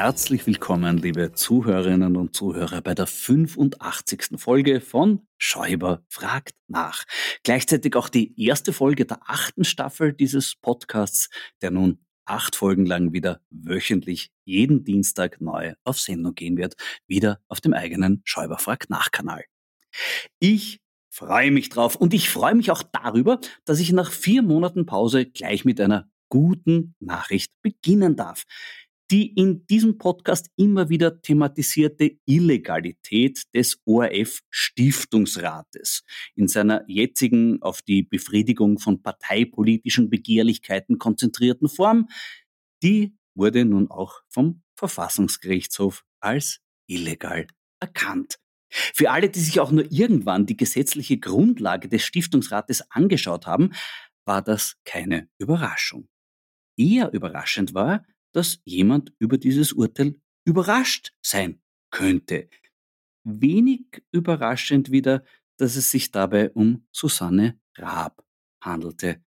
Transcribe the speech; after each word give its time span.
Herzlich 0.00 0.46
willkommen, 0.46 0.98
liebe 0.98 1.32
Zuhörerinnen 1.32 2.16
und 2.16 2.32
Zuhörer, 2.32 2.82
bei 2.82 2.94
der 2.94 3.08
85. 3.08 4.36
Folge 4.36 4.80
von 4.80 5.26
Schäuber 5.38 6.04
fragt 6.08 6.54
nach. 6.68 7.02
Gleichzeitig 7.42 7.96
auch 7.96 8.08
die 8.08 8.40
erste 8.40 8.72
Folge 8.72 9.06
der 9.06 9.18
achten 9.28 9.64
Staffel 9.64 10.12
dieses 10.12 10.54
Podcasts, 10.54 11.30
der 11.62 11.72
nun 11.72 11.98
acht 12.26 12.54
Folgen 12.54 12.86
lang 12.86 13.12
wieder 13.12 13.40
wöchentlich 13.50 14.30
jeden 14.44 14.84
Dienstag 14.84 15.40
neu 15.40 15.74
auf 15.82 15.98
Sendung 15.98 16.36
gehen 16.36 16.56
wird, 16.56 16.76
wieder 17.08 17.40
auf 17.48 17.60
dem 17.60 17.74
eigenen 17.74 18.22
Schäuber 18.22 18.58
fragt 18.58 18.90
nach 18.90 19.10
Kanal. 19.10 19.42
Ich 20.38 20.80
freue 21.10 21.50
mich 21.50 21.70
drauf 21.70 21.96
und 21.96 22.14
ich 22.14 22.30
freue 22.30 22.54
mich 22.54 22.70
auch 22.70 22.84
darüber, 22.84 23.40
dass 23.64 23.80
ich 23.80 23.90
nach 23.90 24.12
vier 24.12 24.42
Monaten 24.42 24.86
Pause 24.86 25.26
gleich 25.26 25.64
mit 25.64 25.80
einer 25.80 26.08
guten 26.28 26.94
Nachricht 27.00 27.50
beginnen 27.62 28.14
darf 28.14 28.44
die 29.10 29.34
in 29.34 29.66
diesem 29.66 29.96
Podcast 29.96 30.50
immer 30.56 30.90
wieder 30.90 31.22
thematisierte 31.22 32.18
Illegalität 32.26 33.44
des 33.54 33.80
ORF-Stiftungsrates 33.86 36.02
in 36.34 36.48
seiner 36.48 36.84
jetzigen 36.88 37.62
auf 37.62 37.80
die 37.82 38.02
Befriedigung 38.02 38.78
von 38.78 39.00
parteipolitischen 39.02 40.10
Begehrlichkeiten 40.10 40.98
konzentrierten 40.98 41.68
Form, 41.68 42.08
die 42.82 43.16
wurde 43.34 43.64
nun 43.64 43.90
auch 43.90 44.20
vom 44.28 44.62
Verfassungsgerichtshof 44.76 46.04
als 46.20 46.60
illegal 46.86 47.46
erkannt. 47.80 48.38
Für 48.70 49.10
alle, 49.10 49.30
die 49.30 49.40
sich 49.40 49.60
auch 49.60 49.70
nur 49.70 49.90
irgendwann 49.90 50.44
die 50.44 50.56
gesetzliche 50.56 51.18
Grundlage 51.18 51.88
des 51.88 52.04
Stiftungsrates 52.04 52.90
angeschaut 52.90 53.46
haben, 53.46 53.70
war 54.26 54.42
das 54.42 54.76
keine 54.84 55.30
Überraschung. 55.38 56.06
Eher 56.76 57.14
überraschend 57.14 57.72
war, 57.72 58.04
dass 58.32 58.60
jemand 58.64 59.12
über 59.18 59.38
dieses 59.38 59.72
Urteil 59.72 60.20
überrascht 60.44 61.14
sein 61.22 61.60
könnte. 61.90 62.50
Wenig 63.24 64.02
überraschend 64.12 64.90
wieder, 64.90 65.24
dass 65.56 65.76
es 65.76 65.90
sich 65.90 66.10
dabei 66.10 66.50
um 66.50 66.86
Susanne 66.92 67.58
Raab 67.76 68.22
handelte, 68.62 69.22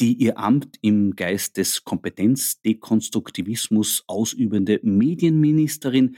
die 0.00 0.14
ihr 0.14 0.38
Amt 0.38 0.78
im 0.82 1.16
Geist 1.16 1.56
des 1.56 1.84
Kompetenzdekonstruktivismus 1.84 4.04
ausübende 4.06 4.80
Medienministerin 4.82 6.16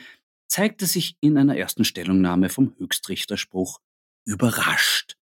zeigte 0.48 0.86
sich 0.86 1.16
in 1.20 1.36
einer 1.36 1.56
ersten 1.56 1.84
Stellungnahme 1.84 2.48
vom 2.48 2.74
Höchstrichterspruch 2.78 3.80
überrascht. 4.24 5.16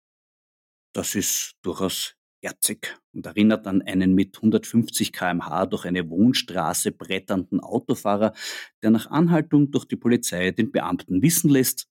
Das 0.93 1.15
ist 1.15 1.55
durchaus 1.63 2.15
herzig 2.45 2.97
und 3.13 3.27
erinnert 3.27 3.67
an 3.67 3.83
einen 3.83 4.15
mit 4.15 4.37
150 4.37 5.13
kmh 5.13 5.67
durch 5.67 5.87
eine 5.87 6.09
Wohnstraße 6.09 6.93
bretternden 6.93 7.61
Autofahrer, 7.61 8.35
der 8.83 8.91
nach 8.91 9.11
Anhaltung 9.11 9.71
durch 9.71 9.87
die 9.87 9.97
Polizei 9.97 10.51
den 10.53 10.71
Beamten 10.71 11.23
wissen 11.23 11.51
lässt, 11.51 11.89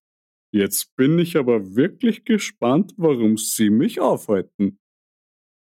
Jetzt 0.54 0.96
bin 0.96 1.18
ich 1.18 1.36
aber 1.36 1.76
wirklich 1.76 2.26
gespannt, 2.26 2.94
warum 2.96 3.38
Sie 3.38 3.72
mich 3.72 4.00
aufhalten. 4.00 4.78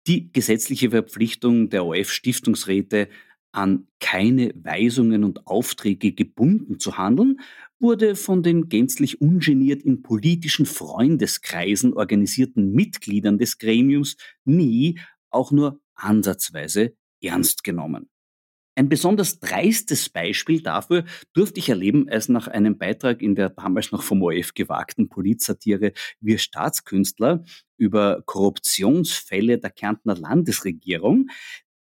Die 0.06 0.30
gesetzliche 0.32 0.90
Verpflichtung 0.90 1.70
der 1.70 1.84
OF-Stiftungsräte, 1.84 3.08
an 3.50 3.88
keine 3.98 4.52
Weisungen 4.54 5.24
und 5.24 5.48
Aufträge 5.48 6.12
gebunden 6.12 6.78
zu 6.78 6.98
handeln, 6.98 7.40
wurde 7.78 8.16
von 8.16 8.42
den 8.42 8.68
gänzlich 8.68 9.20
ungeniert 9.20 9.82
in 9.82 10.02
politischen 10.02 10.66
Freundeskreisen 10.66 11.94
organisierten 11.94 12.72
Mitgliedern 12.72 13.38
des 13.38 13.58
Gremiums 13.58 14.16
nie 14.44 14.98
auch 15.30 15.52
nur 15.52 15.80
ansatzweise 15.94 16.94
ernst 17.20 17.64
genommen. 17.64 18.08
Ein 18.78 18.90
besonders 18.90 19.40
dreistes 19.40 20.10
Beispiel 20.10 20.60
dafür 20.60 21.04
durfte 21.32 21.60
ich 21.60 21.70
erleben, 21.70 22.10
als 22.10 22.28
nach 22.28 22.46
einem 22.46 22.76
Beitrag 22.76 23.22
in 23.22 23.34
der 23.34 23.48
damals 23.48 23.90
noch 23.90 24.02
vom 24.02 24.22
ORF 24.22 24.52
gewagten 24.52 25.08
Polizsatire 25.08 25.92
Wir 26.20 26.36
Staatskünstler 26.36 27.42
über 27.78 28.22
Korruptionsfälle 28.26 29.58
der 29.58 29.70
Kärntner 29.70 30.14
Landesregierung 30.14 31.30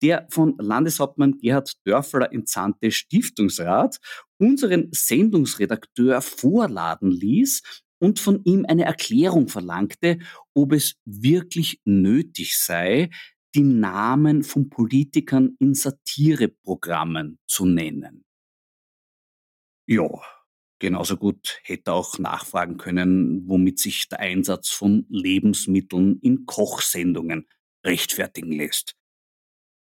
der 0.02 0.26
von 0.30 0.56
Landeshauptmann 0.58 1.38
Gerhard 1.38 1.74
Dörfler 1.84 2.32
entsandte 2.32 2.90
Stiftungsrat 2.90 3.98
unseren 4.38 4.88
Sendungsredakteur 4.92 6.20
vorladen 6.20 7.10
ließ 7.10 7.62
und 7.98 8.20
von 8.20 8.42
ihm 8.44 8.66
eine 8.68 8.84
Erklärung 8.84 9.48
verlangte, 9.48 10.18
ob 10.52 10.72
es 10.72 10.96
wirklich 11.04 11.80
nötig 11.84 12.58
sei, 12.58 13.10
die 13.54 13.62
Namen 13.62 14.42
von 14.42 14.68
Politikern 14.68 15.56
in 15.60 15.74
Satireprogrammen 15.74 17.38
zu 17.46 17.64
nennen. 17.64 18.24
Ja, 19.86 20.08
genauso 20.78 21.16
gut 21.16 21.60
hätte 21.62 21.92
auch 21.92 22.18
nachfragen 22.18 22.78
können, 22.78 23.48
womit 23.48 23.78
sich 23.78 24.08
der 24.08 24.20
Einsatz 24.20 24.70
von 24.70 25.06
Lebensmitteln 25.08 26.18
in 26.20 26.46
Kochsendungen 26.46 27.46
rechtfertigen 27.84 28.52
lässt. 28.52 28.96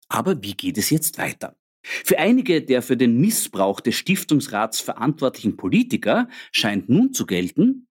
Aber 0.08 0.42
wie 0.42 0.54
geht 0.54 0.78
es 0.78 0.90
jetzt 0.90 1.18
weiter? 1.18 1.56
Für 1.82 2.18
einige 2.18 2.62
der 2.62 2.82
für 2.82 2.96
den 2.96 3.20
Missbrauch 3.20 3.80
des 3.80 3.94
Stiftungsrats 3.94 4.80
verantwortlichen 4.80 5.56
Politiker 5.56 6.28
scheint 6.50 6.88
nun 6.88 7.12
zu 7.12 7.26
gelten, 7.26 7.86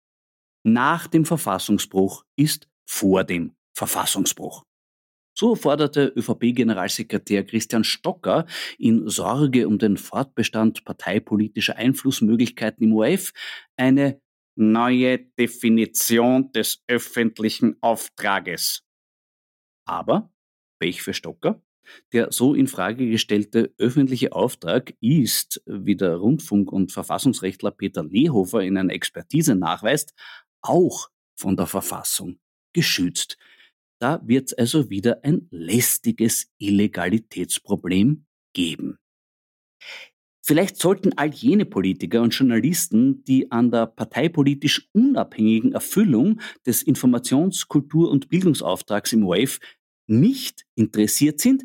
nach 0.63 1.07
dem 1.07 1.25
Verfassungsbruch 1.25 2.25
ist 2.35 2.69
vor 2.89 3.23
dem 3.23 3.55
Verfassungsbruch. 3.75 4.63
So 5.35 5.55
forderte 5.55 6.13
ÖVP-Generalsekretär 6.15 7.43
Christian 7.43 7.83
Stocker 7.83 8.45
in 8.77 9.09
Sorge 9.09 9.67
um 9.67 9.79
den 9.79 9.97
Fortbestand 9.97 10.85
parteipolitischer 10.85 11.75
Einflussmöglichkeiten 11.75 12.83
im 12.83 12.93
ORF 12.93 13.33
eine 13.75 14.21
neue 14.55 15.17
Definition 15.19 16.51
des 16.51 16.83
öffentlichen 16.87 17.77
Auftrages. 17.81 18.83
Aber, 19.85 20.31
Pech 20.79 21.01
für 21.01 21.15
Stocker, 21.15 21.61
der 22.11 22.31
so 22.31 22.53
in 22.53 22.67
Frage 22.67 23.09
gestellte 23.09 23.73
öffentliche 23.77 24.33
Auftrag 24.33 24.93
ist, 25.01 25.61
wie 25.65 25.95
der 25.95 26.15
Rundfunk- 26.15 26.71
und 26.71 26.91
Verfassungsrechtler 26.91 27.71
Peter 27.71 28.03
Lehofer 28.03 28.61
in 28.61 28.77
einer 28.77 28.93
Expertise 28.93 29.55
nachweist, 29.55 30.13
auch 30.61 31.09
von 31.35 31.57
der 31.57 31.67
Verfassung 31.67 32.39
geschützt. 32.73 33.37
Da 33.99 34.21
wird 34.25 34.47
es 34.47 34.53
also 34.53 34.89
wieder 34.89 35.23
ein 35.23 35.47
lästiges 35.51 36.51
Illegalitätsproblem 36.57 38.25
geben. 38.53 38.97
Vielleicht 40.45 40.77
sollten 40.77 41.13
all 41.17 41.29
jene 41.29 41.65
Politiker 41.65 42.21
und 42.21 42.33
Journalisten, 42.33 43.23
die 43.23 43.49
an 43.49 43.71
der 43.71 43.85
parteipolitisch 43.85 44.89
unabhängigen 44.91 45.71
Erfüllung 45.71 46.41
des 46.65 46.83
Informations-, 46.83 47.69
Kultur- 47.69 48.11
und 48.11 48.27
Bildungsauftrags 48.27 49.13
im 49.13 49.25
WAVE 49.25 49.59
nicht 50.07 50.65
interessiert 50.75 51.39
sind, 51.39 51.63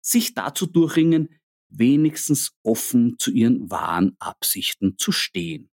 sich 0.00 0.34
dazu 0.34 0.66
durchringen, 0.66 1.28
wenigstens 1.68 2.52
offen 2.62 3.18
zu 3.18 3.30
ihren 3.30 3.70
wahren 3.70 4.16
Absichten 4.18 4.96
zu 4.98 5.12
stehen. 5.12 5.70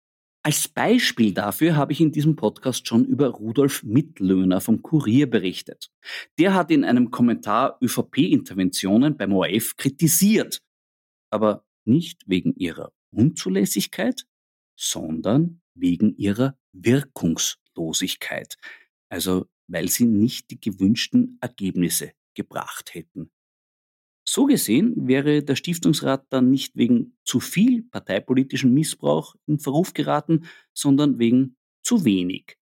Als 0.42 0.70
Beispiel 0.70 1.34
dafür 1.34 1.76
habe 1.76 1.92
ich 1.92 2.00
in 2.00 2.12
diesem 2.12 2.36
Podcast 2.36 2.88
schon 2.88 3.06
über 3.06 3.28
Rudolf 3.28 3.84
Mittlöhner 3.84 4.62
vom 4.62 4.82
Kurier 4.82 5.30
berichtet. 5.30 5.92
Der 6.38 6.54
hat 6.54 6.72
in 6.72 6.86
einem 6.86 7.12
Kommentar 7.12 7.78
ÖVP-Interventionen 7.82 9.18
beim 9.18 9.34
ORF 9.34 9.76
kritisiert, 9.76 10.62
aber 11.30 11.66
nicht 11.86 12.24
wegen 12.28 12.56
ihrer 12.56 12.94
Unzulässigkeit, 13.12 14.26
sondern 14.78 15.62
wegen 15.74 16.16
ihrer 16.16 16.58
Wirkungslosigkeit, 16.72 18.56
also 19.10 19.48
weil 19.70 19.88
sie 19.88 20.06
nicht 20.06 20.52
die 20.52 20.60
gewünschten 20.60 21.38
Ergebnisse 21.42 22.12
gebracht 22.34 22.94
hätten. 22.94 23.32
So 24.28 24.46
gesehen 24.46 25.08
wäre 25.08 25.44
der 25.44 25.56
Stiftungsrat 25.56 26.28
dann 26.30 26.52
nicht 26.52 26.76
wegen 26.76 27.18
zu 27.24 27.40
viel 27.40 27.82
parteipolitischen 27.82 28.74
Missbrauch 28.74 29.36
in 29.48 29.58
Verruf 29.58 29.94
geraten, 29.96 30.46
sondern 30.72 31.18
wegen 31.18 31.58
zu 31.82 32.06
wenig. 32.06 32.59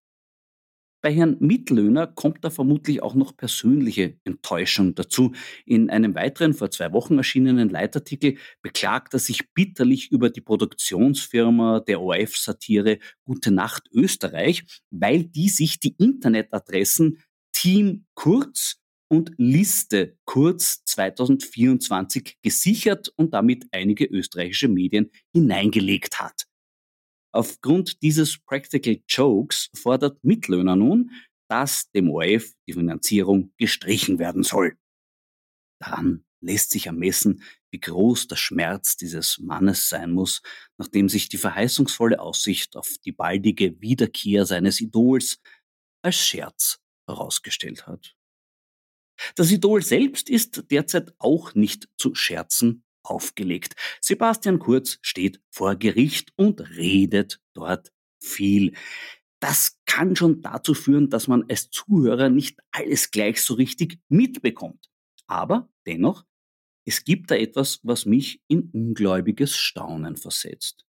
Bei 1.00 1.14
Herrn 1.14 1.36
Mittlöhner 1.38 2.08
kommt 2.08 2.42
da 2.42 2.50
vermutlich 2.50 3.02
auch 3.02 3.14
noch 3.14 3.36
persönliche 3.36 4.18
Enttäuschung 4.24 4.96
dazu. 4.96 5.32
In 5.64 5.90
einem 5.90 6.16
weiteren 6.16 6.54
vor 6.54 6.72
zwei 6.72 6.92
Wochen 6.92 7.18
erschienenen 7.18 7.68
Leitartikel 7.68 8.36
beklagt 8.62 9.14
er 9.14 9.20
sich 9.20 9.52
bitterlich 9.54 10.10
über 10.10 10.28
die 10.28 10.40
Produktionsfirma 10.40 11.80
der 11.80 12.00
ORF-Satire 12.00 12.98
Gute 13.24 13.52
Nacht 13.52 13.88
Österreich, 13.92 14.64
weil 14.90 15.22
die 15.22 15.48
sich 15.48 15.78
die 15.78 15.94
Internetadressen 15.98 17.18
Team 17.52 18.06
Kurz 18.14 18.80
und 19.08 19.32
Liste 19.36 20.16
kurz 20.24 20.84
2024 20.84 22.38
gesichert 22.42 23.12
und 23.16 23.34
damit 23.34 23.66
einige 23.70 24.04
österreichische 24.04 24.68
Medien 24.68 25.10
hineingelegt 25.32 26.20
hat. 26.20 26.47
Aufgrund 27.32 28.02
dieses 28.02 28.38
Practical 28.38 29.00
Jokes 29.06 29.70
fordert 29.74 30.22
Mitlöhner 30.24 30.76
nun, 30.76 31.10
dass 31.48 31.90
dem 31.90 32.10
ORF 32.10 32.52
die 32.66 32.72
Finanzierung 32.74 33.52
gestrichen 33.56 34.18
werden 34.18 34.42
soll. 34.42 34.76
Daran 35.80 36.24
lässt 36.40 36.70
sich 36.70 36.86
ermessen, 36.86 37.42
wie 37.70 37.80
groß 37.80 38.28
der 38.28 38.36
Schmerz 38.36 38.96
dieses 38.96 39.38
Mannes 39.38 39.88
sein 39.88 40.12
muss, 40.12 40.42
nachdem 40.78 41.08
sich 41.08 41.28
die 41.28 41.36
verheißungsvolle 41.36 42.20
Aussicht 42.20 42.76
auf 42.76 42.96
die 43.04 43.12
baldige 43.12 43.80
Wiederkehr 43.80 44.46
seines 44.46 44.80
Idols 44.80 45.40
als 46.02 46.16
Scherz 46.16 46.80
herausgestellt 47.06 47.86
hat. 47.86 48.14
Das 49.34 49.50
Idol 49.50 49.82
selbst 49.82 50.30
ist 50.30 50.70
derzeit 50.70 51.12
auch 51.18 51.54
nicht 51.54 51.88
zu 51.98 52.14
Scherzen 52.14 52.84
aufgelegt. 53.10 53.74
Sebastian 54.00 54.58
Kurz 54.58 54.98
steht 55.02 55.40
vor 55.50 55.76
Gericht 55.76 56.32
und 56.36 56.60
redet 56.76 57.40
dort 57.54 57.92
viel. 58.20 58.74
Das 59.40 59.78
kann 59.86 60.16
schon 60.16 60.42
dazu 60.42 60.74
führen, 60.74 61.10
dass 61.10 61.28
man 61.28 61.44
als 61.48 61.70
Zuhörer 61.70 62.28
nicht 62.28 62.58
alles 62.72 63.10
gleich 63.10 63.42
so 63.42 63.54
richtig 63.54 64.00
mitbekommt. 64.08 64.88
Aber 65.26 65.68
dennoch, 65.86 66.24
es 66.84 67.04
gibt 67.04 67.30
da 67.30 67.36
etwas, 67.36 67.80
was 67.82 68.06
mich 68.06 68.40
in 68.48 68.70
ungläubiges 68.72 69.56
Staunen 69.56 70.16
versetzt. 70.16 70.86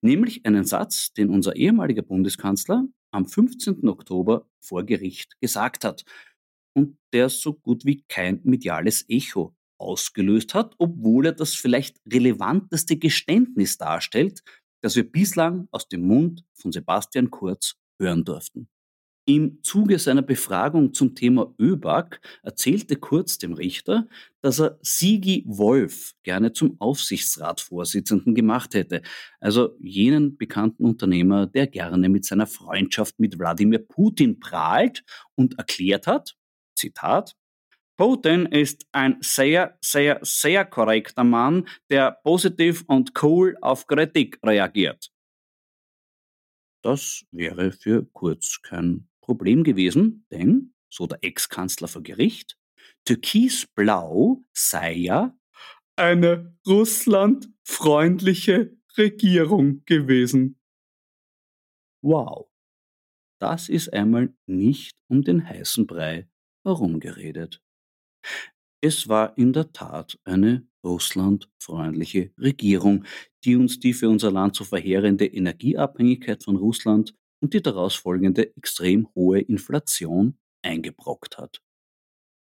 Nämlich 0.00 0.46
einen 0.46 0.64
Satz, 0.64 1.12
den 1.12 1.28
unser 1.28 1.56
ehemaliger 1.56 2.02
Bundeskanzler 2.02 2.86
am 3.10 3.26
15. 3.26 3.86
Oktober 3.88 4.48
vor 4.60 4.84
Gericht 4.84 5.38
gesagt 5.40 5.84
hat 5.84 6.04
und 6.72 6.98
der 7.12 7.28
so 7.28 7.54
gut 7.54 7.84
wie 7.84 8.02
kein 8.08 8.40
mediales 8.44 9.04
Echo 9.08 9.54
ausgelöst 9.84 10.54
hat, 10.54 10.74
obwohl 10.78 11.26
er 11.26 11.32
das 11.32 11.54
vielleicht 11.54 12.00
relevanteste 12.10 12.96
Geständnis 12.96 13.76
darstellt, 13.78 14.42
das 14.82 14.96
wir 14.96 15.10
bislang 15.10 15.68
aus 15.70 15.88
dem 15.88 16.06
Mund 16.06 16.44
von 16.54 16.72
Sebastian 16.72 17.30
Kurz 17.30 17.76
hören 17.98 18.24
durften. 18.24 18.68
Im 19.26 19.62
Zuge 19.62 19.98
seiner 19.98 20.20
Befragung 20.20 20.92
zum 20.92 21.14
Thema 21.14 21.54
ÖBAG 21.58 22.20
erzählte 22.42 22.96
Kurz 22.96 23.38
dem 23.38 23.54
Richter, 23.54 24.06
dass 24.42 24.60
er 24.60 24.78
Sigi 24.82 25.44
Wolf 25.46 26.12
gerne 26.24 26.52
zum 26.52 26.78
Aufsichtsratsvorsitzenden 26.78 28.34
gemacht 28.34 28.74
hätte, 28.74 29.00
also 29.40 29.78
jenen 29.80 30.36
bekannten 30.36 30.84
Unternehmer, 30.84 31.46
der 31.46 31.68
gerne 31.68 32.10
mit 32.10 32.26
seiner 32.26 32.46
Freundschaft 32.46 33.18
mit 33.18 33.38
Wladimir 33.38 33.78
Putin 33.78 34.40
prahlt 34.40 35.02
und 35.36 35.56
erklärt 35.56 36.06
hat, 36.06 36.36
Zitat, 36.76 37.34
Putin 37.96 38.46
ist 38.46 38.86
ein 38.92 39.18
sehr, 39.20 39.78
sehr, 39.80 40.18
sehr 40.22 40.64
korrekter 40.64 41.22
Mann, 41.22 41.68
der 41.90 42.18
positiv 42.24 42.82
und 42.88 43.12
cool 43.22 43.56
auf 43.60 43.86
Kritik 43.86 44.40
reagiert. 44.44 45.12
Das 46.82 47.24
wäre 47.30 47.70
für 47.72 48.06
Kurz 48.12 48.60
kein 48.62 49.08
Problem 49.22 49.62
gewesen, 49.64 50.26
denn, 50.30 50.74
so 50.90 51.06
der 51.06 51.18
Ex-Kanzler 51.22 51.88
vor 51.88 52.02
Gericht, 52.02 52.58
Türkisblau 53.06 54.42
sei 54.52 54.92
ja 54.94 55.34
eine 55.96 56.54
russlandfreundliche 56.66 58.76
Regierung 58.98 59.82
gewesen. 59.86 60.58
Wow, 62.02 62.50
das 63.40 63.70
ist 63.70 63.92
einmal 63.92 64.34
nicht 64.46 64.92
um 65.08 65.22
den 65.22 65.48
heißen 65.48 65.86
Brei 65.86 66.28
herumgeredet. 66.64 67.63
Es 68.82 69.08
war 69.08 69.36
in 69.38 69.52
der 69.52 69.72
Tat 69.72 70.18
eine 70.24 70.66
russlandfreundliche 70.84 72.32
Regierung, 72.38 73.04
die 73.44 73.56
uns 73.56 73.80
die 73.80 73.94
für 73.94 74.10
unser 74.10 74.30
Land 74.30 74.56
so 74.56 74.64
verheerende 74.64 75.26
Energieabhängigkeit 75.26 76.44
von 76.44 76.56
Russland 76.56 77.14
und 77.40 77.54
die 77.54 77.62
daraus 77.62 77.94
folgende 77.94 78.54
extrem 78.56 79.08
hohe 79.14 79.40
Inflation 79.40 80.38
eingebrockt 80.62 81.38
hat. 81.38 81.62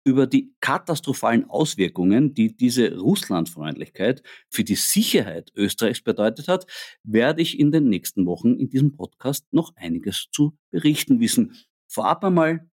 Über 0.06 0.26
die 0.26 0.54
katastrophalen 0.60 1.50
Auswirkungen, 1.50 2.32
die 2.32 2.56
diese 2.56 2.96
Russlandfreundlichkeit 2.98 4.22
für 4.50 4.64
die 4.64 4.76
Sicherheit 4.76 5.50
Österreichs 5.54 6.00
bedeutet 6.00 6.48
hat, 6.48 6.66
werde 7.02 7.42
ich 7.42 7.58
in 7.58 7.70
den 7.70 7.88
nächsten 7.88 8.24
Wochen 8.24 8.54
in 8.54 8.70
diesem 8.70 8.92
Podcast 8.92 9.46
noch 9.52 9.74
einiges 9.76 10.28
zu 10.32 10.56
berichten 10.70 11.20
wissen. 11.20 11.56
Vorab 11.86 12.24
einmal 12.24 12.70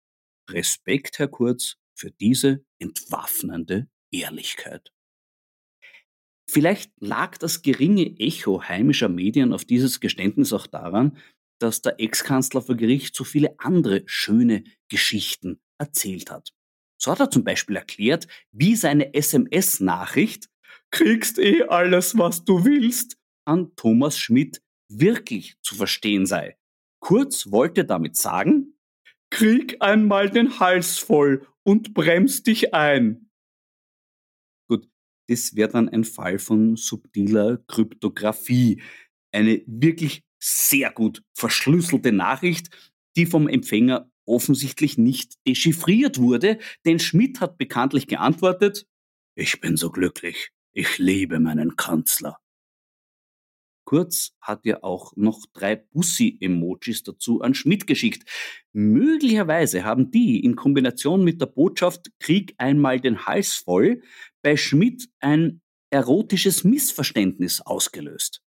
Respekt, 0.51 1.19
Herr 1.19 1.29
Kurz, 1.29 1.77
für 1.97 2.11
diese 2.11 2.66
entwaffnende 2.79 3.89
Ehrlichkeit. 4.13 4.93
Vielleicht 6.49 6.93
lag 7.01 7.39
das 7.39 7.63
geringe 7.63 8.19
Echo 8.19 8.63
heimischer 8.63 9.09
Medien 9.09 9.53
auf 9.53 9.65
dieses 9.65 10.01
Geständnis 10.01 10.53
auch 10.53 10.67
daran, 10.67 11.19
dass 11.59 11.83
der 11.83 12.01
Ex-Kanzler 12.01 12.63
vor 12.63 12.77
Gericht 12.77 13.15
so 13.15 13.25
viele 13.25 13.59
andere 13.59 14.03
schöne 14.07 14.65
Geschichten 14.89 15.61
erzählt 15.79 16.31
hat. 16.31 16.53
So 17.01 17.11
hat 17.11 17.21
er 17.21 17.31
zum 17.31 17.45
Beispiel 17.45 17.77
erklärt, 17.77 18.27
wie 18.53 18.77
seine 18.77 19.13
SMS-Nachricht 19.15 20.49
Kriegst 20.91 21.39
eh 21.39 21.65
alles, 21.65 22.17
was 22.17 22.45
du 22.45 22.65
willst 22.65 23.19
an 23.45 23.75
Thomas 23.77 24.19
Schmidt 24.19 24.63
wirklich 24.89 25.57
zu 25.63 25.75
verstehen 25.75 26.27
sei. 26.27 26.57
Kurz 27.01 27.51
wollte 27.51 27.85
damit 27.85 28.17
sagen, 28.17 28.76
Krieg 29.31 29.77
einmal 29.81 30.31
den 30.31 30.61
Hals 30.61 30.99
voll 30.99 31.47
und 31.63 31.95
bremst 31.95 32.47
dich 32.47 32.75
ein. 32.75 33.31
Gut, 34.69 34.89
das 35.29 35.57
wäre 35.57 35.71
dann 35.71 35.89
ein 35.89 36.05
Fall 36.05 36.39
von 36.39 36.77
subtiler 36.77 37.59
Kryptographie. 37.67 38.83
Eine 39.33 39.63
wirklich 39.67 40.23
sehr 40.39 40.91
gut 40.93 41.23
verschlüsselte 41.35 42.13
Nachricht, 42.13 42.69
die 43.17 43.27
vom 43.27 43.49
Empfänger 43.49 44.11
offensichtlich 44.27 44.99
nicht 44.99 45.35
dechiffriert 45.47 46.19
wurde, 46.19 46.59
denn 46.85 46.99
Schmidt 46.99 47.41
hat 47.41 47.59
bekanntlich 47.59 48.07
geantwortet, 48.07 48.87
ich 49.35 49.61
bin 49.61 49.77
so 49.77 49.91
glücklich, 49.91 50.51
ich 50.73 50.99
liebe 50.99 51.39
meinen 51.41 51.77
Kanzler. 51.77 52.39
Kurz 53.87 54.33
hat 54.41 54.67
er 54.67 54.83
auch 54.83 55.13
noch 55.17 55.47
drei 55.55 55.77
Bussi-Emojis 55.77 57.05
dazu 57.05 57.41
an 57.41 57.55
Schmidt 57.55 57.87
geschickt. 57.87 58.29
Möglicherweise 58.73 59.85
haben 59.85 60.11
die 60.11 60.45
in 60.45 60.57
Kombination 60.57 61.23
mit 61.23 61.41
der 61.41 61.47
Botschaft 61.47 62.11
Krieg 62.19 62.55
einmal 62.59 63.01
den 63.01 63.27
Hals 63.27 63.55
voll 63.55 64.03
bei 64.43 64.57
Schmidt 64.57 65.09
ein 65.21 65.61
erotisches 65.91 66.65
Missverständnis 66.65 67.61
ausgelöst. 67.61 68.43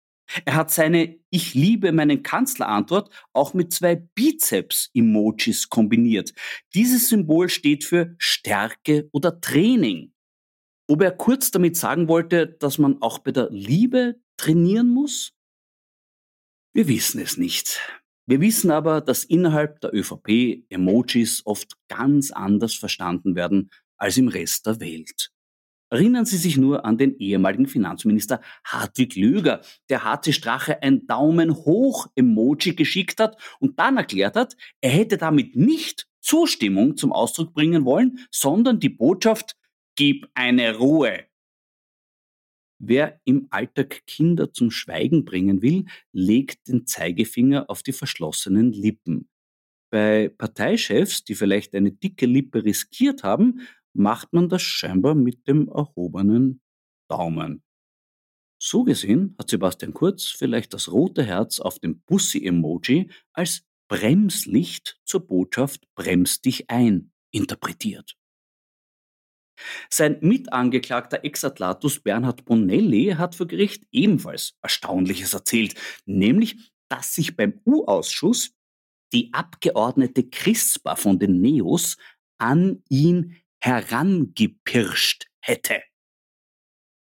Er 0.46 0.56
hat 0.56 0.72
seine 0.72 1.20
Ich 1.30 1.54
liebe 1.54 1.92
meinen 1.92 2.24
Kanzler 2.24 2.70
Antwort 2.70 3.10
auch 3.34 3.54
mit 3.54 3.74
zwei 3.74 3.96
Bizeps-Emojis 3.96 5.70
kombiniert. 5.70 6.34
Dieses 6.74 7.10
Symbol 7.10 7.50
steht 7.50 7.84
für 7.84 8.15
Stärke 8.20 9.10
oder 9.12 9.42
Training. 9.42 10.13
Ob 10.88 11.01
er 11.01 11.12
kurz 11.12 11.51
damit 11.51 11.75
sagen 11.75 12.08
wollte, 12.08 12.48
dass 12.48 12.77
man 12.77 13.01
auch 13.01 13.20
bei 13.20 13.32
der 13.32 13.50
Liebe 13.51 14.15
trainieren 14.38 14.89
muss? 14.89 15.34
Wir 16.74 16.88
wissen 16.88 17.22
es 17.22 17.38
nicht. 17.38 17.80
Wir 18.27 18.42
wissen 18.42 18.72
aber, 18.72 19.01
dass 19.01 19.24
innerhalb 19.24 19.80
der 19.82 19.94
ÖVP 19.94 20.65
Emojis 20.70 21.44
oft 21.46 21.77
ganz 21.88 22.32
anders 22.32 22.74
verstanden 22.74 23.36
werden 23.36 23.70
als 23.98 24.18
im 24.18 24.27
Rest 24.27 24.65
der 24.65 24.80
Welt. 24.80 25.32
Erinnern 25.92 26.25
Sie 26.25 26.38
sich 26.38 26.58
nur 26.58 26.84
an 26.84 26.98
den 26.98 27.18
ehemaligen 27.20 27.68
Finanzminister 27.68 28.42
Hartwig 28.65 29.15
Löger, 29.15 29.62
der 29.89 30.04
HC 30.04 30.34
Strache 30.34 30.82
ein 30.82 31.06
Daumen 31.06 31.56
hoch 31.56 32.08
Emoji 32.15 32.75
geschickt 32.75 33.20
hat 33.20 33.39
und 33.60 33.80
dann 33.80 33.98
erklärt 33.98 34.36
hat, 34.36 34.58
er 34.82 34.89
hätte 34.89 35.18
damit 35.18 35.56
nicht 35.56 36.08
Zustimmung 36.22 36.98
zum 36.98 37.13
Ausdruck 37.13 37.54
bringen 37.54 37.86
wollen, 37.86 38.20
sondern 38.32 38.80
die 38.80 38.89
Botschaft, 38.89 39.56
gib 39.96 40.27
eine 40.34 40.75
Ruhe. 40.75 41.25
Wer 42.79 43.20
im 43.24 43.48
Alltag 43.51 44.05
Kinder 44.05 44.51
zum 44.53 44.70
Schweigen 44.72 45.25
bringen 45.25 45.62
will, 45.62 45.86
legt 46.12 46.67
den 46.67 46.86
Zeigefinger 46.86 47.70
auf 47.70 47.84
die 47.84 47.94
verschlossenen 47.94 48.74
Lippen. 48.74 49.29
Bei 49.91 50.29
Parteichefs, 50.29 51.24
die 51.24 51.36
vielleicht 51.36 51.74
eine 51.75 51.91
dicke 51.91 52.25
Lippe 52.25 52.65
riskiert 52.65 53.24
haben, 53.24 53.62
macht 53.94 54.34
man 54.34 54.50
das 54.50 54.62
scheinbar 54.62 55.15
mit 55.15 55.48
dem 55.48 55.70
erhobenen 55.70 56.62
Daumen. 57.10 57.63
So 58.62 58.84
gesehen 58.84 59.36
hat 59.38 59.50
Sebastian 59.50 59.94
Kurz 59.94 60.25
vielleicht 60.25 60.74
das 60.74 60.91
rote 60.91 61.24
Herz 61.24 61.60
auf 61.60 61.79
dem 61.79 62.01
Bussi-Emoji 62.01 63.10
als 63.34 63.63
Bremslicht 63.88 65.00
zur 65.05 65.27
Botschaft 65.27 65.88
Brems 65.96 66.41
dich 66.41 66.70
ein 66.70 67.12
interpretiert. 67.32 68.17
Sein 69.89 70.17
Mitangeklagter 70.21 71.24
Exatlatus 71.24 72.00
Bernhard 72.00 72.45
Bonelli 72.45 73.15
hat 73.17 73.35
vor 73.35 73.47
Gericht 73.47 73.85
ebenfalls 73.91 74.57
Erstaunliches 74.62 75.33
erzählt, 75.33 75.75
nämlich, 76.05 76.71
dass 76.89 77.13
sich 77.15 77.35
beim 77.35 77.62
U-Ausschuss 77.65 78.51
die 79.13 79.33
Abgeordnete 79.33 80.29
Crispa 80.29 80.95
von 80.95 81.19
den 81.19 81.41
Neos 81.41 81.97
an 82.38 82.83
ihn 82.89 83.38
herangepirscht 83.59 85.27
hätte. 85.39 85.81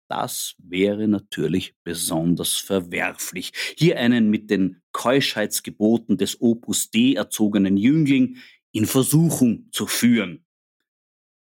Das 0.10 0.56
wäre 0.58 1.08
natürlich 1.08 1.76
besonders 1.84 2.58
verwerflich. 2.58 3.52
Hier 3.78 4.00
einen 4.00 4.30
mit 4.30 4.50
den 4.50 4.82
Keuschheitsgeboten 4.92 6.18
des 6.18 6.42
Opus 6.42 6.90
D 6.90 7.14
erzogenen 7.14 7.78
Jüngling 7.78 8.38
in 8.72 8.88
Versuchung 8.88 9.68
zu 9.72 9.86
führen. 9.86 10.46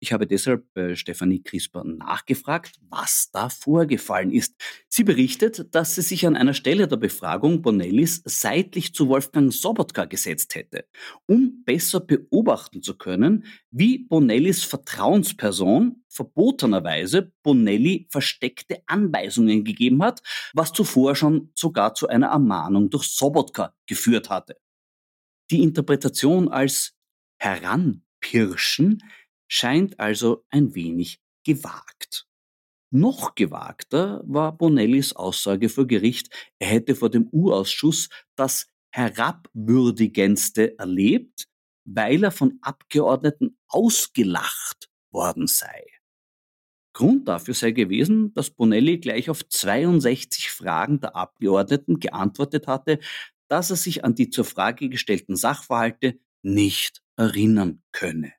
Ich 0.05 0.13
habe 0.13 0.27
deshalb 0.27 0.67
bei 0.75 0.95
Stefanie 0.97 1.43
Crisper 1.43 1.83
nachgefragt, 1.83 2.79
was 2.91 3.31
da 3.33 3.49
vorgefallen 3.49 4.33
ist. 4.33 4.55
Sie 4.87 5.03
berichtet, 5.03 5.75
dass 5.75 5.95
sie 5.95 6.03
sich 6.03 6.27
an 6.27 6.37
einer 6.37 6.53
Stelle 6.53 6.87
der 6.87 6.99
Befragung 6.99 7.63
Bonellis 7.63 8.21
seitlich 8.27 8.93
zu 8.93 9.09
Wolfgang 9.09 9.51
Sobotka 9.51 10.05
gesetzt 10.05 10.57
hätte, 10.57 10.85
um 11.25 11.65
besser 11.65 12.01
beobachten 12.01 12.83
zu 12.83 12.99
können, 12.99 13.47
wie 13.71 13.97
Bonellis 13.97 14.63
Vertrauensperson 14.63 16.05
verbotenerweise 16.11 17.33
Bonelli 17.43 18.07
versteckte 18.11 18.83
Anweisungen 18.85 19.65
gegeben 19.65 20.03
hat, 20.03 20.21
was 20.53 20.75
zuvor 20.75 21.17
schon 21.17 21.51
sogar 21.55 21.95
zu 21.95 22.09
einer 22.09 22.27
Ermahnung 22.27 22.91
durch 22.91 23.05
Sobotka 23.05 23.75
geführt 23.87 24.29
hatte. 24.29 24.59
Die 25.51 25.63
Interpretation 25.63 26.51
als 26.51 26.95
Heranpirschen 27.39 29.03
scheint 29.55 30.01
also 30.01 30.45
ein 30.51 30.75
wenig 30.75 31.21
gewagt. 31.45 32.27
Noch 32.91 33.37
gewagter 33.37 34.21
war 34.27 34.57
Bonellis 34.57 35.13
Aussage 35.13 35.69
vor 35.69 35.87
Gericht, 35.87 36.29
er 36.59 36.69
hätte 36.69 36.97
vor 36.97 37.09
dem 37.09 37.29
U-Ausschuss 37.31 38.09
das 38.35 38.67
Herabwürdigendste 38.91 40.77
erlebt, 40.79 41.47
weil 41.85 42.25
er 42.25 42.33
von 42.33 42.59
Abgeordneten 42.63 43.57
ausgelacht 43.69 44.91
worden 45.13 45.47
sei. 45.47 45.87
Grund 46.93 47.29
dafür 47.29 47.55
sei 47.55 47.71
gewesen, 47.71 48.35
dass 48.35 48.51
Bonelli 48.51 48.99
gleich 48.99 49.31
auf 49.31 49.49
62 49.49 50.51
Fragen 50.51 51.01
der 51.01 51.15
Abgeordneten 51.15 52.01
geantwortet 52.01 52.67
hatte, 52.67 52.99
dass 53.49 53.71
er 53.71 53.77
sich 53.77 54.05
an 54.05 54.17
die 54.17 54.31
zur 54.31 54.45
Frage 54.45 54.89
gestellten 54.89 55.37
Sachverhalte 55.37 56.19
nicht 56.43 57.03
erinnern 57.17 57.83
könne. 57.93 58.33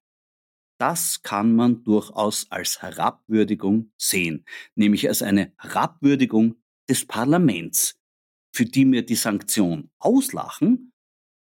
Das 0.78 1.22
kann 1.22 1.56
man 1.56 1.84
durchaus 1.86 2.52
als 2.52 2.82
Herabwürdigung 2.82 3.92
sehen, 3.98 4.44
nämlich 4.76 5.08
als 5.08 5.22
eine 5.22 5.54
Herabwürdigung 5.58 6.56
des 6.90 7.06
Parlaments, 7.06 7.96
für 8.54 8.66
die 8.66 8.84
mir 8.84 9.06
die 9.06 9.16
Sanktion 9.16 9.90
Auslachen 10.00 10.92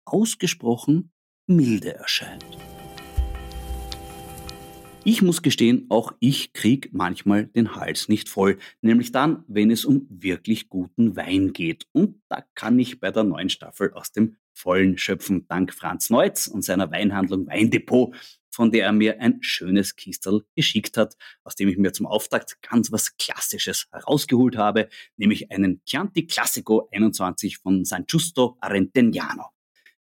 ausgesprochen 0.06 1.12
milde 1.48 1.96
erscheint. 1.96 2.46
Ich 5.06 5.22
muss 5.22 5.42
gestehen, 5.42 5.88
auch 5.90 6.14
ich 6.20 6.54
krieg 6.54 6.92
manchmal 6.94 7.48
den 7.48 7.76
Hals 7.76 8.08
nicht 8.08 8.30
voll, 8.30 8.58
nämlich 8.82 9.12
dann, 9.12 9.44
wenn 9.48 9.70
es 9.70 9.84
um 9.84 10.08
wirklich 10.10 10.70
guten 10.70 11.18
Wein 11.18 11.52
geht. 11.52 11.88
Und 11.92 12.22
da 12.30 12.46
kann 12.56 12.80
ich 12.80 13.02
bei 13.02 13.12
der 13.12 13.24
neuen 13.24 13.50
Staffel 13.50 13.92
aus 13.94 14.14
dem 14.14 14.38
Vollen 14.54 14.98
schöpfen, 14.98 15.46
dank 15.48 15.74
Franz 15.74 16.10
Neutz 16.10 16.48
und 16.48 16.62
seiner 16.62 16.90
Weinhandlung 16.92 17.48
Weindepot, 17.48 18.16
von 18.54 18.70
der 18.70 18.86
er 18.86 18.94
mir 18.94 19.20
ein 19.20 19.40
schönes 19.42 19.96
Kistel 19.96 20.44
geschickt 20.56 20.96
hat, 20.96 21.16
aus 21.44 21.56
dem 21.56 21.70
ich 21.70 21.78
mir 21.78 21.92
zum 21.92 22.06
Auftakt 22.06 22.62
ganz 22.62 22.92
was 22.92 23.18
Klassisches 23.18 23.88
herausgeholt 23.92 24.58
habe, 24.58 24.90
nämlich 25.18 25.52
einen 25.52 25.82
Chianti 25.86 26.28
Classico 26.28 26.88
21 26.92 27.58
von 27.58 27.84
San 27.84 28.06
Giusto 28.06 28.58
Arentignano. 28.62 29.46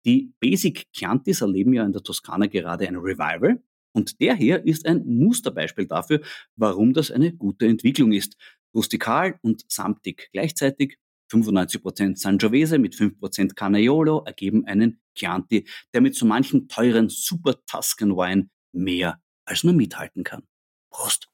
Die 0.07 0.33
Basic 0.41 0.91
Chiantis 0.93 1.43
erleben 1.43 1.75
ja 1.75 1.85
in 1.85 1.93
der 1.93 2.03
Toskana 2.03 2.47
gerade 2.47 2.89
ein 2.89 2.97
Revival 2.97 3.63
und 3.93 4.19
der 4.21 4.35
hier 4.35 4.65
ist 4.65 4.87
ein 4.87 5.05
Musterbeispiel 5.05 5.87
dafür, 5.87 6.23
warum 6.57 6.95
das 6.95 7.11
eine 7.11 7.35
gute 7.35 7.67
Entwicklung 7.67 8.13
ist. 8.13 8.37
Rustikal 8.75 9.39
und 9.43 9.65
samtig 9.71 10.31
gleichzeitig, 10.33 10.99
95% 11.31 12.17
Sangiovese 12.17 12.79
mit 12.79 12.95
5% 12.95 13.55
Canaiolo 13.55 14.25
ergeben 14.25 14.65
einen 14.67 15.01
Chianti, 15.15 15.67
der 15.93 16.01
mit 16.01 16.15
so 16.15 16.27
manchen 16.27 16.69
teuren 16.69 17.09
Super 17.09 17.55
Tuscan 17.67 18.17
Wine 18.17 18.49
mehr 18.73 19.21
als 19.45 19.65
nur 19.65 19.75
mithalten 19.75 20.25
kann. 20.25 20.43
Prost! 20.91 21.29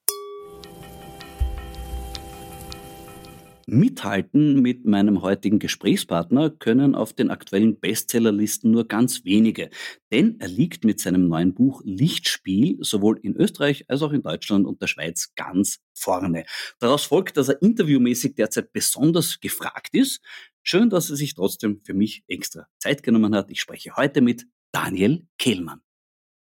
Mithalten 3.66 4.60
mit 4.60 4.84
meinem 4.84 5.22
heutigen 5.22 5.58
Gesprächspartner 5.58 6.50
können 6.50 6.94
auf 6.94 7.12
den 7.12 7.30
aktuellen 7.30 7.78
Bestsellerlisten 7.78 8.70
nur 8.70 8.86
ganz 8.86 9.24
wenige, 9.24 9.70
denn 10.12 10.36
er 10.40 10.48
liegt 10.48 10.84
mit 10.84 11.00
seinem 11.00 11.28
neuen 11.28 11.54
Buch 11.54 11.82
Lichtspiel 11.84 12.76
sowohl 12.80 13.18
in 13.22 13.36
Österreich 13.36 13.84
als 13.88 14.02
auch 14.02 14.12
in 14.12 14.22
Deutschland 14.22 14.66
und 14.66 14.80
der 14.82 14.86
Schweiz 14.86 15.32
ganz 15.34 15.80
vorne. 15.94 16.44
Daraus 16.78 17.04
folgt, 17.04 17.36
dass 17.36 17.48
er 17.48 17.62
interviewmäßig 17.62 18.34
derzeit 18.34 18.72
besonders 18.72 19.40
gefragt 19.40 19.94
ist. 19.94 20.20
Schön, 20.62 20.90
dass 20.90 21.10
er 21.10 21.16
sich 21.16 21.34
trotzdem 21.34 21.80
für 21.84 21.94
mich 21.94 22.24
extra 22.26 22.66
Zeit 22.78 23.02
genommen 23.02 23.34
hat. 23.34 23.50
Ich 23.50 23.60
spreche 23.60 23.96
heute 23.96 24.20
mit 24.20 24.46
Daniel 24.72 25.26
Kehlmann. 25.38 25.80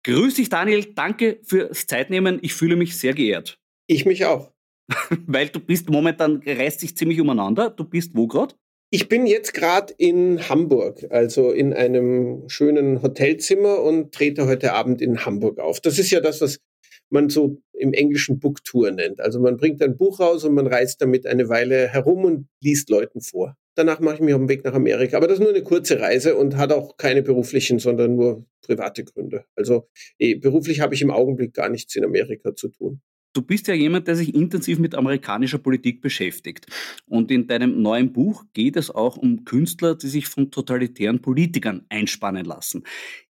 Grüß 0.04 0.34
dich, 0.34 0.48
Daniel. 0.48 0.94
Danke 0.94 1.40
fürs 1.44 1.86
Zeitnehmen. 1.86 2.38
Ich 2.42 2.54
fühle 2.54 2.76
mich 2.76 2.96
sehr 2.96 3.14
geehrt. 3.14 3.58
Ich 3.86 4.04
mich 4.04 4.24
auch. 4.24 4.51
Weil 5.26 5.48
du 5.48 5.60
bist 5.60 5.88
momentan, 5.88 6.42
reißt 6.44 6.80
sich 6.80 6.96
ziemlich 6.96 7.20
umeinander. 7.20 7.70
Du 7.70 7.84
bist 7.84 8.12
wo 8.14 8.26
gerade? 8.26 8.54
Ich 8.90 9.08
bin 9.08 9.26
jetzt 9.26 9.54
gerade 9.54 9.94
in 9.96 10.50
Hamburg, 10.50 11.06
also 11.08 11.50
in 11.50 11.72
einem 11.72 12.46
schönen 12.48 13.00
Hotelzimmer 13.00 13.82
und 13.82 14.12
trete 14.12 14.46
heute 14.46 14.74
Abend 14.74 15.00
in 15.00 15.24
Hamburg 15.24 15.58
auf. 15.60 15.80
Das 15.80 15.98
ist 15.98 16.10
ja 16.10 16.20
das, 16.20 16.42
was 16.42 16.60
man 17.08 17.30
so 17.30 17.62
im 17.72 17.92
Englischen 17.94 18.38
Booktour 18.38 18.90
nennt. 18.90 19.20
Also 19.20 19.40
man 19.40 19.56
bringt 19.56 19.82
ein 19.82 19.96
Buch 19.96 20.20
raus 20.20 20.44
und 20.44 20.54
man 20.54 20.66
reist 20.66 21.00
damit 21.00 21.26
eine 21.26 21.48
Weile 21.48 21.88
herum 21.88 22.24
und 22.24 22.48
liest 22.60 22.90
Leuten 22.90 23.20
vor. 23.20 23.56
Danach 23.74 24.00
mache 24.00 24.16
ich 24.16 24.20
mich 24.20 24.34
auf 24.34 24.40
den 24.40 24.48
Weg 24.48 24.64
nach 24.64 24.74
Amerika. 24.74 25.16
Aber 25.16 25.26
das 25.26 25.38
ist 25.38 25.44
nur 25.44 25.54
eine 25.54 25.62
kurze 25.62 25.98
Reise 25.98 26.36
und 26.36 26.56
hat 26.56 26.72
auch 26.72 26.96
keine 26.96 27.22
beruflichen, 27.22 27.78
sondern 27.78 28.16
nur 28.16 28.44
private 28.60 29.04
Gründe. 29.04 29.44
Also 29.56 29.88
eh, 30.18 30.34
beruflich 30.34 30.80
habe 30.80 30.94
ich 30.94 31.02
im 31.02 31.10
Augenblick 31.10 31.54
gar 31.54 31.68
nichts 31.68 31.96
in 31.96 32.04
Amerika 32.04 32.54
zu 32.54 32.68
tun. 32.68 33.00
Du 33.34 33.40
bist 33.40 33.66
ja 33.66 33.74
jemand, 33.74 34.08
der 34.08 34.16
sich 34.16 34.34
intensiv 34.34 34.78
mit 34.78 34.94
amerikanischer 34.94 35.58
Politik 35.58 36.02
beschäftigt. 36.02 36.66
Und 37.06 37.30
in 37.30 37.46
deinem 37.46 37.80
neuen 37.80 38.12
Buch 38.12 38.44
geht 38.52 38.76
es 38.76 38.90
auch 38.90 39.16
um 39.16 39.44
Künstler, 39.44 39.94
die 39.94 40.08
sich 40.08 40.26
von 40.26 40.50
totalitären 40.50 41.22
Politikern 41.22 41.86
einspannen 41.88 42.44
lassen. 42.44 42.84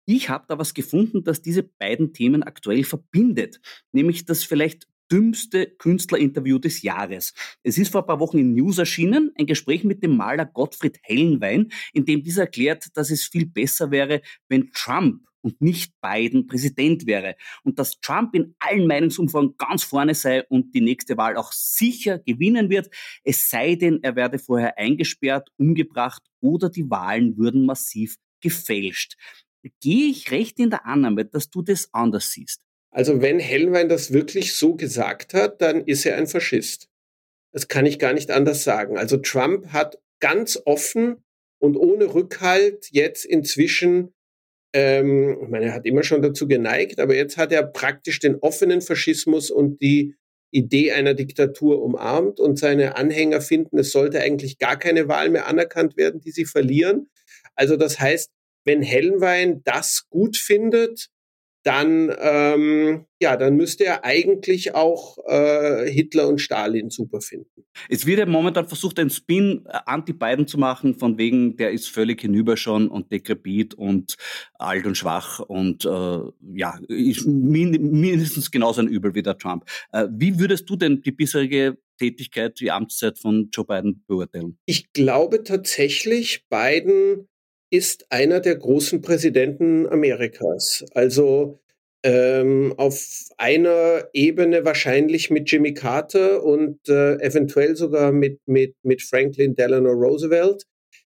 Ich 0.07 0.31
habe 0.31 0.47
da 0.49 0.59
was 0.59 0.73
gefunden, 0.73 1.23
das 1.23 1.43
diese 1.43 1.63
beiden 1.63 2.15
Themen 2.15 2.43
aktuell 2.43 2.85
verbindet, 2.85 3.61
nämlich 3.93 4.25
das 4.25 4.43
vielleicht 4.43 4.89
dümmste 5.13 5.67
Künstlerinterview 5.67 6.59
des 6.59 6.83
Jahres. 6.83 7.35
Es 7.63 7.79
ist 7.79 7.93
vor 7.93 8.03
ein 8.03 8.07
paar 8.07 8.21
Wochen 8.21 8.39
in 8.39 8.55
News 8.55 8.79
erschienen, 8.79 9.33
ein 9.39 9.47
Gespräch 9.47 9.85
mit 9.85 10.03
dem 10.03 10.17
Maler 10.17 10.47
Gottfried 10.47 10.99
Hellenwein, 11.03 11.71
in 11.93 12.05
dem 12.05 12.23
dieser 12.23 12.43
erklärt, 12.43 12.87
dass 12.95 13.11
es 13.11 13.25
viel 13.25 13.47
besser 13.47 13.91
wäre, 13.91 14.23
wenn 14.49 14.71
Trump 14.73 15.27
und 15.43 15.61
nicht 15.61 15.93
Biden 16.01 16.47
Präsident 16.47 17.07
wäre 17.07 17.37
und 17.65 17.79
dass 17.79 18.01
Trump 18.01 18.35
in 18.35 18.55
allen 18.59 18.87
Meinungsumfragen 18.87 19.57
ganz 19.57 19.83
vorne 19.83 20.15
sei 20.15 20.45
und 20.47 20.75
die 20.75 20.81
nächste 20.81 21.17
Wahl 21.17 21.37
auch 21.37 21.53
sicher 21.53 22.19
gewinnen 22.19 22.71
wird, 22.71 22.89
es 23.25 23.51
sei 23.51 23.75
denn, 23.75 24.01
er 24.03 24.17
werde 24.17 24.39
vorher 24.39 24.79
eingesperrt, 24.79 25.51
umgebracht 25.57 26.23
oder 26.41 26.71
die 26.71 26.89
Wahlen 26.91 27.37
würden 27.37 27.67
massiv 27.67 28.17
gefälscht. 28.41 29.17
Gehe 29.81 30.11
ich 30.11 30.31
recht 30.31 30.59
in 30.59 30.71
der 30.71 30.87
Annahme, 30.87 31.25
dass 31.25 31.51
du 31.51 31.63
das 31.63 31.89
anders 31.93 32.33
siehst? 32.33 32.63
Also 32.91 33.21
wenn 33.21 33.39
Hellwein 33.39 33.89
das 33.89 34.13
wirklich 34.13 34.55
so 34.55 34.75
gesagt 34.75 35.35
hat, 35.35 35.61
dann 35.63 35.85
ist 35.85 36.07
er 36.07 36.17
ein 36.17 36.27
Faschist. 36.27 36.89
Das 37.53 37.69
kann 37.69 37.87
ich 37.87 37.99
gar 37.99 38.13
nicht 38.13 38.31
anders 38.31 38.65
sagen. 38.65 38.97
Also 38.97 39.17
Trump 39.17 39.73
hat 39.73 39.99
ganz 40.21 40.61
offen 40.65 41.23
und 41.59 41.77
ohne 41.77 42.15
Rückhalt 42.15 42.89
jetzt 42.91 43.25
inzwischen, 43.25 44.13
ähm, 44.73 45.39
ich 45.43 45.49
meine, 45.49 45.67
er 45.67 45.75
hat 45.75 45.87
immer 45.87 46.03
schon 46.03 46.23
dazu 46.23 46.47
geneigt, 46.47 47.01
aber 47.01 47.15
jetzt 47.15 47.37
hat 47.37 47.53
er 47.53 47.63
praktisch 47.63 48.21
den 48.21 48.37
offenen 48.37 48.81
Faschismus 48.81 49.51
und 49.51 49.81
die 49.81 50.15
Idee 50.53 50.93
einer 50.93 51.15
Diktatur 51.15 51.83
umarmt 51.83 52.41
und 52.41 52.59
seine 52.59 52.97
Anhänger 52.97 53.41
finden, 53.41 53.79
es 53.79 53.93
sollte 53.93 54.21
eigentlich 54.21 54.59
gar 54.59 54.77
keine 54.79 55.09
Wahl 55.09 55.31
mehr 55.31 55.47
anerkannt 55.47 55.97
werden, 55.97 56.21
die 56.21 56.33
sie 56.33 56.45
verlieren. 56.45 57.09
Also 57.55 57.77
das 57.77 58.01
heißt, 58.01 58.31
wenn 58.65 58.83
Hellenwein 58.83 59.63
das 59.65 60.07
gut 60.11 60.37
findet, 60.37 61.10
dann, 61.63 62.15
ähm, 62.21 63.05
ja, 63.21 63.37
dann 63.37 63.57
müsste 63.57 63.85
er 63.85 64.05
eigentlich 64.05 64.75
auch 64.75 65.19
äh, 65.27 65.91
Hitler 65.91 66.29
und 66.29 66.41
Stalin 66.41 66.89
super 66.91 67.21
finden. 67.21 67.65
Es 67.89 68.07
wird 68.07 68.19
ja 68.19 68.27
momentan 68.27 68.67
versucht, 68.67 68.99
einen 68.99 69.11
Spin 69.11 69.67
äh, 69.67 69.79
anti-Biden 69.85 70.47
zu 70.47 70.59
machen, 70.59 70.95
von 70.99 71.19
wegen, 71.19 71.57
der 71.57 71.73
ist 71.73 71.89
völlig 71.89 72.23
hinüber 72.23 72.57
schon 72.57 72.89
und 72.89 73.13
dekrepit 73.13 73.75
und 73.75 74.17
alt 74.55 74.87
und 74.87 74.97
schwach 74.97 75.41
und 75.41 75.85
äh, 75.85 76.19
ja, 76.55 76.79
ist 76.89 77.27
mindestens 77.27 78.51
genauso 78.51 78.81
ein 78.81 78.89
Übel 78.89 79.15
wie 79.15 79.23
der 79.23 79.37
Trump. 79.37 79.65
Äh, 79.93 80.07
wie 80.11 80.39
würdest 80.39 80.69
du 80.71 80.77
denn 80.77 81.03
die 81.03 81.13
bisherige 81.13 81.77
Tätigkeit, 81.99 82.59
die 82.61 82.71
Amtszeit 82.71 83.19
von 83.19 83.51
Joe 83.53 83.67
Biden 83.67 84.03
beurteilen? 84.07 84.59
Ich 84.65 84.93
glaube 84.93 85.45
tatsächlich, 85.45 86.47
Biden 86.49 87.29
ist 87.71 88.07
einer 88.11 88.41
der 88.41 88.57
großen 88.57 89.01
Präsidenten 89.01 89.87
Amerikas. 89.87 90.85
Also 90.93 91.61
ähm, 92.03 92.75
auf 92.77 93.29
einer 93.37 94.09
Ebene 94.13 94.65
wahrscheinlich 94.65 95.31
mit 95.31 95.51
Jimmy 95.51 95.75
Carter 95.75 96.43
und 96.43 96.89
äh, 96.89 97.15
eventuell 97.17 97.77
sogar 97.77 98.11
mit, 98.11 98.41
mit, 98.47 98.75
mit 98.83 99.03
Franklin 99.03 99.55
Delano 99.55 99.91
Roosevelt. 99.91 100.65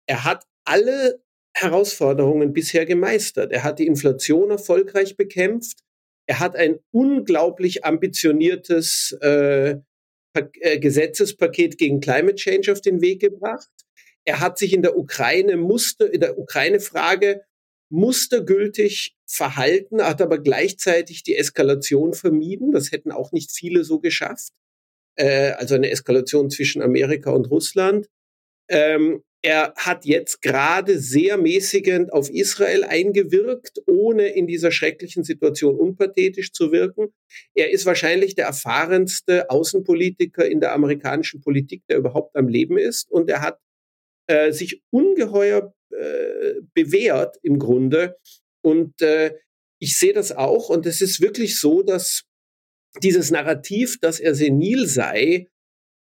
Er 0.06 0.25
hat 0.25 0.44
alle 0.64 1.21
Herausforderungen 1.54 2.52
bisher 2.52 2.85
gemeistert. 2.85 3.52
Er 3.52 3.62
hat 3.62 3.78
die 3.78 3.87
Inflation 3.87 4.50
erfolgreich 4.50 5.16
bekämpft. 5.16 5.81
Er 6.26 6.40
hat 6.40 6.57
ein 6.57 6.79
unglaublich 6.90 7.85
ambitioniertes 7.85 9.16
äh, 9.20 9.76
äh 10.35 10.79
Gesetzespaket 10.79 11.79
gegen 11.79 12.00
Climate 12.00 12.37
Change 12.37 12.72
auf 12.72 12.81
den 12.81 13.00
Weg 13.00 13.20
gebracht. 13.20 13.68
Er 14.24 14.40
hat 14.40 14.58
sich 14.58 14.72
in 14.72 14.82
der 14.82 14.96
Ukraine 14.96 15.56
Muster, 15.56 16.12
in 16.12 16.20
der 16.20 16.38
Ukraine-Frage 16.38 17.42
mustergültig 17.90 19.14
verhalten, 19.26 20.02
hat 20.02 20.22
aber 20.22 20.38
gleichzeitig 20.38 21.22
die 21.22 21.37
Eskalation 21.37 22.14
vermieden. 22.14 22.72
Das 22.72 22.90
hätten 22.90 23.12
auch 23.12 23.32
nicht 23.32 23.52
viele 23.52 23.85
so 23.85 24.00
geschafft. 24.00 24.52
Äh, 25.16 25.50
also 25.52 25.74
eine 25.74 25.90
Eskalation 25.90 26.50
zwischen 26.50 26.82
Amerika 26.82 27.30
und 27.30 27.50
Russland. 27.50 28.08
Ähm, 28.68 29.22
er 29.44 29.74
hat 29.76 30.04
jetzt 30.04 30.40
gerade 30.40 31.00
sehr 31.00 31.37
mäßigend 31.37 32.12
auf 32.12 32.30
Israel 32.30 32.85
eingewirkt, 32.85 33.82
ohne 33.87 34.28
in 34.28 34.46
dieser 34.46 34.70
schrecklichen 34.70 35.24
Situation 35.24 35.74
unpathetisch 35.74 36.52
zu 36.52 36.70
wirken. 36.70 37.12
Er 37.54 37.72
ist 37.72 37.85
wahrscheinlich 37.85 38.37
der 38.37 38.46
erfahrenste 38.46 39.50
Außenpolitiker 39.50 40.46
in 40.46 40.61
der 40.61 40.72
amerikanischen 40.72 41.40
Politik, 41.40 41.82
der 41.88 41.98
überhaupt 41.98 42.37
am 42.37 42.46
Leben 42.46 42.78
ist. 42.78 43.11
Und 43.11 43.28
er 43.28 43.40
hat 43.40 43.58
äh, 44.26 44.52
sich 44.52 44.82
ungeheuer 44.90 45.74
äh, 45.90 46.54
bewährt 46.74 47.37
im 47.42 47.58
Grunde. 47.58 48.16
Und 48.64 49.00
äh, 49.02 49.35
ich 49.78 49.98
sehe 49.98 50.12
das 50.12 50.32
auch. 50.32 50.68
Und 50.68 50.87
es 50.87 51.00
ist 51.00 51.20
wirklich 51.20 51.58
so, 51.58 51.82
dass 51.82 52.24
dieses 53.02 53.30
Narrativ, 53.30 53.98
dass 54.00 54.20
er 54.20 54.35
senil 54.35 54.87
sei, 54.87 55.48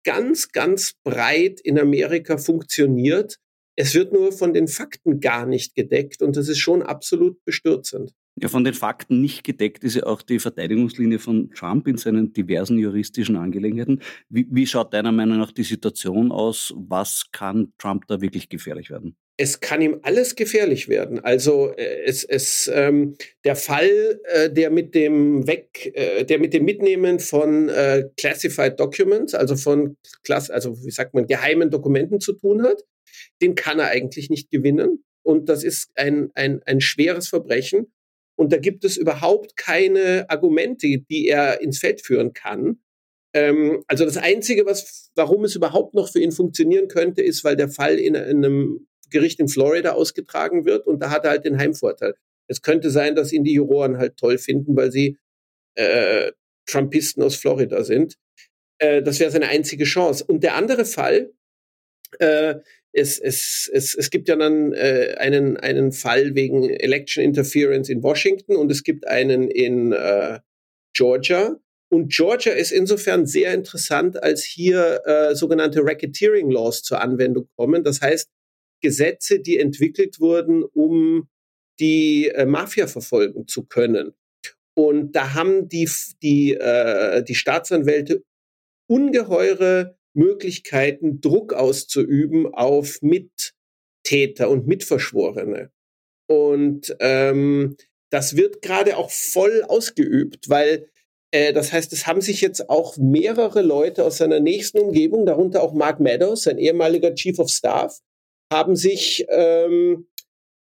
ganz, 0.03 0.51
ganz 0.51 0.93
breit 1.03 1.59
in 1.61 1.79
Amerika 1.79 2.37
funktioniert. 2.37 3.37
Es 3.77 3.93
wird 3.95 4.11
nur 4.11 4.31
von 4.31 4.53
den 4.53 4.67
Fakten 4.67 5.19
gar 5.19 5.45
nicht 5.45 5.75
gedeckt 5.75 6.21
und 6.21 6.35
das 6.35 6.49
ist 6.49 6.59
schon 6.59 6.81
absolut 6.81 7.43
bestürzend. 7.45 8.13
Ja, 8.41 8.47
von 8.47 8.63
den 8.63 8.73
Fakten 8.73 9.21
nicht 9.21 9.43
gedeckt 9.43 9.83
ist 9.83 9.95
ja 9.95 10.03
auch 10.03 10.21
die 10.21 10.39
Verteidigungslinie 10.39 11.19
von 11.19 11.51
Trump 11.51 11.87
in 11.87 11.97
seinen 11.97 12.33
diversen 12.33 12.77
juristischen 12.77 13.35
Angelegenheiten. 13.35 14.01
Wie, 14.29 14.47
wie 14.49 14.67
schaut 14.67 14.93
deiner 14.93 15.11
Meinung 15.11 15.37
nach 15.37 15.51
die 15.51 15.63
Situation 15.63 16.31
aus? 16.31 16.73
Was 16.77 17.25
kann 17.31 17.73
Trump 17.77 18.07
da 18.07 18.21
wirklich 18.21 18.49
gefährlich 18.49 18.89
werden? 18.89 19.15
es 19.41 19.61
kann 19.61 19.81
ihm 19.81 19.99
alles 20.01 20.35
gefährlich 20.35 20.89
werden. 20.89 21.23
Also 21.23 21.71
äh, 21.77 22.03
es, 22.03 22.25
es 22.25 22.69
ähm, 22.73 23.15
der 23.45 23.55
Fall, 23.55 24.19
äh, 24.25 24.49
der 24.51 24.69
mit 24.69 24.93
dem 24.93 25.47
Weg, 25.47 25.93
äh, 25.95 26.25
der 26.25 26.39
mit 26.39 26.53
dem 26.53 26.65
Mitnehmen 26.65 27.19
von 27.19 27.69
äh, 27.69 28.09
classified 28.17 28.77
Documents, 28.77 29.33
also 29.33 29.55
von 29.55 29.95
Klass, 30.25 30.49
also 30.49 30.83
wie 30.83 30.91
sagt 30.91 31.13
man, 31.13 31.25
geheimen 31.25 31.71
Dokumenten 31.71 32.19
zu 32.19 32.33
tun 32.33 32.63
hat, 32.63 32.83
den 33.41 33.55
kann 33.55 33.79
er 33.79 33.87
eigentlich 33.87 34.29
nicht 34.29 34.51
gewinnen. 34.51 35.05
Und 35.23 35.47
das 35.47 35.63
ist 35.63 35.89
ein, 35.95 36.31
ein, 36.33 36.61
ein 36.65 36.81
schweres 36.81 37.29
Verbrechen. 37.29 37.87
Und 38.39 38.53
da 38.53 38.57
gibt 38.57 38.85
es 38.85 38.95
überhaupt 38.95 39.57
keine 39.57 40.25
Argumente, 40.29 40.87
die 40.87 41.27
er 41.27 41.59
ins 41.59 41.79
Feld 41.79 41.99
führen 41.99 42.31
kann. 42.31 42.79
Ähm, 43.33 43.83
also 43.87 44.05
das 44.05 44.15
Einzige, 44.15 44.65
was, 44.65 45.11
warum 45.15 45.43
es 45.43 45.57
überhaupt 45.57 45.93
noch 45.93 46.09
für 46.09 46.21
ihn 46.21 46.31
funktionieren 46.31 46.87
könnte, 46.87 47.21
ist, 47.21 47.43
weil 47.43 47.57
der 47.57 47.67
Fall 47.67 47.99
in, 47.99 48.15
in 48.15 48.45
einem 48.45 48.87
Gericht 49.09 49.41
in 49.41 49.49
Florida 49.49 49.91
ausgetragen 49.91 50.63
wird 50.63 50.87
und 50.87 50.99
da 51.01 51.09
hat 51.09 51.25
er 51.25 51.31
halt 51.31 51.43
den 51.43 51.57
Heimvorteil. 51.57 52.15
Es 52.47 52.61
könnte 52.61 52.91
sein, 52.91 53.13
dass 53.13 53.33
ihn 53.33 53.43
die 53.43 53.55
Juroren 53.55 53.97
halt 53.97 54.15
toll 54.15 54.37
finden, 54.37 54.73
weil 54.77 54.89
sie 54.93 55.17
äh, 55.75 56.31
Trumpisten 56.65 57.21
aus 57.21 57.35
Florida 57.35 57.83
sind. 57.83 58.15
Äh, 58.77 59.03
das 59.03 59.19
wäre 59.19 59.31
seine 59.31 59.49
einzige 59.49 59.83
Chance. 59.83 60.23
Und 60.25 60.43
der 60.43 60.55
andere 60.55 60.85
Fall, 60.85 61.33
äh, 62.19 62.55
es, 62.91 63.19
es, 63.19 63.69
es, 63.71 63.95
es 63.95 64.09
gibt 64.09 64.29
ja 64.29 64.35
dann 64.35 64.73
äh, 64.73 65.15
einen, 65.17 65.57
einen 65.57 65.91
Fall 65.91 66.35
wegen 66.35 66.69
Election 66.69 67.23
Interference 67.23 67.89
in 67.89 68.01
Washington 68.03 68.55
und 68.55 68.71
es 68.71 68.83
gibt 68.83 69.07
einen 69.07 69.49
in 69.49 69.91
äh, 69.91 70.39
Georgia. 70.93 71.57
Und 71.91 72.11
Georgia 72.11 72.53
ist 72.53 72.71
insofern 72.71 73.25
sehr 73.25 73.53
interessant, 73.53 74.21
als 74.21 74.43
hier 74.43 75.01
äh, 75.05 75.35
sogenannte 75.35 75.81
Racketeering 75.83 76.51
Laws 76.51 76.83
zur 76.83 77.01
Anwendung 77.01 77.47
kommen. 77.55 77.83
Das 77.83 78.01
heißt, 78.01 78.29
Gesetze, 78.81 79.39
die 79.39 79.57
entwickelt 79.57 80.19
wurden, 80.19 80.63
um 80.63 81.27
die 81.79 82.29
äh, 82.29 82.45
Mafia 82.45 82.87
verfolgen 82.87 83.47
zu 83.47 83.65
können. 83.65 84.13
Und 84.75 85.13
da 85.13 85.33
haben 85.33 85.67
die, 85.67 85.89
die, 86.21 86.53
äh, 86.53 87.23
die 87.23 87.35
Staatsanwälte 87.35 88.23
ungeheure 88.87 89.98
Möglichkeiten, 90.13 91.21
Druck 91.21 91.53
auszuüben 91.53 92.53
auf 92.53 92.99
Mittäter 93.01 94.49
und 94.49 94.67
Mitverschworene. 94.67 95.71
Und 96.27 96.95
ähm, 96.99 97.75
das 98.11 98.35
wird 98.35 98.61
gerade 98.61 98.97
auch 98.97 99.11
voll 99.11 99.63
ausgeübt, 99.67 100.49
weil 100.49 100.89
äh, 101.31 101.53
das 101.53 101.71
heißt, 101.71 101.93
es 101.93 102.07
haben 102.07 102.21
sich 102.21 102.41
jetzt 102.41 102.69
auch 102.69 102.97
mehrere 102.97 103.61
Leute 103.61 104.03
aus 104.03 104.17
seiner 104.17 104.39
nächsten 104.39 104.79
Umgebung, 104.79 105.25
darunter 105.25 105.63
auch 105.63 105.73
Mark 105.73 105.99
Meadows, 105.99 106.43
sein 106.43 106.57
ehemaliger 106.57 107.13
Chief 107.13 107.37
of 107.39 107.49
Staff, 107.49 107.99
haben 108.51 108.75
sich, 108.75 109.25
ähm, 109.29 110.07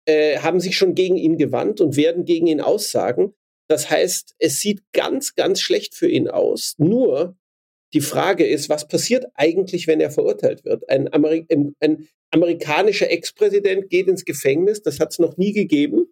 äh, 0.08 0.40
haben 0.40 0.60
sich 0.60 0.78
schon 0.78 0.96
gegen 0.96 1.18
ihn 1.18 1.38
gewandt 1.38 1.82
und 1.82 1.96
werden 1.96 2.26
gegen 2.26 2.48
ihn 2.48 2.62
aussagen. 2.62 3.34
Das 3.70 3.90
heißt, 3.90 4.36
es 4.40 4.60
sieht 4.60 4.82
ganz, 4.94 5.36
ganz 5.36 5.62
schlecht 5.62 5.94
für 5.94 6.10
ihn 6.10 6.28
aus. 6.30 6.76
Nur 6.78 7.38
die 7.94 8.02
Frage 8.02 8.46
ist, 8.46 8.70
was 8.70 8.88
passiert 8.88 9.26
eigentlich, 9.34 9.88
wenn 9.88 10.00
er 10.00 10.12
verurteilt 10.12 10.66
wird? 10.66 10.90
Ein, 10.90 11.12
Ameri 11.14 11.46
ein 11.50 12.08
amerikanischer 12.32 13.10
Ex-Präsident 13.10 13.90
geht 13.90 14.08
ins 14.08 14.26
Gefängnis, 14.26 14.82
das 14.82 15.00
hat 15.00 15.12
es 15.12 15.20
noch 15.20 15.38
nie 15.38 15.54
gegeben. 15.54 16.12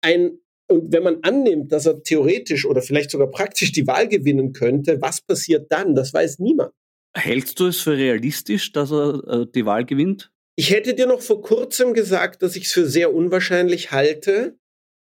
Ein, 0.00 0.38
und 0.68 0.92
wenn 0.92 1.02
man 1.02 1.18
annimmt, 1.22 1.72
dass 1.72 1.86
er 1.86 2.02
theoretisch 2.02 2.64
oder 2.64 2.80
vielleicht 2.80 3.10
sogar 3.10 3.30
praktisch 3.30 3.72
die 3.72 3.86
Wahl 3.86 4.08
gewinnen 4.08 4.52
könnte, 4.52 5.00
was 5.00 5.20
passiert 5.20 5.70
dann? 5.70 5.94
Das 5.94 6.14
weiß 6.14 6.38
niemand. 6.38 6.72
Hältst 7.14 7.60
du 7.60 7.66
es 7.66 7.80
für 7.80 7.96
realistisch, 7.96 8.72
dass 8.72 8.90
er 8.90 9.22
äh, 9.28 9.46
die 9.54 9.66
Wahl 9.66 9.84
gewinnt? 9.84 10.32
Ich 10.56 10.70
hätte 10.70 10.94
dir 10.94 11.06
noch 11.06 11.20
vor 11.20 11.42
kurzem 11.42 11.94
gesagt, 11.94 12.42
dass 12.42 12.56
ich 12.56 12.64
es 12.64 12.72
für 12.72 12.86
sehr 12.86 13.12
unwahrscheinlich 13.12 13.92
halte. 13.92 14.56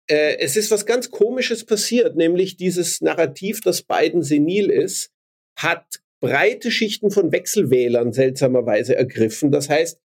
Äh, 0.08 0.38
es 0.40 0.56
ist 0.56 0.72
was 0.72 0.86
ganz 0.86 1.10
Komisches 1.10 1.66
passiert, 1.66 2.16
nämlich 2.16 2.58
dieses 2.58 3.02
Narrativ, 3.02 3.62
dass 3.62 3.82
Biden 3.82 4.22
senil 4.22 4.70
ist, 4.70 5.12
hat 5.58 5.86
breite 6.22 6.72
Schichten 6.72 7.12
von 7.12 7.32
Wechselwählern 7.32 8.14
seltsamerweise 8.14 8.96
ergriffen. 8.96 9.52
Das 9.52 9.70
heißt, 9.70 10.00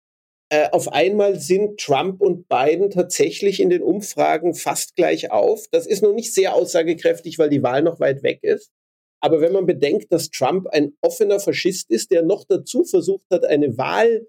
äh, 0.49 0.69
auf 0.71 0.91
einmal 0.93 1.39
sind 1.39 1.79
Trump 1.79 2.21
und 2.21 2.47
Biden 2.47 2.89
tatsächlich 2.89 3.59
in 3.59 3.69
den 3.69 3.81
Umfragen 3.81 4.53
fast 4.53 4.95
gleich 4.95 5.31
auf. 5.31 5.65
Das 5.71 5.85
ist 5.85 6.01
noch 6.01 6.13
nicht 6.13 6.33
sehr 6.33 6.55
aussagekräftig, 6.55 7.37
weil 7.37 7.49
die 7.49 7.63
Wahl 7.63 7.81
noch 7.81 7.99
weit 7.99 8.23
weg 8.23 8.39
ist. 8.43 8.71
Aber 9.19 9.41
wenn 9.41 9.51
man 9.51 9.65
bedenkt, 9.65 10.11
dass 10.11 10.29
Trump 10.29 10.67
ein 10.67 10.93
offener 11.01 11.39
Faschist 11.39 11.89
ist, 11.89 12.11
der 12.11 12.23
noch 12.23 12.45
dazu 12.47 12.83
versucht 12.85 13.25
hat, 13.31 13.45
eine 13.45 13.77
Wahl 13.77 14.27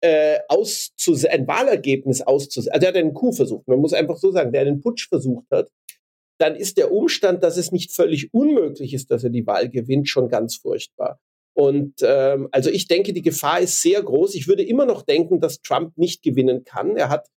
äh, 0.00 0.38
auszus 0.48 1.24
ein 1.24 1.48
Wahlergebnis 1.48 2.20
auszusetzen, 2.20 2.72
also 2.72 2.86
er 2.86 2.88
hat 2.90 2.96
einen 2.96 3.14
Coup 3.14 3.34
versucht, 3.34 3.66
man 3.66 3.80
muss 3.80 3.92
einfach 3.92 4.16
so 4.16 4.30
sagen, 4.30 4.52
der 4.52 4.60
einen 4.60 4.80
Putsch 4.80 5.08
versucht 5.08 5.46
hat, 5.50 5.70
dann 6.38 6.56
ist 6.56 6.78
der 6.78 6.92
Umstand, 6.92 7.42
dass 7.42 7.56
es 7.56 7.72
nicht 7.72 7.92
völlig 7.92 8.32
unmöglich 8.32 8.94
ist, 8.94 9.10
dass 9.10 9.24
er 9.24 9.30
die 9.30 9.46
Wahl 9.46 9.68
gewinnt, 9.68 10.08
schon 10.08 10.28
ganz 10.28 10.56
furchtbar. 10.56 11.20
Und 11.52 11.96
ähm, 12.02 12.48
also 12.52 12.70
ich 12.70 12.86
denke, 12.86 13.12
die 13.12 13.22
Gefahr 13.22 13.60
ist 13.60 13.82
sehr 13.82 14.00
groß. 14.02 14.36
Ich 14.36 14.46
würde 14.46 14.62
immer 14.62 14.86
noch 14.86 15.02
denken, 15.02 15.40
dass 15.40 15.60
Trump 15.60 15.98
nicht 15.98 16.22
gewinnen 16.22 16.62
kann. 16.62 16.96
Er 16.96 17.08
hat 17.08 17.28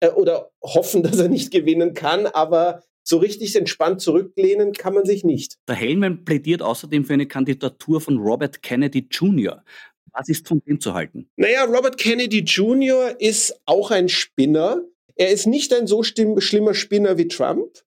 äh, 0.00 0.10
oder 0.10 0.50
hoffen, 0.62 1.02
dass 1.02 1.18
er 1.18 1.28
nicht 1.28 1.50
gewinnen 1.50 1.94
kann, 1.94 2.26
aber 2.26 2.82
so 3.02 3.18
richtig 3.18 3.54
entspannt 3.56 4.00
zurücklehnen 4.00 4.72
kann 4.72 4.92
man 4.92 5.06
sich 5.06 5.24
nicht. 5.24 5.56
Der 5.68 5.76
Hellman 5.76 6.24
plädiert 6.24 6.60
außerdem 6.60 7.04
für 7.04 7.14
eine 7.14 7.26
Kandidatur 7.26 8.00
von 8.00 8.18
Robert 8.18 8.62
Kennedy 8.62 9.06
Jr. 9.10 9.64
Was 10.12 10.28
ist 10.28 10.48
von 10.48 10.60
dem 10.66 10.80
zu 10.80 10.92
halten? 10.92 11.28
Naja, 11.36 11.64
Robert 11.64 11.98
Kennedy 11.98 12.40
Jr. 12.40 13.14
ist 13.18 13.60
auch 13.64 13.90
ein 13.90 14.08
Spinner. 14.08 14.82
Er 15.14 15.30
ist 15.30 15.46
nicht 15.46 15.72
ein 15.72 15.86
so 15.86 16.02
schlimmer 16.02 16.74
Spinner 16.74 17.16
wie 17.16 17.28
Trump. 17.28 17.85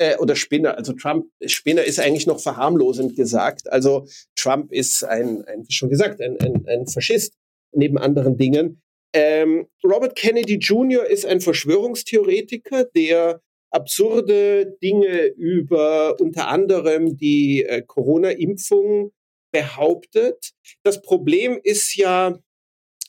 Äh, 0.00 0.16
oder 0.16 0.34
Spinner, 0.34 0.78
also 0.78 0.94
Trump, 0.94 1.26
Spinner 1.44 1.84
ist 1.84 2.00
eigentlich 2.00 2.26
noch 2.26 2.40
verharmlosend 2.40 3.16
gesagt. 3.16 3.70
Also 3.70 4.06
Trump 4.34 4.72
ist 4.72 5.04
ein, 5.04 5.44
ein 5.44 5.68
wie 5.68 5.72
schon 5.74 5.90
gesagt, 5.90 6.22
ein, 6.22 6.40
ein, 6.40 6.66
ein 6.66 6.86
Faschist 6.86 7.34
neben 7.72 7.98
anderen 7.98 8.38
Dingen. 8.38 8.80
Ähm, 9.12 9.66
Robert 9.84 10.16
Kennedy 10.16 10.54
Jr. 10.54 11.06
ist 11.06 11.26
ein 11.26 11.42
Verschwörungstheoretiker, 11.42 12.84
der 12.84 13.42
absurde 13.70 14.74
Dinge 14.82 15.26
über 15.36 16.18
unter 16.18 16.48
anderem 16.48 17.18
die 17.18 17.64
äh, 17.64 17.82
Corona-Impfung 17.82 19.12
behauptet. 19.52 20.52
Das 20.82 21.02
Problem 21.02 21.60
ist 21.62 21.94
ja 21.94 22.38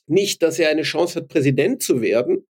nicht, 0.08 0.43
dass 0.43 0.60
er 0.60 0.69
eine 0.69 0.82
Chance 0.82 1.21
hat, 1.21 1.30
Präsident 1.30 1.82
zu 1.82 2.01
werden, 2.01 2.45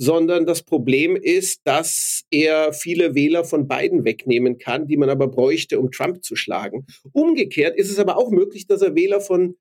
sondern 0.00 0.46
das 0.46 0.62
Problem 0.62 1.14
ist, 1.14 1.60
dass 1.64 2.22
er 2.30 2.72
viele 2.72 3.14
Wähler 3.14 3.44
von 3.44 3.68
Biden 3.68 4.06
wegnehmen 4.06 4.56
kann, 4.56 4.86
die 4.86 4.96
man 4.96 5.10
aber 5.10 5.28
bräuchte, 5.28 5.78
um 5.78 5.90
Trump 5.90 6.24
zu 6.24 6.36
schlagen. 6.36 6.86
Umgekehrt 7.12 7.76
ist 7.76 7.90
es 7.90 7.98
aber 7.98 8.16
auch 8.16 8.30
möglich, 8.30 8.66
dass 8.66 8.80
er 8.80 8.94
Wähler 8.94 9.20
von 9.20 9.56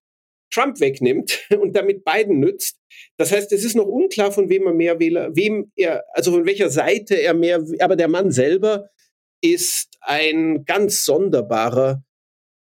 Trump 0.49 0.80
wegnimmt 0.80 1.45
und 1.62 1.75
damit 1.75 2.06
Biden 2.06 2.39
nützt. 2.39 2.80
Das 3.17 3.34
heißt, 3.34 3.52
es 3.52 3.65
ist 3.65 3.75
noch 3.75 3.86
unklar, 3.86 4.32
von 4.32 4.47
wem 4.47 4.65
er 4.65 4.73
mehr 4.73 4.97
Wähler, 5.02 5.36
wem 5.36 5.73
er, 5.75 6.06
also 6.13 6.32
von 6.32 6.45
welcher 6.45 6.69
Seite 6.69 7.15
er 7.15 7.34
mehr, 7.34 7.62
aber 7.82 7.97
der 7.97 8.08
Mann 8.08 8.32
selber 8.32 8.89
ist 9.41 9.89
ein 9.99 10.63
ganz 10.63 11.04
sonderbarer, 11.04 12.02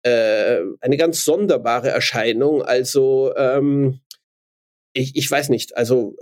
äh, 0.03 0.61
eine 0.79 0.95
ganz 0.95 1.25
sonderbare 1.25 1.89
Erscheinung. 1.89 2.61
Also 2.61 3.35
ähm, 3.35 3.99
ich, 4.95 5.15
ich 5.15 5.29
weiß 5.29 5.49
nicht, 5.49 5.75
also 5.77 6.15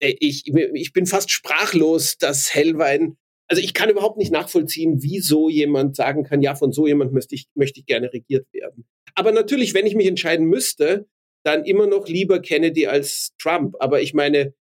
ich, 0.00 0.52
ich 0.74 0.92
bin 0.92 1.06
fast 1.06 1.30
sprachlos, 1.30 2.18
dass 2.18 2.52
Hellwein, 2.52 3.16
also 3.46 3.62
ich 3.62 3.74
kann 3.74 3.88
überhaupt 3.88 4.18
nicht 4.18 4.32
nachvollziehen, 4.32 4.98
wieso 5.00 5.48
jemand 5.48 5.94
sagen 5.94 6.24
kann, 6.24 6.42
ja, 6.42 6.56
von 6.56 6.72
so 6.72 6.86
jemand 6.86 7.12
möchte 7.12 7.36
ich, 7.36 7.46
möchte 7.54 7.78
ich 7.80 7.86
gerne 7.86 8.12
regiert 8.12 8.46
werden. 8.52 8.86
Aber 9.14 9.30
natürlich, 9.30 9.72
wenn 9.72 9.86
ich 9.86 9.94
mich 9.94 10.08
entscheiden 10.08 10.46
müsste, 10.46 11.06
dann 11.44 11.64
immer 11.64 11.86
noch 11.86 12.08
lieber 12.08 12.40
Kennedy 12.40 12.88
als 12.88 13.30
Trump. 13.38 13.76
Aber 13.78 14.02
ich 14.02 14.14
meine, 14.14 14.52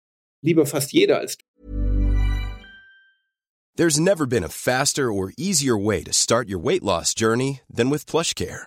lieber 0.42 0.66
fast 0.66 0.92
jeder 0.92 1.18
als. 1.18 1.38
There's 3.76 3.98
never 3.98 4.26
been 4.26 4.44
a 4.44 4.48
faster 4.48 5.10
or 5.10 5.32
easier 5.36 5.76
way 5.76 6.02
to 6.02 6.12
start 6.12 6.48
your 6.48 6.62
weight 6.62 6.82
loss 6.82 7.14
journey 7.14 7.60
than 7.74 7.90
with 7.90 8.06
PlushCare. 8.06 8.66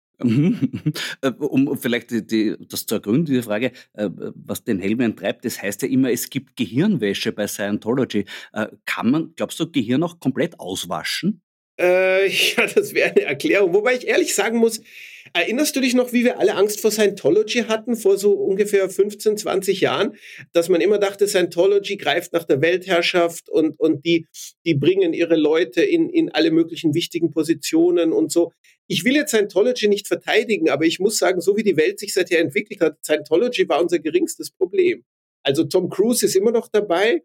Um 0.21 1.77
vielleicht 1.77 2.11
die, 2.11 2.25
die, 2.25 2.55
das 2.59 2.85
zu 2.85 2.95
ergründen, 2.95 3.25
diese 3.25 3.43
Frage, 3.43 3.71
äh, 3.93 4.09
was 4.15 4.63
den 4.63 4.79
Hellman 4.79 5.15
treibt, 5.15 5.45
das 5.45 5.61
heißt 5.61 5.81
ja 5.83 5.87
immer, 5.87 6.11
es 6.11 6.29
gibt 6.29 6.55
Gehirnwäsche 6.55 7.31
bei 7.31 7.47
Scientology. 7.47 8.25
Äh, 8.53 8.67
kann 8.85 9.11
man, 9.11 9.33
glaubst 9.35 9.59
du, 9.59 9.71
Gehirn 9.71 10.03
auch 10.03 10.19
komplett 10.19 10.59
auswaschen? 10.59 11.41
Äh, 11.81 12.27
ja, 12.55 12.67
das 12.67 12.93
wäre 12.93 13.11
eine 13.11 13.21
Erklärung. 13.21 13.73
Wobei 13.73 13.95
ich 13.95 14.07
ehrlich 14.07 14.35
sagen 14.35 14.57
muss, 14.57 14.81
erinnerst 15.33 15.75
du 15.75 15.81
dich 15.81 15.93
noch, 15.93 16.13
wie 16.13 16.23
wir 16.23 16.39
alle 16.39 16.55
Angst 16.55 16.81
vor 16.81 16.91
Scientology 16.91 17.65
hatten, 17.67 17.95
vor 17.95 18.17
so 18.17 18.33
ungefähr 18.33 18.89
15, 18.89 19.37
20 19.37 19.81
Jahren, 19.81 20.15
dass 20.53 20.69
man 20.69 20.81
immer 20.81 20.99
dachte, 20.99 21.27
Scientology 21.27 21.97
greift 21.97 22.33
nach 22.33 22.43
der 22.43 22.61
Weltherrschaft 22.61 23.49
und, 23.49 23.79
und 23.79 24.05
die, 24.05 24.27
die 24.65 24.75
bringen 24.75 25.13
ihre 25.13 25.35
Leute 25.35 25.81
in, 25.81 26.09
in 26.09 26.31
alle 26.31 26.51
möglichen 26.51 26.93
wichtigen 26.93 27.31
Positionen 27.31 28.11
und 28.11 28.31
so. 28.31 28.51
Ich 28.91 29.05
will 29.05 29.15
jetzt 29.15 29.29
Scientology 29.29 29.87
nicht 29.87 30.09
verteidigen, 30.09 30.69
aber 30.69 30.83
ich 30.83 30.99
muss 30.99 31.17
sagen, 31.17 31.39
so 31.39 31.55
wie 31.55 31.63
die 31.63 31.77
Welt 31.77 31.97
sich 31.97 32.13
seither 32.13 32.39
entwickelt 32.39 32.81
hat, 32.81 32.97
Scientology 33.01 33.69
war 33.69 33.81
unser 33.81 33.99
geringstes 33.99 34.51
Problem. 34.51 35.05
Also 35.43 35.63
Tom 35.63 35.89
Cruise 35.89 36.25
ist 36.25 36.35
immer 36.35 36.51
noch 36.51 36.67
dabei 36.67 37.23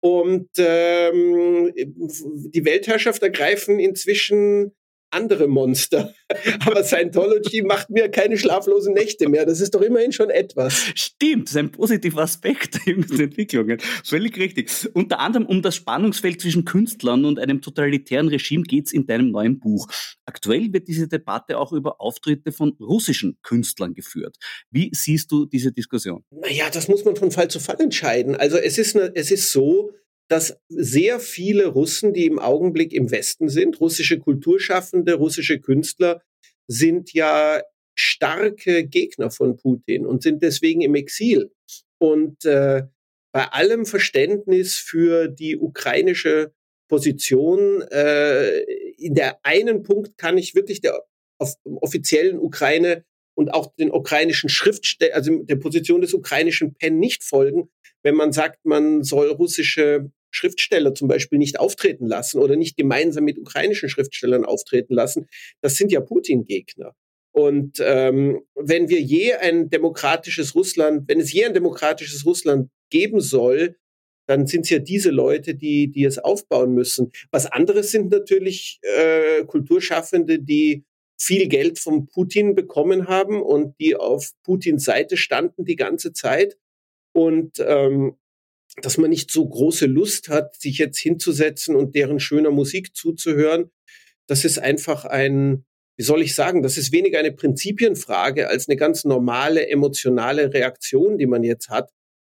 und 0.00 0.48
ähm, 0.58 1.72
die 1.74 2.64
Weltherrschaft 2.64 3.20
ergreifen 3.24 3.80
inzwischen 3.80 4.76
andere 5.10 5.48
Monster. 5.48 6.14
Aber 6.66 6.84
Scientology 6.84 7.62
macht 7.62 7.90
mir 7.90 8.08
keine 8.10 8.36
schlaflosen 8.36 8.94
Nächte 8.94 9.28
mehr. 9.28 9.46
Das 9.46 9.60
ist 9.60 9.74
doch 9.74 9.80
immerhin 9.80 10.12
schon 10.12 10.30
etwas. 10.30 10.92
Stimmt, 10.94 11.44
das 11.44 11.52
ist 11.52 11.56
ein 11.56 11.72
positiver 11.72 12.22
Aspekt 12.22 12.74
der 12.86 12.94
jüngsten 12.94 13.20
Entwicklungen. 13.20 13.78
Völlig 14.04 14.36
richtig. 14.38 14.70
Unter 14.94 15.20
anderem 15.20 15.46
um 15.46 15.62
das 15.62 15.76
Spannungsfeld 15.76 16.40
zwischen 16.40 16.64
Künstlern 16.64 17.24
und 17.24 17.38
einem 17.38 17.60
totalitären 17.60 18.28
Regime 18.28 18.62
geht 18.62 18.86
es 18.86 18.92
in 18.92 19.06
deinem 19.06 19.30
neuen 19.30 19.58
Buch. 19.58 19.88
Aktuell 20.26 20.72
wird 20.72 20.88
diese 20.88 21.08
Debatte 21.08 21.58
auch 21.58 21.72
über 21.72 22.00
Auftritte 22.00 22.52
von 22.52 22.76
russischen 22.80 23.38
Künstlern 23.42 23.94
geführt. 23.94 24.36
Wie 24.70 24.90
siehst 24.92 25.32
du 25.32 25.46
diese 25.46 25.72
Diskussion? 25.72 26.24
Naja, 26.30 26.68
das 26.70 26.88
muss 26.88 27.04
man 27.04 27.16
von 27.16 27.30
Fall 27.30 27.48
zu 27.48 27.60
Fall 27.60 27.80
entscheiden. 27.80 28.36
Also 28.36 28.56
es 28.58 28.78
ist, 28.78 28.94
es 28.94 29.30
ist 29.30 29.52
so, 29.52 29.92
dass 30.28 30.58
sehr 30.68 31.20
viele 31.20 31.66
Russen, 31.66 32.12
die 32.12 32.26
im 32.26 32.38
Augenblick 32.38 32.92
im 32.92 33.10
Westen 33.10 33.48
sind, 33.48 33.80
russische 33.80 34.18
Kulturschaffende, 34.18 35.14
russische 35.14 35.58
Künstler, 35.58 36.22
sind 36.66 37.12
ja 37.14 37.62
starke 37.94 38.86
Gegner 38.86 39.30
von 39.30 39.56
Putin 39.56 40.06
und 40.06 40.22
sind 40.22 40.42
deswegen 40.42 40.82
im 40.82 40.94
Exil. 40.94 41.50
Und 41.98 42.44
äh, 42.44 42.82
bei 43.32 43.46
allem 43.46 43.86
Verständnis 43.86 44.76
für 44.76 45.28
die 45.28 45.56
ukrainische 45.56 46.52
Position, 46.88 47.82
äh, 47.90 48.60
in 48.96 49.14
der 49.14 49.44
einen 49.44 49.82
Punkt 49.82 50.16
kann 50.16 50.38
ich 50.38 50.54
wirklich 50.54 50.80
der 50.80 51.04
offiziellen 51.38 52.38
Ukraine 52.38 53.04
und 53.34 53.50
auch 53.50 53.72
den 53.76 53.92
ukrainischen 53.92 54.48
Schriftsteller, 54.48 55.14
also 55.14 55.42
der 55.44 55.56
Position 55.56 56.00
des 56.00 56.14
ukrainischen 56.14 56.74
PEN 56.74 56.98
nicht 56.98 57.22
folgen, 57.22 57.70
wenn 58.02 58.14
man 58.14 58.32
sagt, 58.32 58.64
man 58.64 59.02
soll 59.02 59.28
russische 59.30 60.10
Schriftsteller 60.30 60.94
zum 60.94 61.08
Beispiel 61.08 61.38
nicht 61.38 61.58
auftreten 61.58 62.06
lassen 62.06 62.38
oder 62.38 62.56
nicht 62.56 62.76
gemeinsam 62.76 63.24
mit 63.24 63.38
ukrainischen 63.38 63.88
Schriftstellern 63.88 64.44
auftreten 64.44 64.94
lassen, 64.94 65.28
das 65.62 65.76
sind 65.76 65.90
ja 65.90 66.00
Putin-Gegner. 66.00 66.94
Und 67.32 67.78
ähm, 67.80 68.40
wenn 68.54 68.88
wir 68.88 69.00
je 69.00 69.34
ein 69.34 69.70
demokratisches 69.70 70.54
Russland, 70.54 71.08
wenn 71.08 71.20
es 71.20 71.32
je 71.32 71.44
ein 71.44 71.54
demokratisches 71.54 72.26
Russland 72.26 72.70
geben 72.90 73.20
soll, 73.20 73.76
dann 74.26 74.46
sind 74.46 74.62
es 74.62 74.70
ja 74.70 74.78
diese 74.78 75.10
Leute, 75.10 75.54
die, 75.54 75.90
die 75.90 76.04
es 76.04 76.18
aufbauen 76.18 76.74
müssen. 76.74 77.12
Was 77.30 77.46
anderes 77.46 77.90
sind 77.90 78.10
natürlich 78.10 78.78
äh, 78.82 79.44
Kulturschaffende, 79.44 80.38
die 80.38 80.84
viel 81.18 81.48
Geld 81.48 81.78
von 81.78 82.06
Putin 82.06 82.54
bekommen 82.54 83.08
haben 83.08 83.42
und 83.42 83.78
die 83.80 83.96
auf 83.96 84.30
Putins 84.44 84.84
Seite 84.84 85.16
standen 85.16 85.64
die 85.64 85.76
ganze 85.76 86.12
Zeit. 86.12 86.56
Und 87.18 87.58
ähm, 87.58 88.16
dass 88.80 88.96
man 88.96 89.10
nicht 89.10 89.32
so 89.32 89.44
große 89.44 89.86
Lust 89.86 90.28
hat, 90.28 90.54
sich 90.54 90.78
jetzt 90.78 91.00
hinzusetzen 91.00 91.74
und 91.74 91.96
deren 91.96 92.20
schöner 92.20 92.52
Musik 92.52 92.94
zuzuhören, 92.94 93.72
das 94.28 94.44
ist 94.44 94.60
einfach 94.60 95.04
ein, 95.04 95.64
wie 95.96 96.04
soll 96.04 96.22
ich 96.22 96.36
sagen, 96.36 96.62
das 96.62 96.76
ist 96.76 96.92
weniger 96.92 97.18
eine 97.18 97.32
Prinzipienfrage 97.32 98.46
als 98.46 98.68
eine 98.68 98.76
ganz 98.76 99.04
normale 99.04 99.68
emotionale 99.68 100.54
Reaktion, 100.54 101.18
die 101.18 101.26
man 101.26 101.42
jetzt 101.42 101.70
hat, 101.70 101.90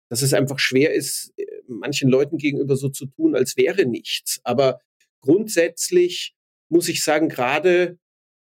dass 0.09 0.23
es 0.23 0.33
einfach 0.33 0.61
schwer 0.61 0.95
ist, 0.95 1.33
äh, 1.37 1.45
manchen 1.67 2.09
Leuten 2.09 2.39
gegenüber 2.39 2.77
so 2.77 2.89
zu 2.89 3.07
tun, 3.07 3.35
als 3.35 3.57
wäre 3.57 3.87
nichts. 3.87 4.39
Aber 4.45 4.81
grundsätzlich 5.21 6.37
muss 6.69 6.89
ich 6.89 7.03
sagen, 7.03 7.29
gerade 7.29 7.99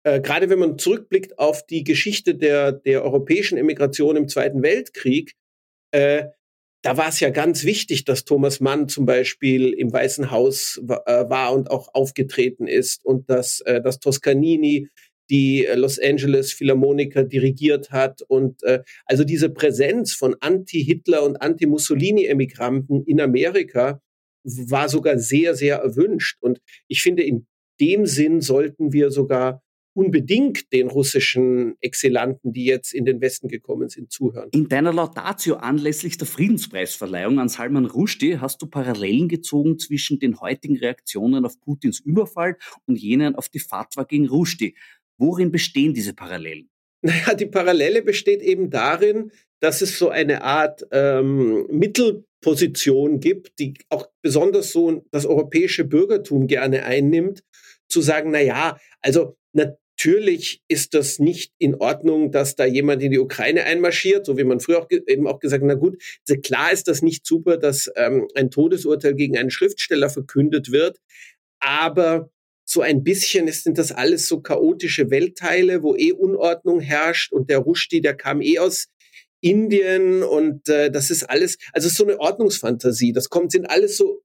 äh, 0.04 0.22
gerade 0.22 0.48
wenn 0.48 0.58
man 0.58 0.78
zurückblickt 0.78 1.38
auf 1.38 1.66
die 1.66 1.84
Geschichte 1.84 2.34
der, 2.34 2.72
der 2.72 3.04
europäischen 3.04 3.58
Emigration 3.58 4.16
im 4.16 4.28
Zweiten 4.28 4.62
Weltkrieg, 4.62 5.34
äh, 5.92 6.24
da 6.83 6.96
war 6.96 7.09
es 7.09 7.20
ja 7.20 7.31
ganz 7.31 7.64
wichtig, 7.64 8.05
dass 8.05 8.24
Thomas 8.24 8.61
Mann 8.61 8.88
zum 8.88 9.07
Beispiel 9.07 9.72
im 9.72 9.92
Weißen 9.92 10.33
Haus 10.33 10.81
äh, 10.88 11.31
war 11.31 11.52
und 11.52 11.70
auch 11.70 11.94
aufgetreten 11.94 12.66
ist 12.66 13.05
und 13.05 13.31
dass, 13.31 13.61
äh, 13.61 13.81
dass 13.81 14.00
Toscanini 14.00 14.88
die 15.31 15.64
äh, 15.64 15.76
Los 15.76 16.00
Angeles 16.00 16.52
Philharmoniker 16.52 17.22
dirigiert 17.22 17.90
hat 17.90 18.22
und 18.22 18.62
äh, 18.64 18.83
also 19.07 19.22
diese 19.22 19.48
Präsenz 19.48 20.12
von 20.12 20.37
Anti-Hitler 20.40 21.22
und 21.22 21.40
Anti-Mussolini-Emigranten 21.40 23.05
in 23.05 23.20
Amerika 23.20 24.00
war 24.44 24.88
sogar 24.88 25.18
sehr, 25.18 25.55
sehr 25.55 25.76
erwünscht. 25.76 26.38
Und 26.40 26.61
ich 26.88 27.00
finde, 27.00 27.22
in 27.22 27.46
dem 27.81 28.07
Sinn 28.07 28.40
sollten 28.40 28.92
wir 28.92 29.11
sogar 29.11 29.62
unbedingt 29.94 30.72
den 30.72 30.88
russischen 30.88 31.76
Exilanten, 31.81 32.52
die 32.52 32.64
jetzt 32.64 32.94
in 32.94 33.05
den 33.05 33.20
Westen 33.20 33.48
gekommen 33.48 33.88
sind, 33.88 34.11
zuhören. 34.11 34.48
In 34.52 34.68
deiner 34.68 34.92
Laudatio 34.92 35.57
anlässlich 35.57 36.18
der 36.18 36.26
Friedenspreisverleihung 36.26 37.38
an 37.38 37.48
Salman 37.48 37.87
Rushdie 37.87 38.38
hast 38.38 38.62
du 38.62 38.66
Parallelen 38.66 39.28
gezogen 39.28 39.78
zwischen 39.78 40.18
den 40.18 40.40
heutigen 40.40 40.78
Reaktionen 40.78 41.44
auf 41.44 41.61
Putins 41.61 42.00
Überfall 42.00 42.57
und 42.87 42.98
jenen 42.98 43.35
auf 43.35 43.48
die 43.48 43.61
Fatwa 43.61 44.05
gegen 44.05 44.28
Rushdie. 44.28 44.76
Worin 45.18 45.52
bestehen 45.52 45.94
diese 45.94 46.14
Parallelen? 46.14 46.68
Naja, 47.02 47.35
die 47.35 47.46
Parallele 47.46 48.02
besteht 48.02 48.42
eben 48.42 48.70
darin, 48.70 49.33
dass 49.61 49.83
es 49.83 49.98
so 49.98 50.09
eine 50.09 50.42
Art 50.42 50.87
ähm, 50.92 51.66
Mittelposition 51.68 53.20
gibt, 53.20 53.59
die 53.59 53.74
auch 53.88 54.09
besonders 54.22 54.72
so 54.72 55.05
das 55.11 55.26
europäische 55.26 55.85
Bürgertum 55.85 56.46
gerne 56.46 56.85
einnimmt, 56.85 57.42
zu 57.88 58.00
sagen, 58.00 58.31
na 58.31 58.40
ja, 58.40 58.78
also 59.00 59.37
na, 59.52 59.72
Natürlich 60.04 60.60
ist 60.66 60.94
das 60.94 61.20
nicht 61.20 61.52
in 61.58 61.76
Ordnung, 61.76 62.32
dass 62.32 62.56
da 62.56 62.64
jemand 62.64 63.04
in 63.04 63.12
die 63.12 63.20
Ukraine 63.20 63.62
einmarschiert, 63.62 64.26
so 64.26 64.36
wie 64.36 64.42
man 64.42 64.58
früher 64.58 64.80
auch 64.80 64.88
eben 64.90 65.28
auch 65.28 65.38
gesagt, 65.38 65.62
na 65.64 65.74
gut, 65.74 66.02
klar 66.42 66.72
ist 66.72 66.88
das 66.88 67.02
nicht 67.02 67.24
super, 67.24 67.56
dass 67.56 67.88
ähm, 67.94 68.26
ein 68.34 68.50
Todesurteil 68.50 69.14
gegen 69.14 69.38
einen 69.38 69.52
Schriftsteller 69.52 70.10
verkündet 70.10 70.72
wird, 70.72 70.98
aber 71.60 72.30
so 72.64 72.80
ein 72.80 73.04
bisschen 73.04 73.46
sind 73.52 73.78
das 73.78 73.92
alles 73.92 74.26
so 74.26 74.40
chaotische 74.40 75.10
Weltteile, 75.10 75.84
wo 75.84 75.94
eh 75.94 76.10
Unordnung 76.10 76.80
herrscht 76.80 77.32
und 77.32 77.48
der 77.48 77.58
Rushdie, 77.58 78.00
der 78.00 78.16
kam 78.16 78.42
eh 78.42 78.58
aus 78.58 78.88
Indien 79.40 80.24
und 80.24 80.68
äh, 80.68 80.90
das 80.90 81.12
ist 81.12 81.30
alles, 81.30 81.58
also 81.72 81.88
so 81.88 82.04
eine 82.04 82.18
Ordnungsfantasie. 82.18 83.12
Das 83.12 83.28
kommt, 83.28 83.52
sind 83.52 83.66
alles 83.66 83.96
so, 83.96 84.22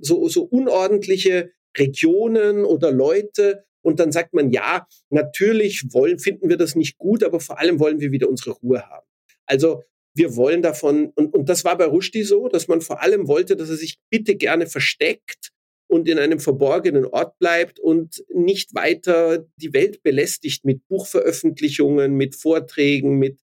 so, 0.00 0.28
so 0.28 0.42
unordentliche 0.42 1.52
Regionen 1.76 2.64
oder 2.64 2.90
Leute 2.90 3.64
und 3.84 4.00
dann 4.00 4.12
sagt 4.12 4.32
man, 4.34 4.50
ja, 4.50 4.86
natürlich 5.10 5.84
wollen, 5.92 6.18
finden 6.18 6.48
wir 6.48 6.56
das 6.56 6.74
nicht 6.74 6.96
gut, 6.98 7.22
aber 7.22 7.38
vor 7.38 7.60
allem 7.60 7.78
wollen 7.78 8.00
wir 8.00 8.12
wieder 8.12 8.28
unsere 8.28 8.52
Ruhe 8.52 8.88
haben. 8.88 9.06
Also 9.46 9.82
wir 10.14 10.36
wollen 10.36 10.62
davon, 10.62 11.12
und, 11.14 11.34
und 11.34 11.48
das 11.48 11.64
war 11.64 11.76
bei 11.76 11.84
Rushdie 11.84 12.22
so, 12.22 12.48
dass 12.48 12.66
man 12.68 12.80
vor 12.80 13.02
allem 13.02 13.28
wollte, 13.28 13.56
dass 13.56 13.68
er 13.68 13.76
sich 13.76 13.98
bitte 14.10 14.36
gerne 14.36 14.66
versteckt 14.66 15.50
und 15.86 16.08
in 16.08 16.18
einem 16.18 16.40
verborgenen 16.40 17.04
Ort 17.04 17.38
bleibt 17.38 17.78
und 17.78 18.24
nicht 18.32 18.74
weiter 18.74 19.46
die 19.56 19.74
Welt 19.74 20.02
belästigt 20.02 20.64
mit 20.64 20.86
Buchveröffentlichungen, 20.88 22.14
mit 22.14 22.36
Vorträgen, 22.36 23.18
mit 23.18 23.38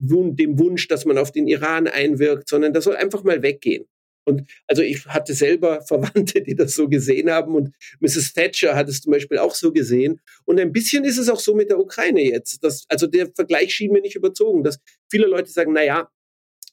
dem 0.00 0.58
Wunsch, 0.58 0.88
dass 0.88 1.04
man 1.04 1.18
auf 1.18 1.30
den 1.30 1.46
Iran 1.46 1.86
einwirkt, 1.86 2.48
sondern 2.48 2.72
das 2.72 2.84
soll 2.84 2.96
einfach 2.96 3.22
mal 3.22 3.42
weggehen. 3.42 3.86
Und 4.24 4.50
also 4.66 4.82
ich 4.82 5.06
hatte 5.06 5.34
selber 5.34 5.82
Verwandte, 5.86 6.42
die 6.42 6.54
das 6.54 6.74
so 6.74 6.88
gesehen 6.88 7.30
haben 7.30 7.54
und 7.54 7.74
Mrs. 8.00 8.32
Thatcher 8.32 8.74
hat 8.74 8.88
es 8.88 9.00
zum 9.00 9.12
Beispiel 9.12 9.38
auch 9.38 9.54
so 9.54 9.72
gesehen. 9.72 10.20
Und 10.44 10.58
ein 10.60 10.72
bisschen 10.72 11.04
ist 11.04 11.18
es 11.18 11.28
auch 11.28 11.40
so 11.40 11.54
mit 11.54 11.70
der 11.70 11.78
Ukraine 11.78 12.22
jetzt. 12.22 12.62
Das, 12.62 12.84
also 12.88 13.06
der 13.06 13.30
Vergleich 13.34 13.74
schien 13.74 13.92
mir 13.92 14.00
nicht 14.00 14.16
überzogen, 14.16 14.64
dass 14.64 14.78
viele 15.10 15.26
Leute 15.26 15.50
sagen, 15.50 15.72
na 15.74 15.84
ja, 15.84 16.08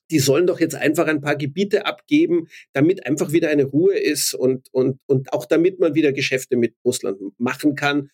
die 0.09 0.19
sollen 0.19 0.45
doch 0.45 0.59
jetzt 0.59 0.75
einfach 0.75 1.07
ein 1.07 1.21
paar 1.21 1.37
Gebiete 1.37 1.85
abgeben, 1.85 2.47
damit 2.73 3.05
einfach 3.05 3.31
wieder 3.31 3.49
eine 3.49 3.63
Ruhe 3.63 3.97
ist 3.97 4.33
und, 4.33 4.67
und, 4.73 4.99
und 5.05 5.31
auch 5.31 5.45
damit 5.45 5.79
man 5.79 5.95
wieder 5.95 6.11
Geschäfte 6.11 6.57
mit 6.57 6.75
Russland 6.83 7.17
machen 7.37 7.75
kann 7.75 8.09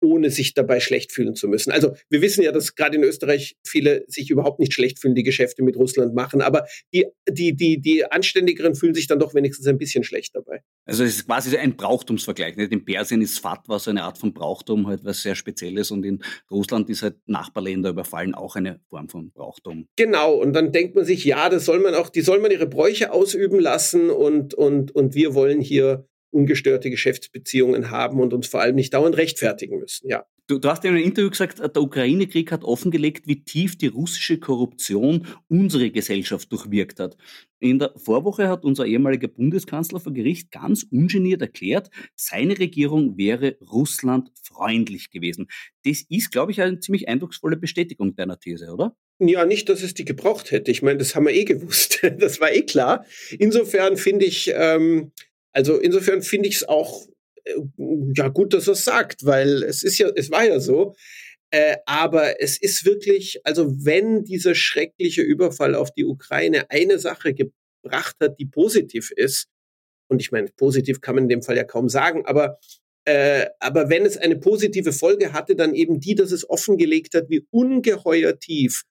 ohne 0.00 0.30
sich 0.30 0.54
dabei 0.54 0.80
schlecht 0.80 1.12
fühlen 1.12 1.34
zu 1.34 1.48
müssen. 1.48 1.70
Also 1.70 1.94
wir 2.10 2.22
wissen 2.22 2.42
ja, 2.42 2.52
dass 2.52 2.74
gerade 2.74 2.96
in 2.96 3.02
Österreich 3.02 3.56
viele 3.66 4.04
sich 4.06 4.30
überhaupt 4.30 4.60
nicht 4.60 4.72
schlecht 4.72 4.98
fühlen, 5.00 5.14
die 5.14 5.22
Geschäfte 5.22 5.62
mit 5.62 5.76
Russland 5.76 6.14
machen, 6.14 6.40
aber 6.40 6.66
die, 6.92 7.06
die, 7.28 7.54
die, 7.54 7.80
die 7.80 8.04
Anständigeren 8.04 8.74
fühlen 8.74 8.94
sich 8.94 9.06
dann 9.06 9.18
doch 9.18 9.34
wenigstens 9.34 9.66
ein 9.66 9.78
bisschen 9.78 10.04
schlecht 10.04 10.34
dabei. 10.34 10.62
Also 10.84 11.04
es 11.04 11.16
ist 11.16 11.26
quasi 11.26 11.56
ein 11.56 11.76
Brauchtumsvergleich. 11.76 12.56
Nicht? 12.56 12.72
In 12.72 12.84
Persien 12.84 13.20
ist 13.20 13.38
Fatwa 13.38 13.78
so 13.78 13.90
eine 13.90 14.04
Art 14.04 14.18
von 14.18 14.32
Brauchtum, 14.32 14.86
halt 14.86 15.04
was 15.04 15.22
sehr 15.22 15.34
Spezielles 15.34 15.90
und 15.90 16.04
in 16.04 16.22
Russland 16.50 16.88
ist 16.90 17.02
halt 17.02 17.16
Nachbarländer 17.26 17.90
überfallen 17.90 18.34
auch 18.34 18.56
eine 18.56 18.80
Form 18.88 19.08
von 19.08 19.30
Brauchtum. 19.30 19.86
Genau, 19.96 20.34
und 20.34 20.52
dann 20.52 20.72
denkt 20.72 20.94
man 20.94 21.04
sich, 21.04 21.24
ja, 21.24 21.48
das 21.48 21.64
soll 21.64 21.80
man 21.80 21.94
auch, 21.94 22.08
die 22.08 22.20
soll 22.20 22.40
man 22.40 22.50
ihre 22.50 22.66
Bräuche 22.66 23.12
ausüben 23.12 23.60
lassen 23.60 24.10
und, 24.10 24.54
und, 24.54 24.92
und 24.92 25.14
wir 25.14 25.34
wollen 25.34 25.60
hier 25.60 26.08
ungestörte 26.30 26.90
Geschäftsbeziehungen 26.90 27.90
haben 27.90 28.20
und 28.20 28.32
uns 28.32 28.48
vor 28.48 28.60
allem 28.60 28.76
nicht 28.76 28.94
dauernd 28.94 29.16
rechtfertigen 29.16 29.78
müssen. 29.78 30.08
Ja. 30.08 30.24
Du, 30.46 30.58
du 30.58 30.70
hast 30.70 30.82
in 30.84 30.94
einem 30.94 31.04
Interview 31.04 31.28
gesagt, 31.28 31.58
der 31.58 31.82
Ukraine-Krieg 31.82 32.50
hat 32.50 32.64
offengelegt, 32.64 33.26
wie 33.26 33.44
tief 33.44 33.76
die 33.76 33.88
russische 33.88 34.38
Korruption 34.38 35.26
unsere 35.48 35.90
Gesellschaft 35.90 36.50
durchwirkt 36.50 37.00
hat. 37.00 37.18
In 37.60 37.78
der 37.78 37.92
Vorwoche 37.96 38.48
hat 38.48 38.64
unser 38.64 38.86
ehemaliger 38.86 39.28
Bundeskanzler 39.28 40.00
vor 40.00 40.14
Gericht 40.14 40.50
ganz 40.50 40.86
ungeniert 40.90 41.42
erklärt, 41.42 41.90
seine 42.16 42.58
Regierung 42.58 43.18
wäre 43.18 43.58
Russland 43.60 44.30
freundlich 44.42 45.10
gewesen. 45.10 45.48
Das 45.84 46.02
ist, 46.08 46.32
glaube 46.32 46.52
ich, 46.52 46.62
eine 46.62 46.80
ziemlich 46.80 47.08
eindrucksvolle 47.08 47.58
Bestätigung 47.58 48.16
deiner 48.16 48.38
These, 48.38 48.72
oder? 48.72 48.96
Ja, 49.20 49.44
nicht, 49.44 49.68
dass 49.68 49.82
es 49.82 49.94
die 49.94 50.04
gebraucht 50.04 50.52
hätte. 50.52 50.70
Ich 50.70 50.80
meine, 50.80 50.98
das 50.98 51.14
haben 51.14 51.26
wir 51.26 51.34
eh 51.34 51.44
gewusst. 51.44 52.00
Das 52.18 52.40
war 52.40 52.52
eh 52.52 52.62
klar. 52.62 53.04
Insofern 53.38 53.96
finde 53.96 54.24
ich, 54.24 54.50
ähm, 54.54 55.12
also 55.52 55.78
insofern 55.78 56.22
finde 56.22 56.48
ich 56.48 56.56
es 56.56 56.68
auch 56.68 57.06
äh, 57.44 57.54
ja 58.14 58.28
gut, 58.28 58.54
dass 58.54 58.68
er 58.68 58.72
es 58.74 58.84
sagt, 58.84 59.24
weil 59.24 59.62
es 59.62 59.82
ist 59.82 59.98
ja, 59.98 60.10
es 60.14 60.30
war 60.30 60.44
ja 60.44 60.60
so. 60.60 60.94
Äh, 61.50 61.76
aber 61.86 62.42
es 62.42 62.60
ist 62.60 62.84
wirklich, 62.84 63.40
also 63.44 63.72
wenn 63.84 64.24
dieser 64.24 64.54
schreckliche 64.54 65.22
Überfall 65.22 65.74
auf 65.74 65.90
die 65.92 66.04
Ukraine 66.04 66.70
eine 66.70 66.98
Sache 66.98 67.32
gebracht 67.34 68.16
hat, 68.20 68.38
die 68.38 68.46
positiv 68.46 69.10
ist, 69.10 69.46
und 70.10 70.20
ich 70.20 70.30
meine, 70.30 70.48
positiv 70.56 71.00
kann 71.00 71.14
man 71.14 71.24
in 71.24 71.28
dem 71.30 71.42
Fall 71.42 71.56
ja 71.56 71.64
kaum 71.64 71.88
sagen, 71.88 72.26
aber 72.26 72.58
äh, 73.08 73.46
aber 73.60 73.88
wenn 73.88 74.04
es 74.04 74.18
eine 74.18 74.36
positive 74.36 74.92
Folge 74.92 75.32
hatte, 75.32 75.56
dann 75.56 75.74
eben 75.74 75.98
die, 75.98 76.14
dass 76.14 76.30
es 76.30 76.48
offengelegt 76.50 77.14
hat, 77.14 77.30
wie 77.30 77.46
ungeheuer 77.50 78.38
tief 78.38 78.82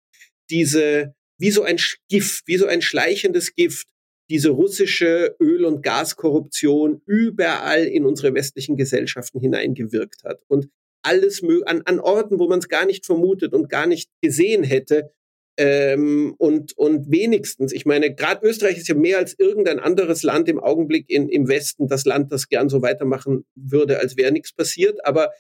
diese, 0.49 1.13
wie 1.37 1.51
so 1.51 1.61
ein 1.61 1.77
Gift, 2.09 2.47
wie 2.47 2.57
so 2.57 2.65
ein 2.65 2.81
schleichendes 2.81 3.53
Gift, 3.53 3.87
diese 4.29 4.49
russische 4.49 5.35
Öl- 5.39 5.65
und 5.65 5.81
Gaskorruption 5.83 7.01
überall 7.05 7.85
in 7.85 8.05
unsere 8.05 8.33
westlichen 8.33 8.75
Gesellschaften 8.75 9.39
hineingewirkt 9.39 10.23
hat. 10.23 10.41
Und 10.47 10.69
alles 11.01 11.41
an, 11.65 11.81
an 11.85 11.99
Orten, 11.99 12.39
wo 12.39 12.47
man 12.47 12.59
es 12.59 12.67
gar 12.67 12.85
nicht 12.85 13.05
vermutet 13.05 13.53
und 13.53 13.69
gar 13.69 13.85
nicht 13.85 14.09
gesehen 14.21 14.63
hätte. 14.63 15.11
Ähm, 15.59 16.35
und, 16.37 16.77
und 16.77 17.09
wenigstens, 17.09 17.71
ich 17.71 17.85
meine, 17.85 18.13
gerade 18.13 18.45
Österreich 18.45 18.77
ist 18.77 18.89
ja 18.89 18.95
mehr 18.95 19.17
als 19.17 19.33
irgendein 19.39 19.79
anderes 19.79 20.21
Land 20.21 20.49
im 20.49 20.59
Augenblick 20.59 21.09
in, 21.09 21.29
im 21.29 21.47
Westen 21.47 21.87
das 21.87 22.05
Land, 22.05 22.31
das 22.31 22.47
gern 22.47 22.69
so 22.69 22.81
weitermachen 22.81 23.45
würde, 23.55 23.99
als 23.99 24.17
wäre 24.17 24.31
nichts 24.31 24.53
passiert. 24.53 25.03
Aber 25.05 25.31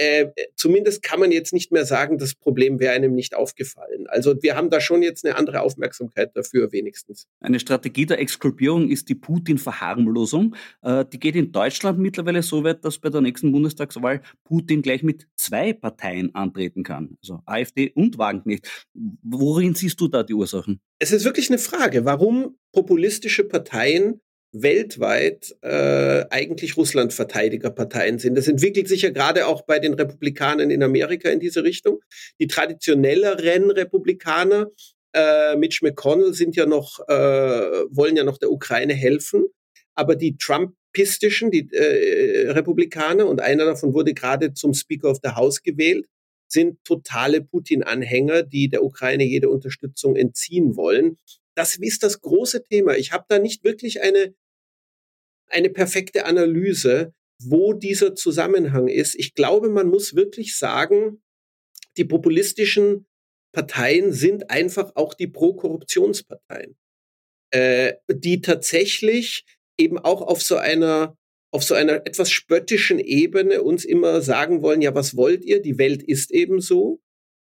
äh, 0.00 0.32
zumindest 0.56 1.02
kann 1.02 1.20
man 1.20 1.30
jetzt 1.30 1.52
nicht 1.52 1.72
mehr 1.72 1.84
sagen, 1.84 2.16
das 2.16 2.34
Problem 2.34 2.80
wäre 2.80 2.94
einem 2.94 3.14
nicht 3.14 3.34
aufgefallen. 3.34 4.06
Also 4.06 4.42
wir 4.42 4.56
haben 4.56 4.70
da 4.70 4.80
schon 4.80 5.02
jetzt 5.02 5.26
eine 5.26 5.36
andere 5.36 5.60
Aufmerksamkeit 5.60 6.34
dafür 6.34 6.72
wenigstens. 6.72 7.26
Eine 7.40 7.60
Strategie 7.60 8.06
der 8.06 8.18
Exkulpierung 8.18 8.88
ist 8.88 9.10
die 9.10 9.14
Putin-Verharmlosung. 9.14 10.56
Äh, 10.82 11.04
die 11.04 11.20
geht 11.20 11.36
in 11.36 11.52
Deutschland 11.52 11.98
mittlerweile 11.98 12.42
so 12.42 12.64
weit, 12.64 12.82
dass 12.82 12.98
bei 12.98 13.10
der 13.10 13.20
nächsten 13.20 13.52
Bundestagswahl 13.52 14.22
Putin 14.44 14.80
gleich 14.80 15.02
mit 15.02 15.26
zwei 15.36 15.74
Parteien 15.74 16.34
antreten 16.34 16.82
kann, 16.82 17.18
also 17.22 17.40
AfD 17.44 17.92
und 17.94 18.16
Wagenknecht. 18.16 18.88
Worin 18.94 19.74
siehst 19.74 20.00
du 20.00 20.08
da 20.08 20.22
die 20.22 20.32
Ursachen? 20.34 20.80
Es 20.98 21.12
ist 21.12 21.26
wirklich 21.26 21.50
eine 21.50 21.58
Frage, 21.58 22.06
warum 22.06 22.56
populistische 22.72 23.44
Parteien 23.44 24.22
weltweit 24.52 25.54
äh, 25.62 26.24
eigentlich 26.30 26.76
Russland-Verteidigerparteien 26.76 28.18
sind. 28.18 28.36
Das 28.36 28.48
entwickelt 28.48 28.88
sich 28.88 29.02
ja 29.02 29.10
gerade 29.10 29.46
auch 29.46 29.62
bei 29.62 29.78
den 29.78 29.94
Republikanern 29.94 30.70
in 30.70 30.82
Amerika 30.82 31.28
in 31.30 31.40
diese 31.40 31.62
Richtung. 31.62 32.00
Die 32.40 32.48
traditionelleren 32.48 33.70
Republikaner, 33.70 34.70
äh, 35.14 35.56
Mitch 35.56 35.84
McConnell, 35.84 36.34
sind 36.34 36.56
ja 36.56 36.66
noch, 36.66 36.98
äh, 37.08 37.12
wollen 37.90 38.16
ja 38.16 38.24
noch 38.24 38.38
der 38.38 38.50
Ukraine 38.50 38.94
helfen, 38.94 39.46
aber 39.94 40.16
die 40.16 40.36
Trumpistischen, 40.36 41.50
die 41.50 41.68
äh, 41.72 42.50
Republikaner, 42.50 43.26
und 43.26 43.40
einer 43.40 43.66
davon 43.66 43.94
wurde 43.94 44.14
gerade 44.14 44.54
zum 44.54 44.74
Speaker 44.74 45.10
of 45.10 45.18
the 45.22 45.30
House 45.30 45.62
gewählt, 45.62 46.06
sind 46.48 46.82
totale 46.84 47.42
Putin-Anhänger, 47.42 48.42
die 48.42 48.68
der 48.68 48.82
Ukraine 48.82 49.22
jede 49.22 49.48
Unterstützung 49.48 50.16
entziehen 50.16 50.76
wollen. 50.76 51.18
Das 51.54 51.76
ist 51.76 52.02
das 52.02 52.20
große 52.20 52.64
Thema. 52.64 52.96
Ich 52.96 53.12
habe 53.12 53.24
da 53.28 53.38
nicht 53.38 53.62
wirklich 53.62 54.02
eine 54.02 54.34
eine 55.50 55.70
perfekte 55.70 56.24
Analyse, 56.24 57.12
wo 57.42 57.72
dieser 57.72 58.14
Zusammenhang 58.14 58.88
ist. 58.88 59.14
Ich 59.14 59.34
glaube, 59.34 59.70
man 59.70 59.88
muss 59.88 60.14
wirklich 60.14 60.56
sagen, 60.56 61.22
die 61.96 62.04
populistischen 62.04 63.06
Parteien 63.52 64.12
sind 64.12 64.50
einfach 64.50 64.92
auch 64.94 65.14
die 65.14 65.26
Pro-Korruptionsparteien, 65.26 66.76
äh, 67.52 67.94
die 68.08 68.40
tatsächlich 68.40 69.44
eben 69.78 69.98
auch 69.98 70.22
auf 70.22 70.42
so 70.42 70.56
einer 70.56 71.16
auf 71.52 71.64
so 71.64 71.74
einer 71.74 72.06
etwas 72.06 72.30
spöttischen 72.30 73.00
Ebene 73.00 73.62
uns 73.62 73.84
immer 73.84 74.20
sagen 74.20 74.62
wollen, 74.62 74.82
ja, 74.82 74.94
was 74.94 75.16
wollt 75.16 75.44
ihr? 75.44 75.60
Die 75.60 75.78
Welt 75.78 76.00
ist 76.00 76.30
eben 76.30 76.60
so. 76.60 77.00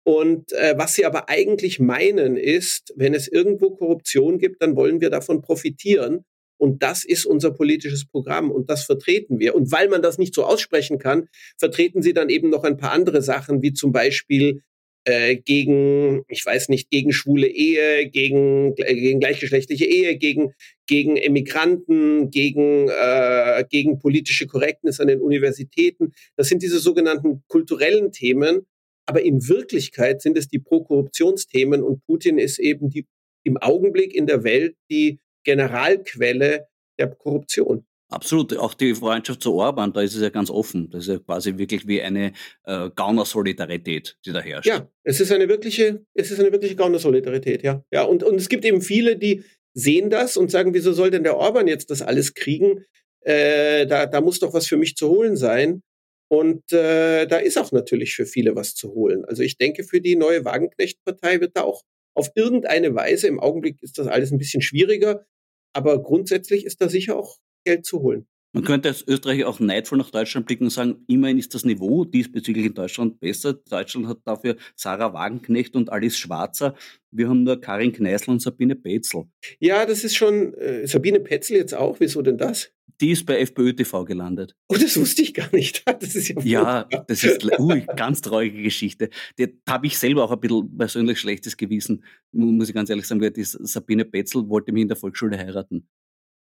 Und 0.05 0.51
äh, 0.51 0.77
was 0.77 0.95
sie 0.95 1.05
aber 1.05 1.29
eigentlich 1.29 1.79
meinen 1.79 2.35
ist, 2.35 2.93
wenn 2.97 3.13
es 3.13 3.29
irgendwo 3.29 3.71
Korruption 3.71 4.37
gibt, 4.39 4.61
dann 4.61 4.75
wollen 4.75 4.99
wir 4.99 5.09
davon 5.09 5.41
profitieren. 5.41 6.25
Und 6.57 6.83
das 6.83 7.03
ist 7.03 7.25
unser 7.25 7.51
politisches 7.51 8.05
Programm 8.05 8.51
und 8.51 8.69
das 8.69 8.85
vertreten 8.85 9.39
wir. 9.39 9.55
Und 9.55 9.71
weil 9.71 9.89
man 9.89 10.01
das 10.01 10.17
nicht 10.17 10.33
so 10.33 10.45
aussprechen 10.45 10.99
kann, 10.99 11.27
vertreten 11.57 12.01
sie 12.01 12.13
dann 12.13 12.29
eben 12.29 12.49
noch 12.49 12.63
ein 12.63 12.77
paar 12.77 12.91
andere 12.91 13.21
Sachen, 13.21 13.61
wie 13.61 13.73
zum 13.73 13.91
Beispiel 13.91 14.61
äh, 15.05 15.35
gegen, 15.35 16.23
ich 16.29 16.45
weiß 16.45 16.69
nicht, 16.69 16.89
gegen 16.89 17.11
schwule 17.11 17.47
Ehe, 17.47 18.09
gegen, 18.09 18.73
äh, 18.77 18.95
gegen 18.95 19.19
gleichgeschlechtliche 19.19 19.85
Ehe, 19.85 20.17
gegen, 20.17 20.53
gegen 20.87 21.17
Emigranten, 21.17 22.29
gegen, 22.29 22.87
äh, 22.89 23.65
gegen 23.69 23.99
politische 23.99 24.47
Korrektness 24.47 24.99
an 24.99 25.07
den 25.07 25.21
Universitäten. 25.21 26.13
Das 26.37 26.47
sind 26.47 26.63
diese 26.63 26.79
sogenannten 26.79 27.43
kulturellen 27.47 28.11
Themen. 28.11 28.65
Aber 29.05 29.21
in 29.21 29.47
Wirklichkeit 29.49 30.21
sind 30.21 30.37
es 30.37 30.47
die 30.47 30.59
Pro-Korruptionsthemen 30.59 31.83
und 31.83 32.05
Putin 32.05 32.37
ist 32.37 32.57
eben 32.57 32.89
die 32.89 33.05
im 33.43 33.57
Augenblick 33.57 34.15
in 34.15 34.25
der 34.25 34.45
Welt 34.45 34.77
die 34.89 35.19
Generalquelle 35.43 36.67
der 36.99 37.07
Korruption. 37.07 37.85
Absolut, 38.09 38.55
auch 38.57 38.75
die 38.75 38.93
Freundschaft 38.93 39.41
zu 39.41 39.55
Orban, 39.55 39.91
da 39.91 40.01
ist 40.01 40.15
es 40.15 40.21
ja 40.21 40.29
ganz 40.29 40.51
offen. 40.51 40.89
Das 40.91 41.03
ist 41.03 41.07
ja 41.07 41.17
quasi 41.17 41.57
wirklich 41.57 41.87
wie 41.87 41.99
eine 42.01 42.33
äh, 42.63 42.89
Gauner-Solidarität, 42.95 44.17
die 44.23 44.31
da 44.31 44.39
herrscht. 44.39 44.67
Ja, 44.67 44.87
es 45.03 45.19
ist 45.19 45.31
eine 45.31 45.49
wirkliche, 45.49 46.05
es 46.13 46.29
ist 46.29 46.39
eine 46.39 46.51
wirkliche 46.51 46.75
Gauner-Solidarität, 46.75 47.63
ja. 47.63 47.83
Ja, 47.91 48.03
und, 48.03 48.23
und 48.23 48.35
es 48.35 48.49
gibt 48.49 48.65
eben 48.65 48.81
viele, 48.81 49.17
die 49.17 49.43
sehen 49.73 50.11
das 50.11 50.37
und 50.37 50.51
sagen, 50.51 50.75
wieso 50.75 50.93
soll 50.93 51.09
denn 51.09 51.23
der 51.23 51.37
Orban 51.37 51.67
jetzt 51.67 51.89
das 51.89 52.03
alles 52.03 52.35
kriegen? 52.35 52.85
Äh, 53.21 53.87
da, 53.87 54.05
da 54.05 54.21
muss 54.21 54.39
doch 54.39 54.53
was 54.53 54.67
für 54.67 54.77
mich 54.77 54.95
zu 54.95 55.09
holen 55.09 55.35
sein. 55.35 55.81
Und 56.29 56.71
äh, 56.71 57.25
da 57.25 57.37
ist 57.37 57.57
auch 57.57 57.71
natürlich 57.71 58.15
für 58.15 58.25
viele 58.25 58.55
was 58.55 58.75
zu 58.75 58.93
holen. 58.93 59.25
Also 59.25 59.43
ich 59.43 59.57
denke, 59.57 59.83
für 59.83 60.01
die 60.01 60.15
neue 60.15 60.45
Wagenknecht-Partei 60.45 61.41
wird 61.41 61.57
da 61.57 61.61
auch 61.61 61.81
auf 62.15 62.29
irgendeine 62.35 62.93
Weise, 62.95 63.27
im 63.27 63.39
Augenblick 63.39 63.81
ist 63.81 63.97
das 63.97 64.07
alles 64.07 64.31
ein 64.31 64.37
bisschen 64.37 64.61
schwieriger, 64.61 65.25
aber 65.73 66.01
grundsätzlich 66.01 66.65
ist 66.65 66.81
da 66.81 66.89
sicher 66.89 67.17
auch 67.17 67.39
Geld 67.65 67.85
zu 67.85 68.01
holen. 68.01 68.27
Man 68.55 68.63
könnte 68.63 68.89
als 68.89 69.03
Österreicher 69.07 69.49
auch 69.49 69.59
neidvoll 69.59 69.97
nach 69.97 70.11
Deutschland 70.11 70.45
blicken 70.45 70.65
und 70.65 70.69
sagen, 70.69 71.03
immerhin 71.07 71.39
ist 71.39 71.55
das 71.55 71.65
Niveau 71.65 72.05
diesbezüglich 72.05 72.67
in 72.67 72.75
Deutschland 72.75 73.19
besser. 73.19 73.53
Deutschland 73.53 74.07
hat 74.07 74.19
dafür 74.25 74.57
Sarah 74.75 75.11
Wagenknecht 75.11 75.75
und 75.75 75.91
Alice 75.91 76.17
Schwarzer. 76.17 76.75
Wir 77.09 77.29
haben 77.29 77.43
nur 77.43 77.59
Karin 77.59 77.91
Kneißl 77.91 78.29
und 78.29 78.43
Sabine 78.43 78.75
Petzel. 78.75 79.25
Ja, 79.59 79.87
das 79.87 80.03
ist 80.03 80.15
schon, 80.15 80.53
äh, 80.53 80.85
Sabine 80.85 81.19
Petzel 81.19 81.57
jetzt 81.57 81.73
auch, 81.73 81.99
wieso 81.99 82.21
denn 82.21 82.37
das? 82.37 82.71
Die 83.01 83.09
ist 83.09 83.25
bei 83.25 83.39
FPÖ 83.39 83.73
TV 83.73 84.05
gelandet. 84.05 84.55
Oh, 84.69 84.75
das 84.75 84.97
wusste 84.97 85.23
ich 85.23 85.33
gar 85.33 85.49
nicht. 85.51 85.83
Das 85.99 86.13
ist 86.13 86.29
ja, 86.29 86.87
ja 86.91 87.03
das 87.07 87.23
ist 87.23 87.59
ui, 87.59 87.85
ganz 87.95 88.21
traurige 88.21 88.61
Geschichte. 88.61 89.09
Da 89.35 89.47
habe 89.67 89.87
ich 89.87 89.97
selber 89.97 90.25
auch 90.25 90.31
ein 90.31 90.39
bisschen 90.39 90.77
persönlich 90.77 91.19
schlechtes 91.19 91.57
Gewissen, 91.57 92.03
muss 92.31 92.69
ich 92.69 92.75
ganz 92.75 92.91
ehrlich 92.91 93.07
sagen, 93.07 93.19
weil 93.19 93.31
die 93.31 93.43
Sabine 93.43 94.05
Petzel 94.05 94.47
wollte 94.47 94.71
mich 94.71 94.83
in 94.83 94.89
der 94.89 94.97
Volksschule 94.97 95.39
heiraten. 95.39 95.87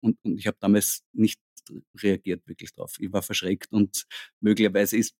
Und, 0.04 0.17
und 0.24 0.38
ich 0.38 0.47
habe 0.47 0.58
damals 0.60 1.04
nicht 1.13 1.39
reagiert 2.02 2.47
wirklich 2.47 2.74
drauf. 2.74 2.95
Ich 3.00 3.12
war 3.12 3.21
verschreckt 3.21 3.71
und 3.71 4.06
möglicherweise 4.39 4.97
ist 4.97 5.15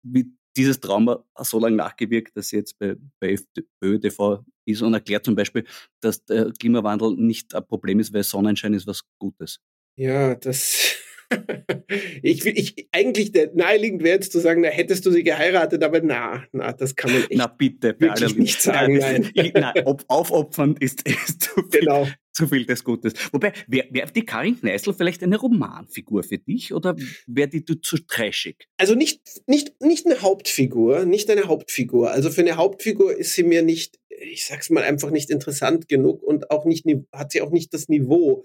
dieses 0.56 0.80
Trauma 0.80 1.24
so 1.38 1.58
lange 1.58 1.76
nachgewirkt, 1.76 2.36
dass 2.36 2.50
jetzt 2.50 2.78
bei, 2.78 2.96
bei 3.20 3.32
FPÖ 3.32 3.98
TV 3.98 4.44
ist 4.66 4.82
und 4.82 4.94
erklärt 4.94 5.24
zum 5.24 5.34
Beispiel, 5.34 5.64
dass 6.00 6.24
der 6.24 6.52
Klimawandel 6.58 7.14
nicht 7.16 7.54
ein 7.54 7.66
Problem 7.66 8.00
ist, 8.00 8.12
weil 8.12 8.22
Sonnenschein 8.22 8.74
ist 8.74 8.86
was 8.86 9.02
Gutes. 9.18 9.60
Ja, 9.96 10.34
das 10.34 10.96
ich, 12.22 12.44
ich, 12.46 12.88
eigentlich 12.92 13.32
der 13.32 13.52
naheliegend 13.54 14.02
wäre 14.02 14.14
jetzt 14.16 14.32
zu 14.32 14.40
sagen, 14.40 14.62
na, 14.62 14.68
hättest 14.68 15.06
du 15.06 15.10
sie 15.10 15.22
geheiratet, 15.22 15.82
aber 15.82 16.00
na, 16.02 16.44
na, 16.52 16.72
das 16.72 16.94
kann 16.96 17.12
man 17.12 17.22
echt 17.22 17.34
na, 17.34 17.46
bitte, 17.46 17.96
wirklich 17.98 18.36
nicht 18.36 18.60
sagen. 18.60 18.98
Nein, 18.98 19.30
nein. 19.34 19.52
nein 19.54 19.82
ob, 19.84 20.04
aufopfernd 20.08 20.82
ist, 20.82 21.02
ist 21.08 21.42
zu, 21.42 21.62
viel, 21.70 21.80
genau. 21.80 22.06
Zu 22.32 22.46
viel 22.46 22.66
des 22.66 22.84
Gutes. 22.84 23.14
Wobei, 23.32 23.52
wäre 23.66 23.88
wär 23.90 24.06
die 24.06 24.24
Karin 24.24 24.58
Kneißl 24.58 24.94
vielleicht 24.94 25.22
eine 25.22 25.36
Romanfigur 25.36 26.22
für 26.22 26.38
dich 26.38 26.72
oder 26.72 26.96
wäre 27.26 27.48
die 27.48 27.64
du 27.64 27.74
zu 27.74 27.98
trashig? 27.98 28.68
Also 28.78 28.94
nicht, 28.94 29.20
nicht, 29.46 29.80
nicht 29.80 30.06
eine 30.06 30.22
Hauptfigur, 30.22 31.04
nicht 31.04 31.30
eine 31.30 31.44
Hauptfigur. 31.44 32.10
Also 32.10 32.30
für 32.30 32.40
eine 32.40 32.56
Hauptfigur 32.56 33.16
ist 33.16 33.34
sie 33.34 33.42
mir 33.42 33.62
nicht, 33.62 33.98
ich 34.08 34.46
sag's 34.46 34.70
mal 34.70 34.84
einfach 34.84 35.10
nicht 35.10 35.30
interessant 35.30 35.88
genug 35.88 36.22
und 36.22 36.50
auch 36.50 36.64
nicht, 36.64 36.86
hat 37.12 37.32
sie 37.32 37.42
auch 37.42 37.50
nicht 37.50 37.72
das 37.74 37.88
Niveau 37.88 38.44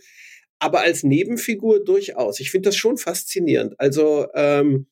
aber 0.60 0.82
als 0.82 1.04
Nebenfigur 1.04 1.84
durchaus. 1.84 2.40
Ich 2.40 2.52
finde 2.52 2.70
das 2.70 2.76
schon 2.76 2.98
faszinierend. 2.98 3.76
Also 3.80 4.28
ähm, 4.34 4.88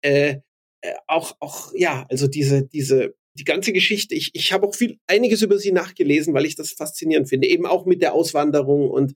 äh, 0.00 0.36
äh, 0.80 0.94
auch, 1.06 1.36
auch, 1.40 1.72
ja, 1.74 2.06
also 2.10 2.26
diese, 2.26 2.64
diese, 2.64 3.14
die 3.34 3.44
ganze 3.44 3.72
Geschichte, 3.72 4.14
ich, 4.14 4.30
ich 4.34 4.52
habe 4.52 4.66
auch 4.66 4.74
viel, 4.74 4.98
einiges 5.06 5.42
über 5.42 5.58
sie 5.58 5.72
nachgelesen, 5.72 6.34
weil 6.34 6.44
ich 6.44 6.54
das 6.54 6.72
faszinierend 6.72 7.28
finde. 7.28 7.48
Eben 7.48 7.66
auch 7.66 7.86
mit 7.86 8.02
der 8.02 8.12
Auswanderung 8.12 8.90
und 8.90 9.14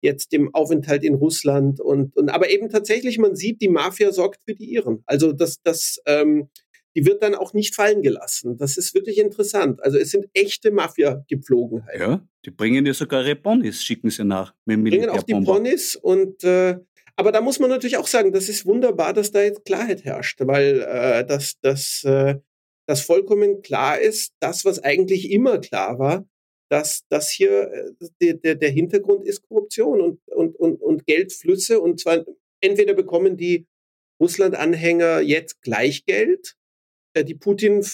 jetzt 0.00 0.32
dem 0.32 0.52
Aufenthalt 0.54 1.04
in 1.04 1.14
Russland 1.14 1.80
und, 1.80 2.16
und 2.16 2.28
aber 2.28 2.50
eben 2.50 2.68
tatsächlich, 2.68 3.18
man 3.18 3.36
sieht, 3.36 3.60
die 3.60 3.68
Mafia 3.68 4.12
sorgt 4.12 4.42
für 4.44 4.54
die 4.54 4.72
Iren. 4.72 5.02
Also 5.06 5.32
das, 5.32 5.62
das, 5.62 6.00
ähm, 6.06 6.48
die 6.96 7.06
wird 7.06 7.22
dann 7.22 7.34
auch 7.34 7.54
nicht 7.54 7.74
fallen 7.74 8.02
gelassen. 8.02 8.58
Das 8.58 8.76
ist 8.76 8.94
wirklich 8.94 9.18
interessant. 9.18 9.82
Also 9.82 9.96
es 9.96 10.10
sind 10.10 10.26
echte 10.34 10.72
Mafia-Gepflogenheiten. 10.72 12.00
Ja, 12.00 12.28
die 12.44 12.50
bringen 12.50 12.84
ja 12.84 12.94
sogar 12.94 13.24
ihre 13.24 13.36
Ponys, 13.36 13.82
schicken 13.82 14.10
sie 14.10 14.24
nach. 14.24 14.54
Mit 14.64 14.82
bringen 14.82 15.08
auch 15.08 15.22
die 15.22 15.34
Ponys 15.34 15.94
und 15.96 16.42
äh, 16.42 16.78
aber 17.14 17.30
da 17.30 17.40
muss 17.40 17.58
man 17.60 17.70
natürlich 17.70 17.98
auch 17.98 18.06
sagen, 18.06 18.32
das 18.32 18.48
ist 18.48 18.64
wunderbar, 18.66 19.12
dass 19.12 19.30
da 19.30 19.42
jetzt 19.42 19.64
Klarheit 19.64 20.04
herrscht, 20.04 20.40
weil 20.40 20.80
äh, 20.80 21.24
das, 21.26 21.58
das, 21.60 22.02
äh, 22.04 22.36
das 22.86 23.02
vollkommen 23.02 23.62
klar 23.62 24.00
ist, 24.00 24.32
das, 24.40 24.64
was 24.64 24.78
eigentlich 24.78 25.30
immer 25.30 25.58
klar 25.58 25.98
war, 25.98 26.26
dass 26.68 27.04
das 27.08 27.30
hier 27.30 27.70
äh, 27.70 28.08
der, 28.20 28.34
der, 28.34 28.54
der 28.56 28.70
Hintergrund 28.70 29.24
ist 29.24 29.42
Korruption 29.48 30.00
und, 30.00 30.20
und, 30.28 30.56
und, 30.56 30.80
und 30.80 31.06
Geldflüsse 31.06 31.80
und 31.80 32.00
zwar 32.00 32.24
entweder 32.60 32.94
bekommen 32.94 33.36
die 33.36 33.66
Russland-Anhänger 34.20 35.20
jetzt 35.20 35.62
gleich 35.62 36.04
Geld 36.04 36.56
äh, 37.14 37.24
die 37.24 37.34
Putin, 37.34 37.84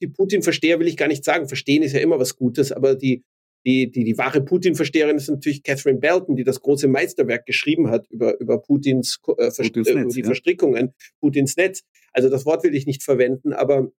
die 0.00 0.08
Putin-Versteher 0.08 0.78
will 0.78 0.88
ich 0.88 0.96
gar 0.96 1.08
nicht 1.08 1.24
sagen. 1.24 1.48
Verstehen 1.48 1.82
ist 1.82 1.92
ja 1.92 2.00
immer 2.00 2.18
was 2.18 2.36
Gutes, 2.36 2.72
aber 2.72 2.94
die, 2.94 3.24
die, 3.66 3.90
die, 3.90 4.04
die 4.04 4.18
wahre 4.18 4.42
Putin-Versteherin 4.42 5.16
ist 5.16 5.28
natürlich 5.28 5.62
Catherine 5.62 5.98
Belton, 5.98 6.36
die 6.36 6.44
das 6.44 6.60
große 6.60 6.88
Meisterwerk 6.88 7.46
geschrieben 7.46 7.90
hat 7.90 8.06
über, 8.10 8.38
über 8.40 8.58
Putins, 8.58 9.18
äh, 9.38 9.50
Putins 9.50 9.88
äh, 9.88 9.94
Netz, 9.94 10.14
die 10.14 10.20
ja. 10.20 10.26
Verstrickungen, 10.26 10.94
Putins 11.20 11.56
Netz. 11.56 11.82
Also 12.12 12.28
das 12.28 12.44
Wort 12.46 12.64
will 12.64 12.74
ich 12.74 12.86
nicht 12.86 13.02
verwenden, 13.02 13.52
aber 13.52 13.90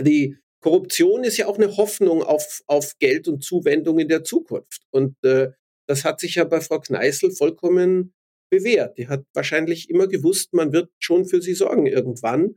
die 0.00 0.36
Korruption 0.60 1.24
ist 1.24 1.36
ja 1.36 1.46
auch 1.46 1.56
eine 1.58 1.76
Hoffnung 1.76 2.22
auf, 2.22 2.62
auf 2.66 2.94
Geld 2.98 3.28
und 3.28 3.44
Zuwendung 3.44 3.98
in 4.00 4.08
der 4.08 4.24
Zukunft. 4.24 4.82
Und 4.90 5.16
äh, 5.24 5.48
das 5.86 6.04
hat 6.04 6.20
sich 6.20 6.36
ja 6.36 6.44
bei 6.44 6.60
Frau 6.60 6.80
Kneißl 6.80 7.30
vollkommen 7.30 8.12
bewährt. 8.50 8.98
Die 8.98 9.08
hat 9.08 9.24
wahrscheinlich 9.34 9.90
immer 9.90 10.08
gewusst, 10.08 10.52
man 10.54 10.72
wird 10.72 10.90
schon 10.98 11.26
für 11.26 11.40
sie 11.42 11.54
sorgen 11.54 11.86
irgendwann. 11.86 12.56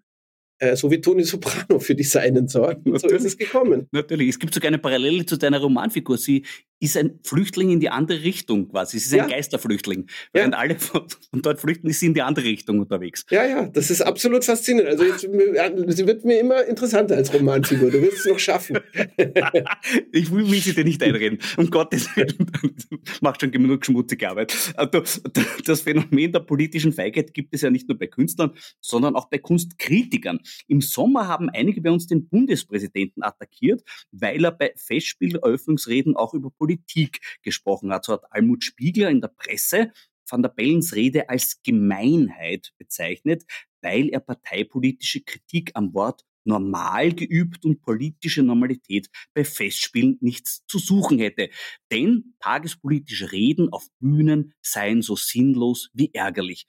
äh, 0.61 0.75
so 0.75 0.91
wie 0.91 1.01
Toni 1.01 1.23
Soprano 1.23 1.79
für 1.79 1.95
die 1.95 2.03
Seinen 2.03 2.47
sorgen. 2.47 2.97
So 2.97 3.07
ist 3.07 3.25
es 3.25 3.37
gekommen. 3.37 3.87
Natürlich. 3.91 4.29
Es 4.29 4.39
gibt 4.39 4.53
sogar 4.53 4.67
eine 4.67 4.77
Parallele 4.77 5.25
zu 5.25 5.37
deiner 5.37 5.59
Romanfigur. 5.59 6.17
Sie 6.17 6.45
ist 6.81 6.97
ein 6.97 7.19
Flüchtling 7.23 7.69
in 7.69 7.79
die 7.79 7.89
andere 7.89 8.23
Richtung 8.23 8.69
quasi. 8.69 8.97
Sie 8.97 9.05
ist 9.05 9.13
ja. 9.13 9.23
ein 9.23 9.29
Geisterflüchtling. 9.29 10.07
Während 10.33 10.55
ja. 10.55 10.59
alle 10.59 10.79
von, 10.79 11.03
dort 11.31 11.61
flüchten, 11.61 11.87
ist 11.87 11.99
sie 11.99 12.07
in 12.07 12.15
die 12.15 12.23
andere 12.23 12.45
Richtung 12.45 12.79
unterwegs. 12.79 13.23
Ja, 13.29 13.45
ja, 13.45 13.67
das 13.67 13.91
ist 13.91 14.01
absolut 14.01 14.43
faszinierend. 14.43 14.91
Also 14.91 15.03
jetzt, 15.03 15.21
sie 15.21 16.07
wird 16.07 16.25
mir 16.25 16.39
immer 16.39 16.65
interessanter 16.65 17.15
als 17.15 17.31
Romanfigur. 17.31 17.91
Du 17.91 18.01
wirst 18.01 18.19
es 18.19 18.25
noch 18.25 18.39
schaffen. 18.39 18.79
ich 20.11 20.31
will, 20.31 20.49
will 20.49 20.59
sie 20.59 20.73
dir 20.73 20.83
nicht 20.83 21.03
einreden. 21.03 21.37
Um 21.55 21.69
Gottes 21.69 22.09
Willen. 22.15 22.51
Macht 23.21 23.41
schon 23.41 23.51
genug 23.51 23.85
schmutzige 23.85 24.29
Arbeit. 24.29 24.73
Also, 24.75 25.03
das 25.65 25.81
Phänomen 25.81 26.31
der 26.31 26.39
politischen 26.39 26.93
Feigheit 26.93 27.35
gibt 27.35 27.53
es 27.53 27.61
ja 27.61 27.69
nicht 27.69 27.87
nur 27.87 27.97
bei 27.99 28.07
Künstlern, 28.07 28.53
sondern 28.79 29.15
auch 29.15 29.29
bei 29.29 29.37
Kunstkritikern. 29.37 30.39
Im 30.67 30.81
Sommer 30.81 31.27
haben 31.27 31.49
einige 31.49 31.79
bei 31.81 31.91
uns 31.91 32.07
den 32.07 32.27
Bundespräsidenten 32.27 33.21
attackiert, 33.21 33.83
weil 34.11 34.43
er 34.43 34.51
bei 34.51 34.73
Festspieleröffnungsreden 34.75 36.15
auch 36.15 36.33
über 36.33 36.49
Politik 36.49 36.70
Politik 36.71 37.19
gesprochen 37.41 37.91
hat. 37.91 38.05
So 38.05 38.13
hat 38.13 38.31
Almut 38.31 38.63
Spiegler 38.63 39.09
in 39.09 39.21
der 39.21 39.29
Presse 39.29 39.91
Van 40.29 40.41
der 40.41 40.49
Bellens 40.49 40.95
Rede 40.95 41.27
als 41.29 41.61
Gemeinheit 41.61 42.71
bezeichnet, 42.77 43.43
weil 43.81 44.07
er 44.09 44.21
parteipolitische 44.21 45.21
Kritik 45.21 45.71
am 45.73 45.93
Wort 45.93 46.23
normal 46.45 47.13
geübt 47.13 47.65
und 47.65 47.81
politische 47.81 48.41
Normalität 48.41 49.09
bei 49.33 49.43
Festspielen 49.43 50.17
nichts 50.21 50.63
zu 50.67 50.79
suchen 50.79 51.19
hätte. 51.19 51.49
Denn 51.91 52.35
tagespolitische 52.39 53.31
Reden 53.31 53.69
auf 53.73 53.87
Bühnen 53.99 54.53
seien 54.61 55.01
so 55.01 55.15
sinnlos 55.17 55.89
wie 55.93 56.13
ärgerlich. 56.13 56.65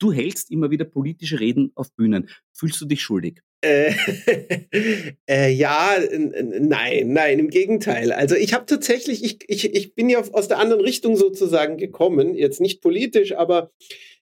Du 0.00 0.12
hältst 0.12 0.50
immer 0.50 0.70
wieder 0.70 0.84
politische 0.84 1.38
Reden 1.38 1.70
auf 1.76 1.94
Bühnen. 1.94 2.28
Fühlst 2.52 2.80
du 2.80 2.86
dich 2.86 3.02
schuldig? 3.02 3.42
Äh, 3.60 3.92
äh, 5.28 5.50
ja, 5.50 5.96
nein, 6.00 7.12
nein, 7.12 7.38
im 7.38 7.50
Gegenteil. 7.50 8.12
Also 8.12 8.36
ich 8.36 8.54
habe 8.54 8.66
tatsächlich, 8.66 9.24
ich, 9.24 9.38
ich, 9.48 9.74
ich 9.74 9.94
bin 9.94 10.08
ja 10.08 10.22
aus 10.32 10.48
der 10.48 10.58
anderen 10.58 10.82
Richtung 10.82 11.16
sozusagen 11.16 11.76
gekommen, 11.76 12.34
jetzt 12.34 12.60
nicht 12.60 12.80
politisch, 12.80 13.34
aber 13.34 13.72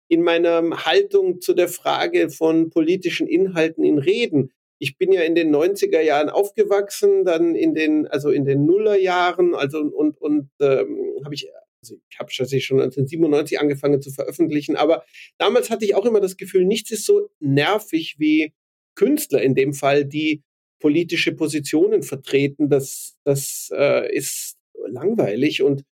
in 0.08 0.22
meiner 0.22 0.62
Haltung 0.86 1.40
zu 1.40 1.52
der 1.52 1.68
Frage 1.68 2.30
von 2.30 2.70
politischen 2.70 3.26
Inhalten 3.26 3.84
in 3.84 3.98
Reden. 3.98 4.52
Ich 4.78 4.98
bin 4.98 5.12
ja 5.12 5.22
in 5.22 5.34
den 5.34 5.54
90er 5.54 6.00
Jahren 6.00 6.30
aufgewachsen, 6.30 7.24
dann 7.24 7.54
in 7.54 7.74
den, 7.74 8.06
also 8.06 8.30
in 8.30 8.44
den 8.44 8.66
Nullerjahren, 8.66 9.54
also 9.54 9.80
und, 9.80 10.20
und 10.20 10.50
ähm, 10.60 10.98
habe 11.24 11.34
ich 11.34 11.48
also 11.82 11.96
ich 12.10 12.18
habe 12.18 12.30
schon 12.30 12.46
1997 12.46 13.60
angefangen 13.60 14.02
zu 14.02 14.10
veröffentlichen, 14.10 14.76
aber 14.76 15.04
damals 15.38 15.70
hatte 15.70 15.84
ich 15.84 15.94
auch 15.94 16.04
immer 16.04 16.20
das 16.20 16.36
Gefühl, 16.36 16.64
nichts 16.64 16.90
ist 16.90 17.06
so 17.06 17.30
nervig 17.38 18.16
wie 18.18 18.52
Künstler 18.96 19.42
in 19.42 19.54
dem 19.54 19.72
Fall, 19.72 20.04
die 20.04 20.42
politische 20.80 21.32
Positionen 21.32 22.02
vertreten. 22.02 22.68
Das, 22.68 23.16
das 23.24 23.70
äh, 23.72 24.14
ist 24.14 24.56
langweilig 24.88 25.62
und 25.62 25.84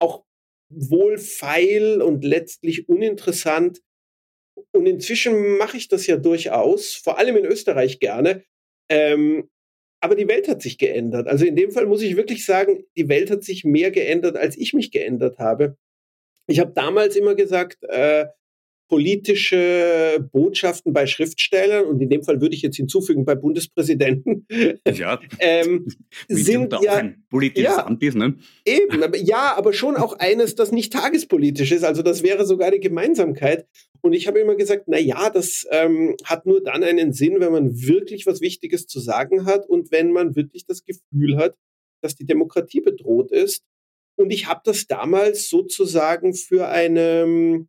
auch 0.00 0.24
wohlfeil 0.68 2.02
und 2.02 2.24
letztlich 2.24 2.88
uninteressant. 2.88 3.80
Und 4.72 4.86
inzwischen 4.86 5.58
mache 5.58 5.76
ich 5.76 5.88
das 5.88 6.06
ja 6.06 6.16
durchaus, 6.16 6.94
vor 6.94 7.18
allem 7.18 7.36
in 7.36 7.44
Österreich 7.44 8.00
gerne. 8.00 8.44
Ähm, 8.88 9.48
aber 10.00 10.14
die 10.14 10.28
Welt 10.28 10.48
hat 10.48 10.62
sich 10.62 10.78
geändert. 10.78 11.26
Also 11.26 11.44
in 11.44 11.56
dem 11.56 11.70
Fall 11.72 11.86
muss 11.86 12.02
ich 12.02 12.16
wirklich 12.16 12.44
sagen, 12.44 12.84
die 12.96 13.08
Welt 13.08 13.30
hat 13.30 13.44
sich 13.44 13.64
mehr 13.64 13.90
geändert, 13.90 14.36
als 14.36 14.56
ich 14.56 14.72
mich 14.74 14.90
geändert 14.90 15.38
habe. 15.38 15.76
Ich 16.46 16.60
habe 16.60 16.72
damals 16.72 17.16
immer 17.16 17.34
gesagt, 17.34 17.82
äh, 17.82 18.26
politische 18.88 20.28
Botschaften 20.32 20.92
bei 20.92 21.06
Schriftstellern 21.06 21.86
und 21.86 22.00
in 22.00 22.08
dem 22.08 22.22
Fall 22.22 22.40
würde 22.40 22.54
ich 22.54 22.62
jetzt 22.62 22.76
hinzufügen 22.76 23.24
bei 23.24 23.34
Bundespräsidenten 23.34 24.46
ja, 24.86 25.20
ähm, 25.40 25.86
sind 26.28 26.72
ja 26.82 26.94
ein 26.94 27.24
politisches 27.28 27.76
ja, 27.76 27.86
Amt 27.86 28.02
ist, 28.02 28.16
ne? 28.16 28.36
Eben, 28.64 29.02
aber, 29.02 29.18
ja, 29.18 29.54
aber 29.56 29.72
schon 29.72 29.96
auch 29.96 30.12
eines, 30.18 30.54
das 30.54 30.72
nicht 30.72 30.92
tagespolitisch 30.92 31.72
ist. 31.72 31.84
Also 31.84 32.02
das 32.02 32.22
wäre 32.22 32.46
sogar 32.46 32.70
die 32.70 32.80
Gemeinsamkeit. 32.80 33.66
Und 34.02 34.12
ich 34.12 34.28
habe 34.28 34.38
immer 34.38 34.54
gesagt, 34.54 34.84
na 34.86 34.98
ja, 34.98 35.30
das 35.30 35.66
ähm, 35.70 36.14
hat 36.24 36.46
nur 36.46 36.62
dann 36.62 36.84
einen 36.84 37.12
Sinn, 37.12 37.40
wenn 37.40 37.52
man 37.52 37.74
wirklich 37.74 38.26
was 38.26 38.40
Wichtiges 38.40 38.86
zu 38.86 39.00
sagen 39.00 39.46
hat 39.46 39.68
und 39.68 39.90
wenn 39.90 40.12
man 40.12 40.36
wirklich 40.36 40.64
das 40.66 40.84
Gefühl 40.84 41.36
hat, 41.38 41.56
dass 42.02 42.14
die 42.14 42.26
Demokratie 42.26 42.80
bedroht 42.80 43.32
ist. 43.32 43.64
Und 44.16 44.32
ich 44.32 44.46
habe 44.46 44.60
das 44.64 44.86
damals 44.86 45.48
sozusagen 45.48 46.34
für 46.34 46.68
eine 46.68 47.66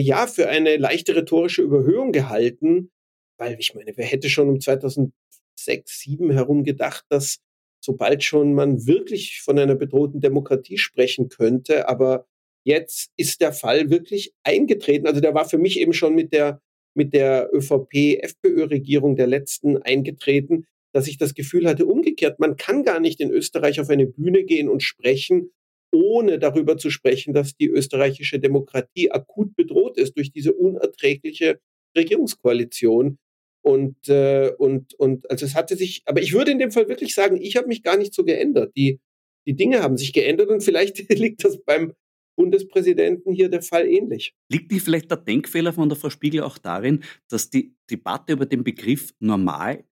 ja, 0.00 0.26
für 0.26 0.48
eine 0.48 0.76
leichte 0.76 1.14
rhetorische 1.14 1.62
Überhöhung 1.62 2.12
gehalten, 2.12 2.90
weil 3.38 3.56
ich 3.58 3.74
meine, 3.74 3.92
wer 3.96 4.06
hätte 4.06 4.30
schon 4.30 4.48
um 4.48 4.60
2006, 4.60 5.12
2007 5.56 6.30
herum 6.30 6.64
gedacht, 6.64 7.04
dass 7.08 7.38
sobald 7.84 8.24
schon 8.24 8.54
man 8.54 8.86
wirklich 8.86 9.40
von 9.42 9.58
einer 9.58 9.74
bedrohten 9.74 10.20
Demokratie 10.20 10.78
sprechen 10.78 11.28
könnte, 11.28 11.88
aber 11.88 12.26
jetzt 12.64 13.10
ist 13.16 13.40
der 13.40 13.52
Fall 13.52 13.90
wirklich 13.90 14.32
eingetreten. 14.44 15.06
Also 15.06 15.20
der 15.20 15.34
war 15.34 15.48
für 15.48 15.58
mich 15.58 15.78
eben 15.80 15.92
schon 15.92 16.14
mit 16.14 16.32
der 16.32 16.60
mit 16.94 17.14
der 17.14 17.48
ÖVP-FPÖ-Regierung 17.52 19.16
der 19.16 19.26
letzten 19.26 19.78
eingetreten, 19.78 20.66
dass 20.92 21.08
ich 21.08 21.16
das 21.16 21.34
Gefühl 21.34 21.66
hatte, 21.66 21.86
umgekehrt, 21.86 22.38
man 22.38 22.56
kann 22.56 22.84
gar 22.84 23.00
nicht 23.00 23.20
in 23.20 23.30
Österreich 23.30 23.80
auf 23.80 23.88
eine 23.88 24.06
Bühne 24.06 24.44
gehen 24.44 24.68
und 24.68 24.82
sprechen 24.82 25.52
ohne 25.92 26.38
darüber 26.38 26.78
zu 26.78 26.90
sprechen, 26.90 27.34
dass 27.34 27.54
die 27.54 27.68
österreichische 27.68 28.38
Demokratie 28.38 29.10
akut 29.10 29.54
bedroht 29.54 29.98
ist 29.98 30.16
durch 30.16 30.32
diese 30.32 30.52
unerträgliche 30.52 31.60
Regierungskoalition. 31.96 33.18
Und, 33.64 34.08
äh, 34.08 34.50
und, 34.58 34.94
und 34.94 35.30
also 35.30 35.46
es 35.46 35.54
hatte 35.54 35.76
sich, 35.76 36.02
aber 36.06 36.20
ich 36.20 36.32
würde 36.32 36.50
in 36.50 36.58
dem 36.58 36.72
Fall 36.72 36.88
wirklich 36.88 37.14
sagen, 37.14 37.40
ich 37.40 37.56
habe 37.56 37.68
mich 37.68 37.82
gar 37.82 37.96
nicht 37.96 38.12
so 38.12 38.24
geändert. 38.24 38.72
Die, 38.76 38.98
die 39.46 39.54
Dinge 39.54 39.82
haben 39.82 39.96
sich 39.96 40.12
geändert 40.12 40.48
und 40.48 40.62
vielleicht 40.62 40.98
liegt 41.10 41.44
das 41.44 41.62
beim 41.62 41.92
Bundespräsidenten 42.36 43.32
hier 43.32 43.50
der 43.50 43.62
Fall 43.62 43.86
ähnlich. 43.86 44.34
Liegt 44.50 44.72
nicht 44.72 44.82
vielleicht 44.82 45.10
der 45.10 45.18
Denkfehler 45.18 45.72
von 45.72 45.88
der 45.88 45.98
Frau 45.98 46.10
Spiegel 46.10 46.42
auch 46.42 46.58
darin, 46.58 47.04
dass 47.28 47.50
die 47.50 47.74
Debatte 47.90 48.32
über 48.32 48.46
den 48.46 48.64
Begriff 48.64 49.12
normal 49.20 49.84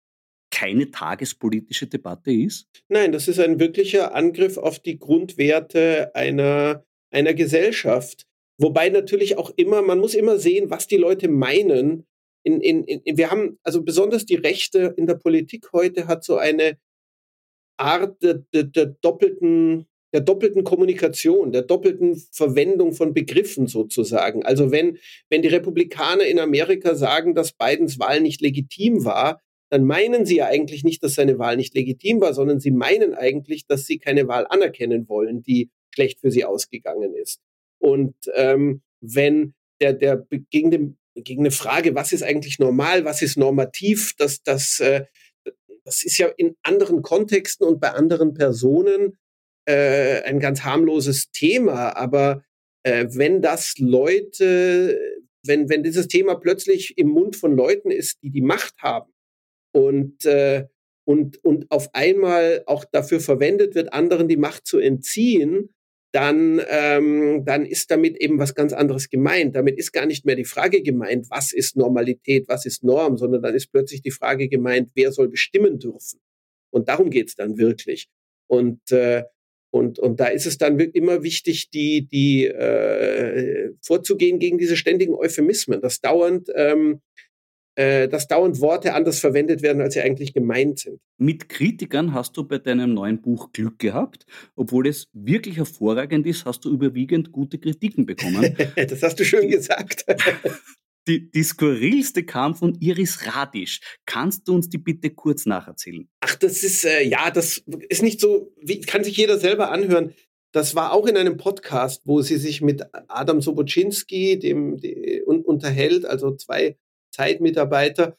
keine 0.60 0.90
tagespolitische 0.90 1.86
Debatte 1.86 2.30
ist? 2.30 2.68
Nein, 2.88 3.12
das 3.12 3.28
ist 3.28 3.40
ein 3.40 3.58
wirklicher 3.58 4.14
Angriff 4.14 4.58
auf 4.58 4.78
die 4.78 4.98
Grundwerte 4.98 6.14
einer, 6.14 6.84
einer 7.10 7.32
Gesellschaft. 7.32 8.26
Wobei 8.58 8.90
natürlich 8.90 9.38
auch 9.38 9.50
immer, 9.56 9.80
man 9.80 9.98
muss 9.98 10.14
immer 10.14 10.38
sehen, 10.38 10.68
was 10.68 10.86
die 10.86 10.98
Leute 10.98 11.28
meinen. 11.28 12.06
In, 12.42 12.60
in, 12.60 12.84
in, 12.84 13.16
wir 13.16 13.30
haben, 13.30 13.58
also 13.62 13.82
besonders 13.82 14.26
die 14.26 14.34
Rechte 14.34 14.94
in 14.98 15.06
der 15.06 15.14
Politik 15.14 15.72
heute 15.72 16.06
hat 16.06 16.24
so 16.24 16.36
eine 16.36 16.76
Art 17.78 18.22
der, 18.22 18.44
der, 18.52 18.64
der 18.64 18.86
doppelten 18.86 19.86
der 20.12 20.22
doppelten 20.22 20.64
Kommunikation, 20.64 21.52
der 21.52 21.62
doppelten 21.62 22.16
Verwendung 22.32 22.92
von 22.94 23.14
Begriffen 23.14 23.68
sozusagen. 23.68 24.44
Also 24.44 24.72
wenn, 24.72 24.98
wenn 25.28 25.40
die 25.40 25.48
Republikaner 25.48 26.24
in 26.24 26.40
Amerika 26.40 26.96
sagen, 26.96 27.36
dass 27.36 27.52
Bidens 27.52 28.00
Wahl 28.00 28.20
nicht 28.20 28.40
legitim 28.40 29.04
war, 29.04 29.40
dann 29.70 29.84
meinen 29.84 30.26
sie 30.26 30.36
ja 30.36 30.46
eigentlich 30.46 30.84
nicht, 30.84 31.02
dass 31.02 31.14
seine 31.14 31.38
Wahl 31.38 31.56
nicht 31.56 31.74
legitim 31.74 32.20
war, 32.20 32.34
sondern 32.34 32.58
sie 32.58 32.72
meinen 32.72 33.14
eigentlich, 33.14 33.66
dass 33.66 33.86
sie 33.86 33.98
keine 33.98 34.26
Wahl 34.28 34.46
anerkennen 34.48 35.08
wollen, 35.08 35.42
die 35.42 35.70
schlecht 35.94 36.20
für 36.20 36.30
sie 36.30 36.44
ausgegangen 36.44 37.14
ist. 37.14 37.40
Und 37.78 38.14
ähm, 38.34 38.82
wenn 39.00 39.54
der, 39.80 39.92
der 39.92 40.26
gegen, 40.50 40.70
dem, 40.70 40.98
gegen 41.14 41.42
eine 41.42 41.52
Frage, 41.52 41.94
was 41.94 42.12
ist 42.12 42.22
eigentlich 42.22 42.58
normal, 42.58 43.04
was 43.04 43.22
ist 43.22 43.38
normativ, 43.38 44.14
das, 44.18 44.42
das, 44.42 44.80
äh, 44.80 45.04
das 45.84 46.02
ist 46.02 46.18
ja 46.18 46.28
in 46.36 46.56
anderen 46.62 47.02
Kontexten 47.02 47.66
und 47.66 47.80
bei 47.80 47.92
anderen 47.92 48.34
Personen 48.34 49.18
äh, 49.66 50.22
ein 50.22 50.40
ganz 50.40 50.64
harmloses 50.64 51.30
Thema. 51.30 51.96
Aber 51.96 52.42
äh, 52.82 53.06
wenn 53.10 53.40
das 53.40 53.74
Leute, 53.78 54.98
wenn, 55.44 55.68
wenn 55.68 55.84
dieses 55.84 56.08
Thema 56.08 56.34
plötzlich 56.34 56.98
im 56.98 57.08
Mund 57.08 57.36
von 57.36 57.56
Leuten 57.56 57.90
ist, 57.90 58.22
die 58.22 58.30
die 58.30 58.42
Macht 58.42 58.74
haben, 58.78 59.12
und, 59.72 60.24
äh, 60.24 60.66
und, 61.04 61.42
und 61.44 61.70
auf 61.70 61.88
einmal 61.92 62.62
auch 62.66 62.84
dafür 62.84 63.20
verwendet 63.20 63.74
wird, 63.74 63.92
anderen 63.92 64.28
die 64.28 64.36
Macht 64.36 64.66
zu 64.66 64.78
entziehen, 64.78 65.70
dann, 66.12 66.60
ähm, 66.68 67.44
dann 67.44 67.64
ist 67.64 67.90
damit 67.90 68.16
eben 68.20 68.38
was 68.38 68.54
ganz 68.54 68.72
anderes 68.72 69.08
gemeint. 69.10 69.54
Damit 69.54 69.78
ist 69.78 69.92
gar 69.92 70.06
nicht 70.06 70.24
mehr 70.24 70.34
die 70.34 70.44
Frage 70.44 70.82
gemeint, 70.82 71.26
was 71.30 71.52
ist 71.52 71.76
Normalität, 71.76 72.48
was 72.48 72.66
ist 72.66 72.82
Norm, 72.82 73.16
sondern 73.16 73.42
dann 73.42 73.54
ist 73.54 73.70
plötzlich 73.70 74.02
die 74.02 74.10
Frage 74.10 74.48
gemeint, 74.48 74.90
wer 74.94 75.12
soll 75.12 75.28
bestimmen 75.28 75.78
dürfen. 75.78 76.20
Und 76.70 76.88
darum 76.88 77.10
geht's 77.10 77.36
dann 77.36 77.58
wirklich. 77.58 78.08
Und, 78.48 78.90
äh, 78.90 79.24
und, 79.72 80.00
und 80.00 80.18
da 80.18 80.26
ist 80.26 80.46
es 80.46 80.58
dann 80.58 80.80
immer 80.80 81.22
wichtig, 81.22 81.70
die, 81.70 82.08
die 82.08 82.46
äh, 82.46 83.72
vorzugehen 83.80 84.40
gegen 84.40 84.58
diese 84.58 84.76
ständigen 84.76 85.14
Euphemismen, 85.14 85.80
dass 85.80 86.00
dauernd 86.00 86.48
ähm, 86.56 87.00
äh, 87.80 88.08
dass 88.08 88.28
dauernd 88.28 88.60
Worte 88.60 88.92
anders 88.92 89.20
verwendet 89.20 89.62
werden, 89.62 89.80
als 89.80 89.94
sie 89.94 90.02
eigentlich 90.02 90.34
gemeint 90.34 90.80
sind. 90.80 91.00
Mit 91.16 91.48
Kritikern 91.48 92.12
hast 92.12 92.36
du 92.36 92.44
bei 92.44 92.58
deinem 92.58 92.92
neuen 92.92 93.22
Buch 93.22 93.52
Glück 93.52 93.78
gehabt. 93.78 94.26
Obwohl 94.54 94.86
es 94.86 95.08
wirklich 95.14 95.56
hervorragend 95.56 96.26
ist, 96.26 96.44
hast 96.44 96.66
du 96.66 96.70
überwiegend 96.70 97.32
gute 97.32 97.58
Kritiken 97.58 98.04
bekommen. 98.04 98.54
das 98.76 99.02
hast 99.02 99.18
du 99.18 99.24
schön 99.24 99.48
gesagt. 99.48 100.04
Die, 101.08 101.30
die 101.30 101.42
skurrilste 101.42 102.24
kam 102.24 102.54
von 102.54 102.76
Iris 102.78 103.26
Radisch. 103.26 103.80
Kannst 104.04 104.46
du 104.46 104.54
uns 104.54 104.68
die 104.68 104.76
bitte 104.76 105.08
kurz 105.08 105.46
nacherzählen? 105.46 106.06
Ach, 106.20 106.36
das 106.36 106.62
ist, 106.62 106.84
äh, 106.84 107.02
ja, 107.02 107.30
das 107.30 107.64
ist 107.88 108.02
nicht 108.02 108.20
so, 108.20 108.52
wie, 108.60 108.82
kann 108.82 109.02
sich 109.02 109.16
jeder 109.16 109.38
selber 109.38 109.72
anhören. 109.72 110.12
Das 110.52 110.74
war 110.74 110.92
auch 110.92 111.06
in 111.06 111.16
einem 111.16 111.38
Podcast, 111.38 112.02
wo 112.04 112.20
sie 112.20 112.36
sich 112.36 112.60
mit 112.60 112.82
Adam 113.08 113.40
Sobocinski, 113.40 114.38
dem, 114.38 114.76
dem 114.76 115.02
un, 115.26 115.40
unterhält, 115.40 116.04
also 116.04 116.36
zwei 116.36 116.76
Zeitmitarbeiter. 117.10 118.16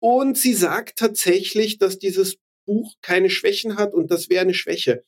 Und 0.00 0.36
sie 0.36 0.54
sagt 0.54 0.98
tatsächlich, 0.98 1.78
dass 1.78 1.98
dieses 1.98 2.38
Buch 2.66 2.94
keine 3.02 3.30
Schwächen 3.30 3.76
hat 3.76 3.94
und 3.94 4.10
das 4.10 4.28
wäre 4.28 4.42
eine 4.42 4.54
Schwäche. 4.54 5.04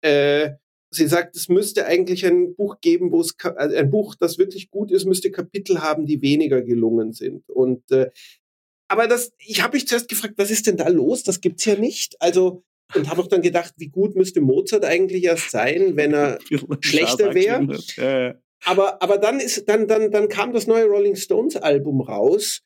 Äh, 0.00 0.52
sie 0.90 1.06
sagt, 1.06 1.36
es 1.36 1.48
müsste 1.48 1.86
eigentlich 1.86 2.24
ein 2.26 2.54
Buch 2.54 2.80
geben, 2.80 3.10
wo 3.10 3.20
es 3.20 3.34
also 3.40 3.76
ein 3.76 3.90
Buch, 3.90 4.14
das 4.14 4.38
wirklich 4.38 4.70
gut 4.70 4.90
ist, 4.90 5.04
müsste 5.04 5.30
Kapitel 5.30 5.82
haben, 5.82 6.06
die 6.06 6.22
weniger 6.22 6.62
gelungen 6.62 7.12
sind. 7.12 7.48
Und 7.48 7.90
äh, 7.90 8.10
aber 8.88 9.08
das, 9.08 9.32
ich 9.38 9.62
habe 9.62 9.76
mich 9.76 9.88
zuerst 9.88 10.08
gefragt, 10.08 10.34
was 10.36 10.50
ist 10.50 10.66
denn 10.66 10.76
da 10.76 10.88
los? 10.88 11.22
Das 11.22 11.40
gibt's 11.40 11.64
ja 11.64 11.76
nicht. 11.76 12.16
Also 12.20 12.64
und 12.94 13.08
habe 13.08 13.22
auch 13.22 13.26
dann 13.26 13.42
gedacht, 13.42 13.74
wie 13.76 13.88
gut 13.88 14.14
müsste 14.14 14.40
Mozart 14.40 14.84
eigentlich 14.84 15.24
erst 15.24 15.50
sein, 15.50 15.96
wenn 15.96 16.12
er 16.12 16.38
schlechter 16.80 17.34
wäre. 17.34 18.38
Aber 18.64 19.02
aber 19.02 19.18
dann 19.18 19.40
ist 19.40 19.68
dann 19.68 19.86
dann 19.88 20.10
dann 20.10 20.28
kam 20.28 20.52
das 20.52 20.66
neue 20.66 20.86
Rolling 20.86 21.16
Stones 21.16 21.56
Album 21.56 22.00
raus 22.00 22.62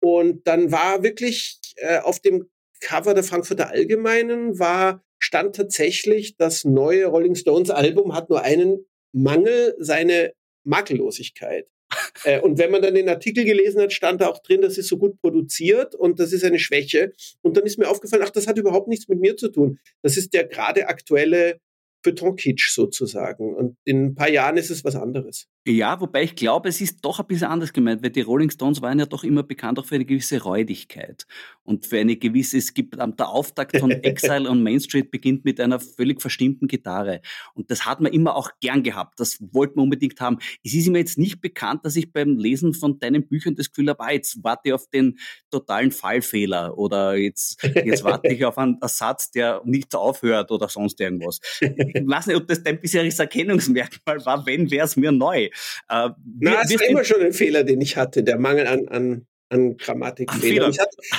und 0.00 0.46
dann 0.46 0.72
war 0.72 1.02
wirklich 1.02 1.60
äh, 1.76 1.98
auf 1.98 2.20
dem 2.20 2.48
Cover 2.80 3.14
der 3.14 3.24
Frankfurter 3.24 3.68
Allgemeinen 3.68 4.58
war 4.58 5.02
stand 5.20 5.54
tatsächlich, 5.54 6.36
das 6.36 6.64
neue 6.64 7.06
Rolling 7.06 7.34
Stones 7.34 7.70
Album 7.70 8.14
hat 8.14 8.30
nur 8.30 8.42
einen 8.42 8.86
Mangel, 9.12 9.74
seine 9.78 10.32
Makellosigkeit. 10.64 11.68
äh, 12.24 12.40
und 12.40 12.58
wenn 12.58 12.70
man 12.70 12.82
dann 12.82 12.94
den 12.94 13.08
Artikel 13.08 13.44
gelesen 13.44 13.80
hat, 13.80 13.92
stand 13.92 14.20
da 14.20 14.28
auch 14.28 14.38
drin, 14.38 14.62
das 14.62 14.78
ist 14.78 14.88
so 14.88 14.96
gut 14.96 15.20
produziert 15.20 15.94
und 15.94 16.18
das 16.20 16.32
ist 16.32 16.44
eine 16.44 16.58
Schwäche. 16.58 17.12
Und 17.42 17.56
dann 17.56 17.66
ist 17.66 17.78
mir 17.78 17.88
aufgefallen, 17.88 18.22
ach, 18.24 18.30
das 18.30 18.46
hat 18.46 18.58
überhaupt 18.58 18.88
nichts 18.88 19.08
mit 19.08 19.20
mir 19.20 19.36
zu 19.36 19.48
tun. 19.48 19.78
Das 20.02 20.16
ist 20.16 20.32
der 20.32 20.44
gerade 20.44 20.88
aktuelle 20.88 21.60
Beton-Kitsch 22.02 22.70
sozusagen. 22.70 23.54
Und 23.54 23.76
in 23.84 24.06
ein 24.06 24.14
paar 24.14 24.30
Jahren 24.30 24.56
ist 24.56 24.70
es 24.70 24.84
was 24.84 24.96
anderes. 24.96 25.48
Ja, 25.66 26.00
wobei 26.00 26.22
ich 26.22 26.34
glaube, 26.34 26.68
es 26.68 26.80
ist 26.80 27.04
doch 27.04 27.20
ein 27.20 27.26
bisschen 27.26 27.48
anders 27.48 27.72
gemeint, 27.72 28.02
weil 28.02 28.10
die 28.10 28.22
Rolling 28.22 28.50
Stones 28.50 28.80
waren 28.80 28.98
ja 28.98 29.06
doch 29.06 29.24
immer 29.24 29.42
bekannt 29.42 29.78
auch 29.78 29.84
für 29.84 29.96
eine 29.96 30.04
gewisse 30.04 30.42
Räudigkeit 30.42 31.26
und 31.64 31.86
für 31.86 31.98
eine 31.98 32.16
gewisse, 32.16 32.58
es 32.58 32.74
gibt 32.74 32.96
der 32.96 33.28
Auftakt 33.28 33.76
von 33.76 33.90
Exile 34.02 34.48
on 34.48 34.62
Main 34.62 34.80
Street 34.80 35.10
beginnt 35.10 35.44
mit 35.44 35.60
einer 35.60 35.80
völlig 35.80 36.20
verstimmten 36.20 36.68
Gitarre 36.68 37.20
und 37.54 37.70
das 37.70 37.86
hat 37.86 38.00
man 38.00 38.12
immer 38.12 38.36
auch 38.36 38.50
gern 38.60 38.82
gehabt, 38.82 39.20
das 39.20 39.38
wollte 39.52 39.74
man 39.76 39.84
unbedingt 39.84 40.20
haben. 40.20 40.38
Es 40.64 40.74
ist 40.74 40.88
mir 40.88 40.98
jetzt 40.98 41.18
nicht 41.18 41.40
bekannt, 41.40 41.84
dass 41.84 41.96
ich 41.96 42.12
beim 42.12 42.38
Lesen 42.38 42.74
von 42.74 42.98
deinen 42.98 43.26
Büchern 43.26 43.54
das 43.54 43.70
Gefühl 43.70 43.88
habe, 43.90 44.00
ah, 44.00 44.12
jetzt 44.12 44.42
warte 44.42 44.68
ich 44.68 44.72
auf 44.72 44.88
den 44.88 45.18
totalen 45.50 45.90
Fallfehler 45.90 46.76
oder 46.76 47.16
jetzt, 47.16 47.62
jetzt 47.62 48.04
warte 48.04 48.28
ich 48.28 48.44
auf 48.44 48.58
einen 48.58 48.78
Ersatz, 48.80 49.30
der 49.30 49.62
nicht 49.64 49.94
aufhört 49.94 50.50
oder 50.50 50.68
sonst 50.68 51.00
irgendwas. 51.00 51.40
Ich 51.60 52.06
weiß 52.06 52.26
nicht, 52.26 52.36
ob 52.36 52.46
das 52.48 52.62
dein 52.62 52.80
bisheriges 52.80 53.18
Erkennungsmerkmal 53.18 54.24
war, 54.24 54.46
wenn 54.46 54.70
wäre 54.70 54.86
es 54.86 54.96
mir 54.96 55.12
neu. 55.12 55.44
Äh, 55.44 55.50
Na, 55.88 56.62
es 56.62 56.78
war 56.78 56.88
immer 56.88 57.04
schon 57.04 57.22
ein 57.22 57.32
Fehler, 57.32 57.64
den 57.64 57.80
ich 57.80 57.96
hatte, 57.96 58.22
der 58.22 58.38
Mangel 58.38 58.66
an, 58.66 58.88
an, 58.88 59.26
an 59.50 59.76
Grammatikfehlern. 59.76 60.72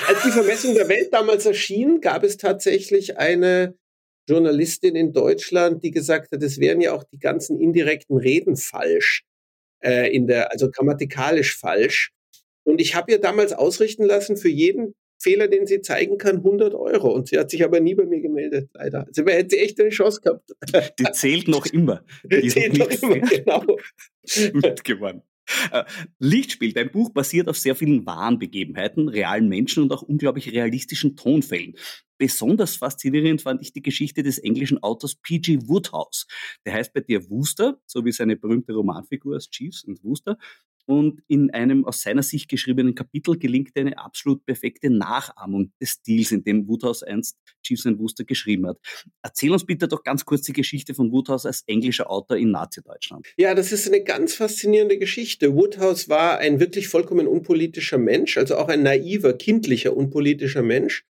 als 0.08 0.24
die 0.24 0.32
Vermessung 0.32 0.74
der 0.74 0.90
Welt 0.90 1.14
damals 1.14 1.46
erschien, 1.46 2.02
gab 2.02 2.24
es 2.24 2.38
tatsächlich 2.38 3.18
eine 3.18 3.76
Journalistin 4.28 4.96
in 4.96 5.14
Deutschland, 5.14 5.84
die 5.84 5.92
gesagt 5.92 6.32
hat, 6.32 6.42
es 6.42 6.60
wären 6.60 6.82
ja 6.82 6.94
auch 6.94 7.04
die 7.04 7.20
ganzen 7.20 7.60
indirekten 7.60 8.18
Reden 8.18 8.56
falsch, 8.56 9.24
äh, 9.84 10.14
in 10.16 10.28
der, 10.28 10.52
also 10.52 10.70
grammatikalisch 10.72 11.58
falsch. 11.58 12.12
Und 12.64 12.80
ich 12.80 12.96
habe 12.96 13.12
ihr 13.12 13.20
damals 13.20 13.54
ausrichten 13.54 14.06
lassen, 14.06 14.38
für 14.38 14.50
jeden 14.50 14.96
Fehler, 15.22 15.48
den 15.48 15.68
sie 15.68 15.82
zeigen 15.82 16.18
kann, 16.18 16.38
100 16.38 16.74
Euro. 16.74 17.12
Und 17.14 17.28
sie 17.28 17.38
hat 17.38 17.52
sich 17.52 17.64
aber 17.64 17.80
nie 17.80 17.96
bei 17.96 18.06
mir 18.06 18.22
gemeldet, 18.22 18.70
leider. 18.74 19.06
Also 19.08 19.26
hätte 19.26 19.56
sie 19.56 19.62
echt 19.62 19.80
eine 19.80 19.90
Chance 19.90 20.22
gehabt. 20.22 20.52
Die 21.00 21.12
zählt 21.12 21.48
noch 21.48 21.66
immer. 21.66 22.04
Die, 22.24 22.42
Die 22.42 22.48
zählt 22.50 22.78
noch 22.78 22.90
immer, 22.90 23.20
genau. 23.20 23.66
Gut 24.62 24.84
gewonnen. 24.84 25.20
Äh, 25.20 25.31
Lichtspiel, 26.20 26.74
dein 26.74 26.91
Buch 26.91 27.10
basiert 27.10 27.47
auf 27.47 27.58
sehr 27.58 27.76
vielen 27.76 28.06
wahren 28.06 28.39
Begebenheiten, 28.39 29.08
realen 29.08 29.47
Menschen 29.47 29.84
und 29.84 29.91
auch 29.91 30.02
unglaublich 30.02 30.52
realistischen 30.52 31.16
Tonfällen. 31.16 31.76
Besonders 32.18 32.76
faszinierend 32.76 33.41
fand 33.41 33.64
ich 33.64 33.74
die 33.74 33.82
Geschichte 33.82 34.22
des 34.22 34.38
englischen 34.38 34.84
Autors 34.84 35.16
P.G. 35.16 35.60
Woodhouse. 35.64 36.28
Der 36.66 36.74
heißt 36.74 36.93
bei 36.93 36.99
dir 36.99 37.28
Wooster, 37.30 37.80
so 37.88 38.06
wie 38.06 38.12
seine 38.12 38.36
berühmte 38.36 38.74
Romanfigur 38.74 39.34
als 39.34 39.49
Chiefs 39.49 39.84
und 39.84 40.04
Wooster. 40.04 40.38
Und 40.86 41.22
in 41.28 41.52
einem 41.52 41.86
aus 41.86 42.02
seiner 42.02 42.24
Sicht 42.24 42.50
geschriebenen 42.50 42.96
Kapitel 42.96 43.38
gelingt 43.38 43.72
eine 43.76 43.98
absolut 43.98 44.46
perfekte 44.46 44.90
Nachahmung 44.90 45.72
des 45.80 45.92
Stils, 45.92 46.32
in 46.32 46.44
dem 46.44 46.68
Woodhouse 46.68 47.04
einst 47.04 47.38
Chiefs 47.64 47.86
and 47.86 48.00
Wooster 48.00 48.24
geschrieben 48.24 48.68
hat. 48.68 48.78
Erzähl 49.22 49.52
uns 49.52 49.66
bitte 49.66 49.88
doch 49.88 50.04
ganz 50.04 50.26
kurz 50.26 50.42
die 50.44 50.54
Geschichte 50.54 50.94
von 50.94 51.12
Woodhouse 51.12 51.46
als 51.46 51.64
englischer 51.68 52.10
Autor 52.10 52.38
in 52.38 52.52
Nazi-Deutschland. 52.52 53.28
Ja, 53.38 53.54
das 53.54 53.72
ist 53.72 53.88
eine 53.88 54.04
ganz 54.04 54.34
faszinierende 54.34 54.98
Geschichte. 54.98 55.54
Woodhouse 55.54 56.10
war 56.10 56.40
ein 56.40 56.60
wirklich 56.60 56.88
vollkommen 56.88 57.28
unpolitischer 57.28 57.98
Mensch, 57.98 58.38
also 58.38 58.58
auch 58.58 58.68
ein 58.68 58.84
naiver, 58.84 59.34
kindlicher, 59.34 59.96
unpolitischer 59.96 60.64
Mensch, 60.64 61.06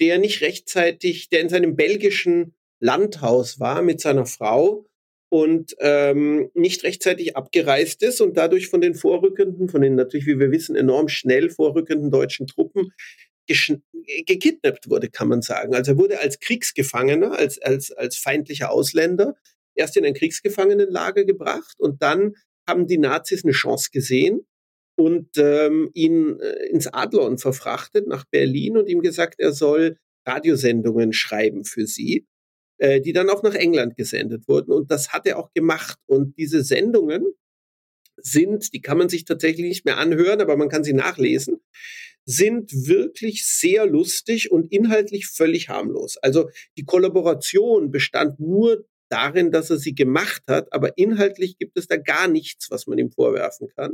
der 0.00 0.18
nicht 0.18 0.42
rechtzeitig, 0.42 1.28
der 1.28 1.40
in 1.40 1.48
seinem 1.48 1.76
belgischen 1.76 2.54
Landhaus 2.80 3.60
war 3.60 3.82
mit 3.82 4.00
seiner 4.00 4.26
Frau 4.26 4.86
und 5.34 5.74
ähm, 5.80 6.48
nicht 6.54 6.84
rechtzeitig 6.84 7.36
abgereist 7.36 8.04
ist 8.04 8.20
und 8.20 8.36
dadurch 8.36 8.68
von 8.68 8.80
den 8.80 8.94
vorrückenden, 8.94 9.68
von 9.68 9.82
den 9.82 9.96
natürlich, 9.96 10.28
wie 10.28 10.38
wir 10.38 10.52
wissen, 10.52 10.76
enorm 10.76 11.08
schnell 11.08 11.50
vorrückenden 11.50 12.12
deutschen 12.12 12.46
Truppen 12.46 12.92
gekidnappt 14.26 14.88
wurde, 14.88 15.10
kann 15.10 15.26
man 15.26 15.42
sagen. 15.42 15.74
Also 15.74 15.90
er 15.90 15.98
wurde 15.98 16.20
als 16.20 16.38
Kriegsgefangener, 16.38 17.36
als, 17.36 17.60
als, 17.60 17.90
als 17.90 18.16
feindlicher 18.16 18.70
Ausländer 18.70 19.34
erst 19.74 19.96
in 19.96 20.04
ein 20.04 20.14
Kriegsgefangenenlager 20.14 21.24
gebracht 21.24 21.80
und 21.80 22.00
dann 22.00 22.36
haben 22.68 22.86
die 22.86 22.98
Nazis 22.98 23.42
eine 23.42 23.54
Chance 23.54 23.88
gesehen 23.92 24.46
und 24.94 25.30
ähm, 25.36 25.90
ihn 25.94 26.38
äh, 26.38 26.66
ins 26.66 26.86
Adlon 26.86 27.38
verfrachtet 27.38 28.06
nach 28.06 28.24
Berlin 28.30 28.76
und 28.76 28.88
ihm 28.88 29.02
gesagt, 29.02 29.40
er 29.40 29.50
soll 29.50 29.96
Radiosendungen 30.24 31.12
schreiben 31.12 31.64
für 31.64 31.88
sie. 31.88 32.24
Äh, 32.78 33.00
die 33.00 33.12
dann 33.12 33.30
auch 33.30 33.44
nach 33.44 33.54
England 33.54 33.96
gesendet 33.96 34.48
wurden. 34.48 34.72
Und 34.72 34.90
das 34.90 35.12
hat 35.12 35.26
er 35.26 35.38
auch 35.38 35.52
gemacht. 35.52 35.96
Und 36.06 36.36
diese 36.38 36.64
Sendungen 36.64 37.24
sind, 38.16 38.72
die 38.72 38.80
kann 38.80 38.98
man 38.98 39.08
sich 39.08 39.24
tatsächlich 39.24 39.66
nicht 39.66 39.84
mehr 39.84 39.98
anhören, 39.98 40.40
aber 40.40 40.56
man 40.56 40.68
kann 40.68 40.82
sie 40.82 40.92
nachlesen, 40.92 41.62
sind 42.24 42.72
wirklich 42.72 43.46
sehr 43.46 43.86
lustig 43.86 44.50
und 44.50 44.72
inhaltlich 44.72 45.28
völlig 45.28 45.68
harmlos. 45.68 46.16
Also 46.16 46.50
die 46.76 46.84
Kollaboration 46.84 47.92
bestand 47.92 48.40
nur 48.40 48.84
darin, 49.08 49.52
dass 49.52 49.70
er 49.70 49.76
sie 49.76 49.94
gemacht 49.94 50.42
hat, 50.48 50.72
aber 50.72 50.98
inhaltlich 50.98 51.58
gibt 51.58 51.78
es 51.78 51.86
da 51.86 51.96
gar 51.96 52.26
nichts, 52.26 52.70
was 52.70 52.88
man 52.88 52.98
ihm 52.98 53.12
vorwerfen 53.12 53.68
kann. 53.68 53.92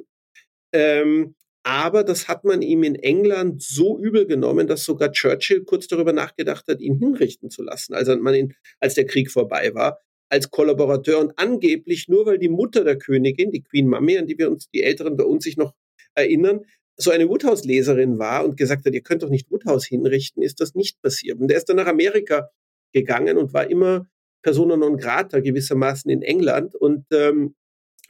Ähm, 0.73 1.35
aber 1.63 2.05
das 2.05 2.29
hat 2.29 2.45
man 2.45 2.63
ihm 2.63 2.83
in 2.83 2.95
England 2.95 3.63
so 3.63 3.99
übel 3.99 4.27
genommen, 4.27 4.67
dass 4.67 4.85
sogar 4.85 5.13
Churchill 5.13 5.65
kurz 5.65 5.87
darüber 5.89 6.13
nachgedacht 6.13 6.67
hat, 6.69 6.81
ihn 6.81 6.99
hinrichten 6.99 7.51
zu 7.51 7.63
lassen, 7.63 7.95
als 7.95 8.09
man 8.09 8.35
ihn, 8.35 8.55
als 8.81 8.95
der 8.95 9.07
Krieg 9.07 9.31
vorbei 9.31 9.75
war, 9.75 9.99
als 10.31 10.51
Kollaborateur 10.51 11.19
und 11.19 11.33
angeblich 11.37 12.09
nur 12.09 12.25
weil 12.25 12.39
die 12.39 12.49
Mutter 12.49 12.85
der 12.85 12.97
Königin, 12.97 13.51
die 13.51 13.63
Queen 13.63 13.89
Mummy, 13.89 14.17
an 14.17 14.27
die 14.27 14.39
wir 14.39 14.51
uns, 14.51 14.71
die 14.71 14.83
Älteren 14.83 15.17
bei 15.17 15.25
uns 15.25 15.45
sich 15.45 15.57
noch 15.57 15.75
erinnern, 16.15 16.61
so 16.97 17.11
eine 17.11 17.29
Woodhouse-Leserin 17.29 18.19
war 18.19 18.45
und 18.45 18.57
gesagt 18.57 18.87
hat, 18.87 18.95
ihr 18.95 19.03
könnt 19.03 19.23
doch 19.23 19.31
nicht 19.31 19.51
Woodhouse 19.51 19.87
hinrichten, 19.87 20.43
ist 20.43 20.61
das 20.61 20.75
nicht 20.75 21.01
passiert. 21.03 21.41
Und 21.41 21.51
er 21.51 21.57
ist 21.57 21.69
dann 21.69 21.77
nach 21.77 21.87
Amerika 21.87 22.51
gegangen 22.93 23.39
und 23.39 23.53
war 23.53 23.71
immer 23.71 24.07
persona 24.43 24.77
non 24.77 24.97
grata 24.97 25.41
gewissermaßen 25.41 26.11
in 26.11 26.23
England. 26.23 26.75
Und 26.75 27.07
ähm, 27.13 27.55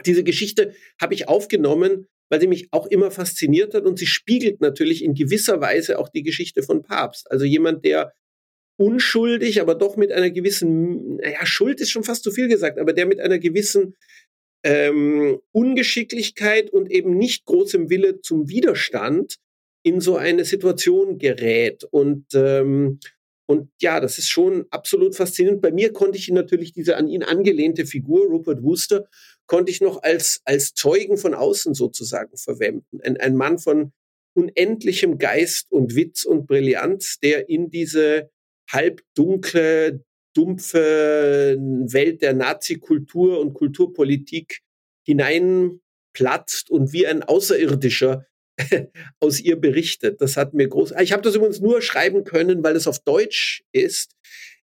diese 0.05 0.25
Geschichte 0.25 0.75
habe 1.01 1.15
ich 1.15 1.29
aufgenommen, 1.29 2.09
weil 2.31 2.41
sie 2.41 2.47
mich 2.47 2.69
auch 2.71 2.87
immer 2.87 3.11
fasziniert 3.11 3.75
hat 3.75 3.85
und 3.85 3.99
sie 3.99 4.07
spiegelt 4.07 4.61
natürlich 4.61 5.05
in 5.05 5.15
gewisser 5.15 5.61
Weise 5.61 5.99
auch 5.99 6.09
die 6.09 6.23
Geschichte 6.23 6.63
von 6.63 6.83
Papst. 6.83 7.31
Also 7.31 7.45
jemand, 7.45 7.85
der 7.85 8.13
unschuldig, 8.79 9.61
aber 9.61 9.75
doch 9.75 9.97
mit 9.97 10.11
einer 10.11 10.31
gewissen, 10.31 11.17
naja, 11.17 11.45
Schuld 11.45 11.81
ist 11.81 11.91
schon 11.91 12.05
fast 12.05 12.23
zu 12.23 12.31
viel 12.31 12.49
gesagt, 12.49 12.79
aber 12.79 12.95
der 12.95 13.05
mit 13.05 13.21
einer 13.21 13.39
gewissen 13.39 13.97
ähm, 14.65 15.39
Ungeschicklichkeit 15.53 16.71
und 16.71 16.91
eben 16.91 17.17
nicht 17.17 17.45
großem 17.45 17.91
Wille 17.91 18.21
zum 18.21 18.49
Widerstand 18.49 19.37
in 19.83 20.01
so 20.01 20.17
eine 20.17 20.45
Situation 20.45 21.19
gerät. 21.19 21.85
Und, 21.91 22.27
ähm, 22.35 23.01
und 23.47 23.71
ja, 23.81 24.01
das 24.01 24.19
ist 24.19 24.29
schon 24.29 24.67
absolut 24.71 25.17
faszinierend. 25.17 25.61
Bei 25.61 25.73
mir 25.73 25.93
konnte 25.93 26.19
ich 26.19 26.29
ihn 26.29 26.35
natürlich 26.35 26.73
diese 26.73 26.97
an 26.97 27.09
ihn 27.09 27.23
angelehnte 27.23 27.87
Figur, 27.87 28.27
Rupert 28.27 28.63
Wooster, 28.63 29.07
konnte 29.51 29.73
ich 29.73 29.81
noch 29.81 30.05
als, 30.05 30.43
als 30.45 30.75
Zeugen 30.75 31.17
von 31.17 31.35
außen 31.35 31.75
sozusagen 31.75 32.37
verwenden. 32.37 33.01
Ein, 33.03 33.17
ein 33.17 33.35
Mann 33.35 33.59
von 33.59 33.93
unendlichem 34.33 35.19
Geist 35.19 35.73
und 35.73 35.97
Witz 35.97 36.23
und 36.23 36.47
Brillanz, 36.47 37.19
der 37.19 37.49
in 37.49 37.69
diese 37.69 38.31
halbdunkle, 38.71 40.05
dumpfe 40.37 41.59
Welt 41.59 42.23
der 42.23 42.33
Nazi-Kultur 42.35 43.41
und 43.41 43.55
Kulturpolitik 43.55 44.61
hineinplatzt 45.05 46.71
und 46.71 46.93
wie 46.93 47.09
ein 47.09 47.25
Außerirdischer 47.25 48.27
aus 49.19 49.41
ihr 49.41 49.57
berichtet. 49.57 50.21
Das 50.21 50.37
hat 50.37 50.55
mir 50.55 50.69
groß. 50.69 50.95
Ich 51.01 51.11
habe 51.11 51.23
das 51.23 51.35
übrigens 51.35 51.59
nur 51.59 51.83
schreiben 51.83 52.23
können, 52.23 52.63
weil 52.63 52.77
es 52.77 52.87
auf 52.87 53.01
Deutsch 53.01 53.65
ist. 53.73 54.15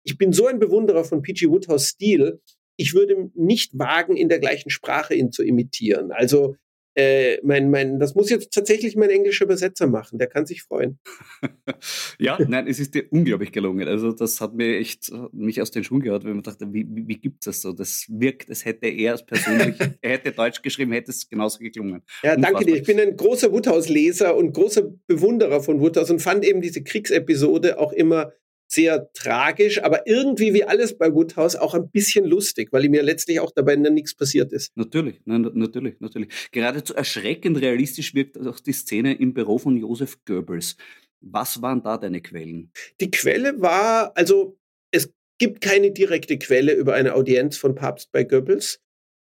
Ich 0.02 0.18
bin 0.18 0.34
so 0.34 0.46
ein 0.46 0.58
Bewunderer 0.58 1.04
von 1.04 1.22
P.G. 1.22 1.48
Woodhouse 1.48 1.86
Stil. 1.86 2.42
Ich 2.76 2.94
würde 2.94 3.30
nicht 3.34 3.78
wagen, 3.78 4.16
in 4.16 4.28
der 4.28 4.40
gleichen 4.40 4.70
Sprache 4.70 5.14
ihn 5.14 5.32
zu 5.32 5.42
imitieren. 5.42 6.10
Also 6.12 6.56
äh, 6.96 7.38
mein, 7.42 7.70
mein, 7.70 7.98
das 7.98 8.14
muss 8.14 8.30
jetzt 8.30 8.52
tatsächlich 8.52 8.94
mein 8.94 9.10
englischer 9.10 9.44
Übersetzer 9.46 9.88
machen. 9.88 10.18
Der 10.18 10.28
kann 10.28 10.46
sich 10.46 10.62
freuen. 10.62 10.98
ja, 12.20 12.38
nein, 12.46 12.68
es 12.68 12.78
ist 12.78 12.94
dir 12.94 13.06
unglaublich 13.10 13.50
gelungen. 13.50 13.88
Also 13.88 14.12
das 14.12 14.40
hat 14.40 14.54
mir 14.54 14.78
echt 14.78 15.10
mich 15.32 15.60
aus 15.60 15.72
den 15.72 15.82
Schuhen 15.82 16.02
gehört, 16.02 16.24
wenn 16.24 16.34
man 16.34 16.42
dachte, 16.42 16.72
wie, 16.72 16.86
wie, 16.88 17.08
wie 17.08 17.18
gibt 17.18 17.38
es 17.40 17.46
das 17.46 17.62
so? 17.62 17.72
Das 17.72 18.06
wirkt, 18.08 18.48
es 18.48 18.64
hätte 18.64 18.86
er 18.86 19.16
persönlich, 19.16 19.76
er 20.02 20.10
hätte 20.10 20.30
Deutsch 20.30 20.62
geschrieben, 20.62 20.92
hätte 20.92 21.10
es 21.10 21.28
genauso 21.28 21.58
geklungen. 21.58 22.02
Ja, 22.22 22.34
Unfassbar. 22.34 22.60
danke 22.60 22.70
dir. 22.70 22.76
Ich 22.76 22.86
bin 22.86 23.00
ein 23.00 23.16
großer 23.16 23.50
Woodhouse-Leser 23.50 24.36
und 24.36 24.52
großer 24.52 24.88
Bewunderer 25.08 25.62
von 25.62 25.80
Woodhouse 25.80 26.10
und 26.10 26.22
fand 26.22 26.44
eben 26.44 26.60
diese 26.60 26.84
Kriegsepisode 26.84 27.78
auch 27.80 27.92
immer 27.92 28.32
sehr 28.74 29.12
tragisch, 29.12 29.82
aber 29.82 30.06
irgendwie 30.06 30.52
wie 30.52 30.64
alles 30.64 30.98
bei 30.98 31.12
Woodhouse 31.12 31.56
auch 31.56 31.74
ein 31.74 31.90
bisschen 31.90 32.24
lustig, 32.24 32.72
weil 32.72 32.84
ihm 32.84 32.94
ja 32.94 33.02
letztlich 33.02 33.40
auch 33.40 33.52
dabei 33.54 33.76
nichts 33.76 34.14
passiert 34.14 34.52
ist. 34.52 34.76
Natürlich, 34.76 35.20
nein, 35.24 35.48
natürlich, 35.54 36.00
natürlich. 36.00 36.28
Geradezu 36.52 36.94
erschreckend 36.94 37.60
realistisch 37.60 38.14
wirkt 38.14 38.38
auch 38.38 38.60
die 38.60 38.72
Szene 38.72 39.14
im 39.14 39.34
Büro 39.34 39.58
von 39.58 39.76
Joseph 39.76 40.18
Goebbels. 40.24 40.76
Was 41.20 41.62
waren 41.62 41.82
da 41.82 41.96
deine 41.96 42.20
Quellen? 42.20 42.70
Die 43.00 43.10
Quelle 43.10 43.60
war, 43.60 44.16
also 44.16 44.58
es 44.90 45.10
gibt 45.38 45.60
keine 45.60 45.90
direkte 45.90 46.38
Quelle 46.38 46.74
über 46.74 46.94
eine 46.94 47.14
Audienz 47.14 47.56
von 47.56 47.74
Papst 47.74 48.12
bei 48.12 48.24
Goebbels. 48.24 48.80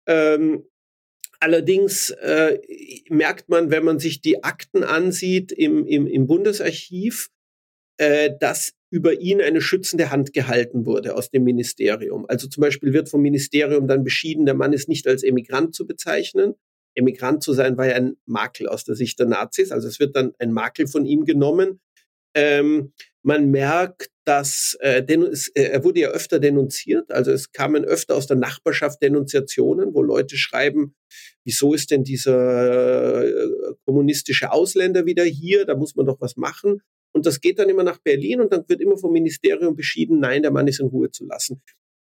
Ähm, 0.08 0.66
allerdings 1.40 2.12
äh, 2.12 2.60
merkt 3.10 3.50
man, 3.50 3.72
wenn 3.72 3.86
man 3.86 4.00
sich 4.00 4.22
die 4.22 4.44
Akten 4.44 4.84
ansieht 4.84 5.52
im, 5.52 5.86
im, 5.86 6.08
im 6.08 6.28
Bundesarchiv, 6.28 7.30
äh, 7.98 8.32
dass 8.40 8.74
über 8.92 9.20
ihn 9.20 9.42
eine 9.42 9.62
schützende 9.62 10.12
Hand 10.12 10.34
gehalten 10.34 10.86
wurde 10.86 11.16
aus 11.16 11.30
dem 11.30 11.44
Ministerium. 11.44 12.26
Also 12.28 12.48
zum 12.48 12.62
Beispiel 12.62 12.94
wird 12.94 13.10
vom 13.10 13.22
Ministerium 13.22 13.88
dann 13.88 14.04
beschieden, 14.04 14.46
der 14.46 14.56
Mann 14.56 14.74
ist 14.74 14.90
nicht 14.90 15.08
als 15.08 15.24
Emigrant 15.24 15.76
zu 15.76 15.86
bezeichnen. 15.86 16.56
Emigrant 16.96 17.44
zu 17.44 17.54
sein 17.54 17.78
war 17.78 17.88
ja 17.88 17.96
ein 17.96 18.18
Makel 18.26 18.68
aus 18.68 18.84
der 18.84 18.96
Sicht 18.96 19.20
der 19.20 19.28
Nazis. 19.28 19.72
Also 19.72 19.88
es 19.88 20.00
wird 20.00 20.16
dann 20.16 20.34
ein 20.40 20.52
Makel 20.52 20.88
von 20.88 21.06
ihm 21.06 21.26
genommen. 21.26 21.80
Ähm, 22.34 22.94
man 23.22 23.52
merkt, 23.52 24.10
dass 24.26 24.78
äh, 24.80 25.04
es, 25.32 25.50
äh, 25.50 25.64
er 25.64 25.84
wurde 25.84 26.02
ja 26.02 26.10
öfter 26.10 26.40
denunziert. 26.40 27.12
Also 27.12 27.32
es 27.32 27.52
kamen 27.52 27.84
öfter 27.84 28.16
aus 28.16 28.28
der 28.28 28.38
Nachbarschaft 28.38 29.02
Denunziationen, 29.02 29.94
wo 29.94 30.02
Leute 30.02 30.38
schreiben, 30.38 30.96
wieso 31.44 31.74
ist 31.74 31.92
denn 31.92 32.04
dieser 32.04 33.26
äh, 33.26 33.76
kommunistische 33.86 34.52
Ausländer 34.52 35.06
wieder 35.06 35.24
hier? 35.24 35.66
Da 35.66 35.76
muss 35.76 35.96
man 35.96 36.06
doch 36.06 36.22
was 36.22 36.38
machen. 36.38 36.82
Und 37.12 37.26
das 37.26 37.42
geht 37.42 37.60
dann 37.60 37.70
immer 37.70 37.84
nach 37.84 37.98
Berlin 38.00 38.42
und 38.42 38.54
dann 38.54 38.64
wird 38.68 38.82
immer 38.82 38.98
vom 38.98 39.12
Ministerium 39.12 39.76
beschieden, 39.76 40.20
nein, 40.20 40.42
der 40.42 40.52
Mann 40.52 40.68
ist 40.68 40.80
in 40.80 40.88
Ruhe 40.88 41.10
zu 41.12 41.26
lassen. 41.26 41.62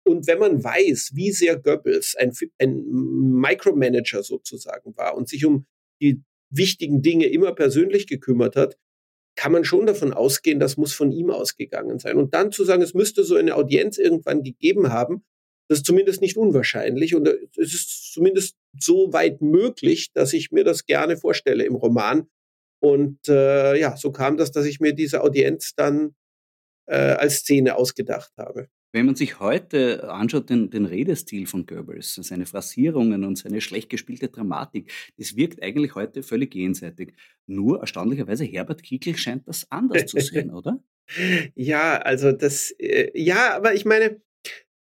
Und 0.06 0.28
wenn 0.28 0.40
man 0.40 0.64
weiß, 0.64 1.12
wie 1.14 1.32
sehr 1.32 1.58
Goebbels 1.58 2.16
ein, 2.16 2.32
ein 2.60 2.84
Micromanager 2.86 4.24
sozusagen 4.24 4.96
war 4.98 5.16
und 5.16 5.30
sich 5.30 5.46
um 5.46 5.66
die 6.02 6.22
wichtigen 6.50 7.02
Dinge 7.02 7.28
immer 7.28 7.54
persönlich 7.54 8.08
gekümmert 8.08 8.56
hat, 8.56 8.78
kann 9.36 9.52
man 9.52 9.64
schon 9.64 9.88
davon 9.88 10.14
ausgehen, 10.14 10.60
das 10.60 10.78
muss 10.78 10.94
von 10.94 11.12
ihm 11.12 11.32
ausgegangen 11.32 12.00
sein. 12.00 12.18
Und 12.18 12.34
dann 12.34 12.52
zu 12.52 12.64
sagen, 12.64 12.82
es 12.82 12.94
müsste 12.94 13.24
so 13.24 13.36
eine 13.36 13.56
Audienz 13.56 13.98
irgendwann 13.98 14.44
gegeben 14.44 14.90
haben, 14.90 15.24
das 15.70 15.80
ist 15.80 15.86
zumindest 15.86 16.22
nicht 16.22 16.38
unwahrscheinlich 16.38 17.16
und 17.16 17.28
es 17.28 17.74
ist 17.74 18.14
zumindest 18.14 18.58
so 18.78 19.14
weit 19.14 19.42
möglich, 19.42 20.12
dass 20.14 20.34
ich 20.34 20.52
mir 20.52 20.64
das 20.64 20.86
gerne 20.86 21.18
vorstelle 21.18 21.64
im 21.66 21.76
Roman, 21.76 22.28
und 22.84 23.30
äh, 23.30 23.80
ja, 23.80 23.96
so 23.96 24.12
kam 24.12 24.36
das, 24.36 24.52
dass 24.52 24.66
ich 24.66 24.82
mir 24.82 24.92
diese 24.92 25.24
Audienz 25.24 25.74
dann 25.74 26.16
äh, 26.86 26.96
als 26.96 27.38
Szene 27.38 27.78
ausgedacht 27.78 28.34
habe. 28.38 28.68
Wenn 28.92 29.06
man 29.06 29.16
sich 29.16 29.40
heute 29.40 30.12
anschaut, 30.12 30.50
den, 30.50 30.70
den, 30.70 30.86
Redestil 30.86 31.48
von 31.48 31.66
Goebbels, 31.66 32.16
seine 32.16 32.46
Phrasierungen 32.46 33.24
und 33.24 33.38
seine 33.38 33.62
schlecht 33.62 33.90
gespielte 33.90 34.28
Dramatik, 34.28 34.92
das 35.18 35.38
wirkt 35.38 35.64
eigentlich 35.64 35.96
heute 35.96 36.24
völlig 36.24 36.54
jenseitig. 36.56 37.14
Nur 37.48 37.80
erstaunlicherweise 37.80 38.44
Herbert 38.44 38.84
Kickl 38.84 39.16
scheint 39.16 39.48
das 39.48 39.66
anders 39.72 40.08
zu 40.08 40.20
sehen, 40.20 40.52
oder? 40.54 40.84
Ja, 41.56 42.00
also 42.00 42.34
das, 42.34 42.72
äh, 42.80 43.12
ja, 43.16 43.56
aber 43.56 43.74
ich 43.76 43.86
meine, 43.86 44.22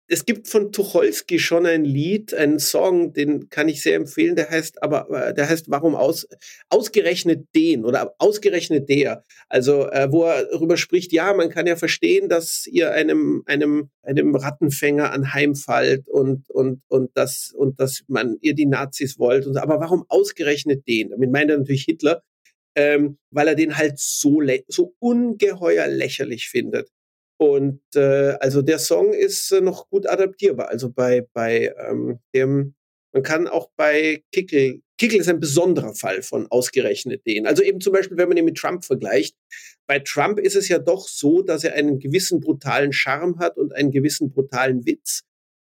es 0.09 0.25
gibt 0.25 0.47
von 0.47 0.71
Tucholsky 0.71 1.37
schon 1.37 1.65
ein 1.65 1.83
Lied, 1.83 2.33
einen 2.33 2.59
Song, 2.59 3.13
den 3.13 3.49
kann 3.49 3.67
ich 3.67 3.81
sehr 3.81 3.95
empfehlen, 3.95 4.35
der 4.35 4.49
heißt 4.49 4.81
aber, 4.81 5.33
der 5.33 5.49
heißt 5.49 5.69
Warum 5.69 5.95
aus, 5.95 6.27
ausgerechnet 6.69 7.47
den 7.53 7.83
oder 7.83 8.15
ausgerechnet 8.17 8.87
der. 8.87 9.23
Also, 9.49 9.89
äh, 9.89 10.11
wo 10.11 10.23
er 10.23 10.45
darüber 10.45 10.77
spricht, 10.77 11.11
ja, 11.11 11.33
man 11.33 11.49
kann 11.49 11.67
ja 11.67 11.75
verstehen, 11.75 12.29
dass 12.29 12.67
ihr 12.67 12.91
einem, 12.91 13.43
einem, 13.45 13.89
einem 14.01 14.35
Rattenfänger 14.35 15.11
anheimfallt 15.11 16.07
und, 16.07 16.49
und, 16.49 16.81
und 16.87 17.11
das, 17.13 17.53
und 17.55 17.79
dass 17.79 18.03
man 18.07 18.37
ihr 18.41 18.55
die 18.55 18.65
Nazis 18.65 19.19
wollt 19.19 19.45
und 19.45 19.55
so. 19.55 19.59
Aber 19.59 19.79
warum 19.81 20.05
ausgerechnet 20.07 20.87
den? 20.87 21.09
Damit 21.09 21.31
meint 21.31 21.51
er 21.51 21.57
natürlich 21.57 21.83
Hitler, 21.83 22.23
ähm, 22.75 23.17
weil 23.31 23.49
er 23.49 23.55
den 23.55 23.77
halt 23.77 23.99
so, 23.99 24.41
so 24.67 24.93
ungeheuer 24.99 25.87
lächerlich 25.87 26.47
findet. 26.47 26.89
Und 27.38 27.81
äh, 27.95 28.35
also 28.39 28.61
der 28.61 28.79
Song 28.79 29.13
ist 29.13 29.51
äh, 29.51 29.61
noch 29.61 29.89
gut 29.89 30.07
adaptierbar. 30.07 30.69
Also 30.69 30.89
bei, 30.89 31.27
bei 31.33 31.73
ähm, 31.88 32.19
dem, 32.33 32.75
man 33.13 33.23
kann 33.23 33.47
auch 33.47 33.69
bei 33.75 34.23
Kickel, 34.31 34.81
Kickel 34.97 35.19
ist 35.19 35.29
ein 35.29 35.39
besonderer 35.39 35.93
Fall 35.93 36.23
von 36.23 36.47
ausgerechnet 36.47 37.25
den. 37.27 37.45
Also 37.45 37.61
eben 37.61 37.79
zum 37.79 37.93
Beispiel, 37.93 38.17
wenn 38.17 38.29
man 38.29 38.38
ihn 38.38 38.45
mit 38.45 38.57
Trump 38.57 38.83
vergleicht. 38.83 39.35
Bei 39.85 39.99
Trump 39.99 40.39
ist 40.39 40.55
es 40.55 40.67
ja 40.67 40.79
doch 40.79 41.07
so, 41.07 41.43
dass 41.43 41.63
er 41.63 41.73
einen 41.73 41.99
gewissen 41.99 42.39
brutalen 42.39 42.91
Charme 42.91 43.38
hat 43.39 43.57
und 43.57 43.73
einen 43.73 43.91
gewissen 43.91 44.31
brutalen 44.31 44.85
Witz. 44.85 45.23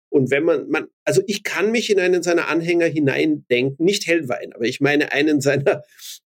Und 0.09 0.29
wenn 0.29 0.43
man, 0.43 0.69
man, 0.69 0.87
also 1.05 1.23
ich 1.25 1.41
kann 1.41 1.71
mich 1.71 1.89
in 1.89 1.99
einen 1.99 2.21
seiner 2.21 2.47
Anhänger 2.47 2.85
hineindenken, 2.85 3.83
nicht 3.83 4.05
Hellwein, 4.05 4.53
aber 4.53 4.65
ich 4.65 4.79
meine 4.79 5.11
einen 5.11 5.41
seiner 5.41 5.81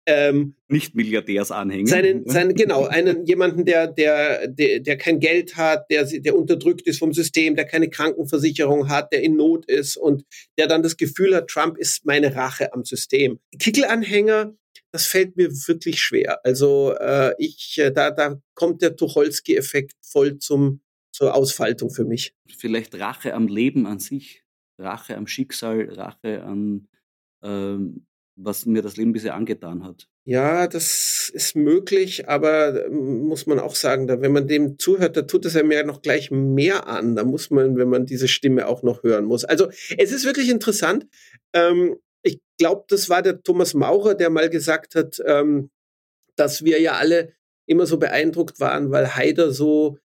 ähm, 0.06 0.54
nicht 0.68 0.94
Milliardärsanhänger. 0.94 1.86
Seinen, 1.86 2.26
seinen, 2.28 2.54
genau, 2.54 2.86
einen 2.86 3.26
jemanden, 3.26 3.64
der, 3.64 3.86
der, 3.86 4.48
der, 4.48 4.80
der 4.80 4.96
kein 4.96 5.20
Geld 5.20 5.56
hat, 5.56 5.90
der, 5.90 6.04
der 6.04 6.36
unterdrückt 6.36 6.86
ist 6.86 6.98
vom 6.98 7.12
System, 7.12 7.56
der 7.56 7.66
keine 7.66 7.90
Krankenversicherung 7.90 8.88
hat, 8.88 9.12
der 9.12 9.22
in 9.22 9.36
Not 9.36 9.66
ist 9.66 9.96
und 9.96 10.24
der 10.58 10.66
dann 10.66 10.82
das 10.82 10.96
Gefühl 10.96 11.34
hat, 11.34 11.48
Trump 11.48 11.76
ist 11.78 12.04
meine 12.06 12.34
Rache 12.34 12.72
am 12.72 12.84
System. 12.84 13.38
Kickel-Anhänger, 13.58 14.54
das 14.92 15.06
fällt 15.06 15.36
mir 15.36 15.50
wirklich 15.50 16.02
schwer. 16.02 16.44
Also 16.44 16.94
äh, 16.98 17.34
ich, 17.38 17.78
äh, 17.78 17.92
da, 17.92 18.10
da 18.10 18.40
kommt 18.54 18.82
der 18.82 18.96
Tucholsky-Effekt 18.96 19.94
voll 20.00 20.38
zum, 20.38 20.80
zur 21.12 21.34
Ausfaltung 21.34 21.90
für 21.90 22.04
mich. 22.04 22.34
Vielleicht 22.56 22.98
Rache 22.98 23.34
am 23.34 23.46
Leben 23.48 23.86
an 23.86 23.98
sich, 23.98 24.42
Rache 24.78 25.16
am 25.16 25.26
Schicksal, 25.26 25.88
Rache 25.92 26.42
an 26.42 26.88
ähm, 27.42 28.06
was 28.42 28.66
mir 28.66 28.82
das 28.82 28.96
Leben 28.96 29.12
bisher 29.12 29.34
angetan 29.34 29.84
hat. 29.84 30.08
Ja, 30.24 30.66
das 30.66 31.30
ist 31.32 31.56
möglich, 31.56 32.28
aber 32.28 32.86
ähm, 32.86 33.20
muss 33.20 33.46
man 33.46 33.58
auch 33.58 33.74
sagen, 33.74 34.06
da, 34.06 34.20
wenn 34.20 34.32
man 34.32 34.46
dem 34.46 34.78
zuhört, 34.78 35.16
da 35.16 35.22
tut 35.22 35.46
es 35.46 35.54
ja 35.54 35.62
mir 35.62 35.84
noch 35.84 36.02
gleich 36.02 36.30
mehr 36.30 36.86
an. 36.86 37.16
Da 37.16 37.24
muss 37.24 37.50
man, 37.50 37.76
wenn 37.76 37.88
man 37.88 38.06
diese 38.06 38.28
Stimme 38.28 38.66
auch 38.66 38.82
noch 38.82 39.02
hören 39.02 39.24
muss. 39.24 39.44
Also 39.44 39.68
es 39.96 40.12
ist 40.12 40.24
wirklich 40.24 40.48
interessant. 40.48 41.06
Ähm, 41.52 41.96
ich 42.22 42.40
glaube, 42.58 42.84
das 42.88 43.08
war 43.08 43.22
der 43.22 43.42
Thomas 43.42 43.74
Maurer, 43.74 44.14
der 44.14 44.30
mal 44.30 44.50
gesagt 44.50 44.94
hat, 44.94 45.20
ähm, 45.26 45.70
dass 46.36 46.64
wir 46.64 46.80
ja 46.80 46.92
alle 46.92 47.32
immer 47.66 47.86
so 47.86 47.98
beeindruckt 47.98 48.60
waren, 48.60 48.90
weil 48.90 49.16
Haider 49.16 49.52
so 49.52 49.98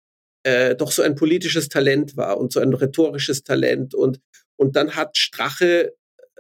äh, 0.44 0.76
doch 0.76 0.92
so 0.92 1.02
ein 1.02 1.16
politisches 1.16 1.70
Talent 1.70 2.18
war 2.18 2.38
und 2.38 2.54
so 2.54 2.60
ein 2.60 2.74
rhetorisches 2.74 3.44
Talent 3.44 3.96
und 3.96 4.20
und 4.58 4.76
dann 4.76 4.96
hat 4.96 5.18
Strache 5.18 5.94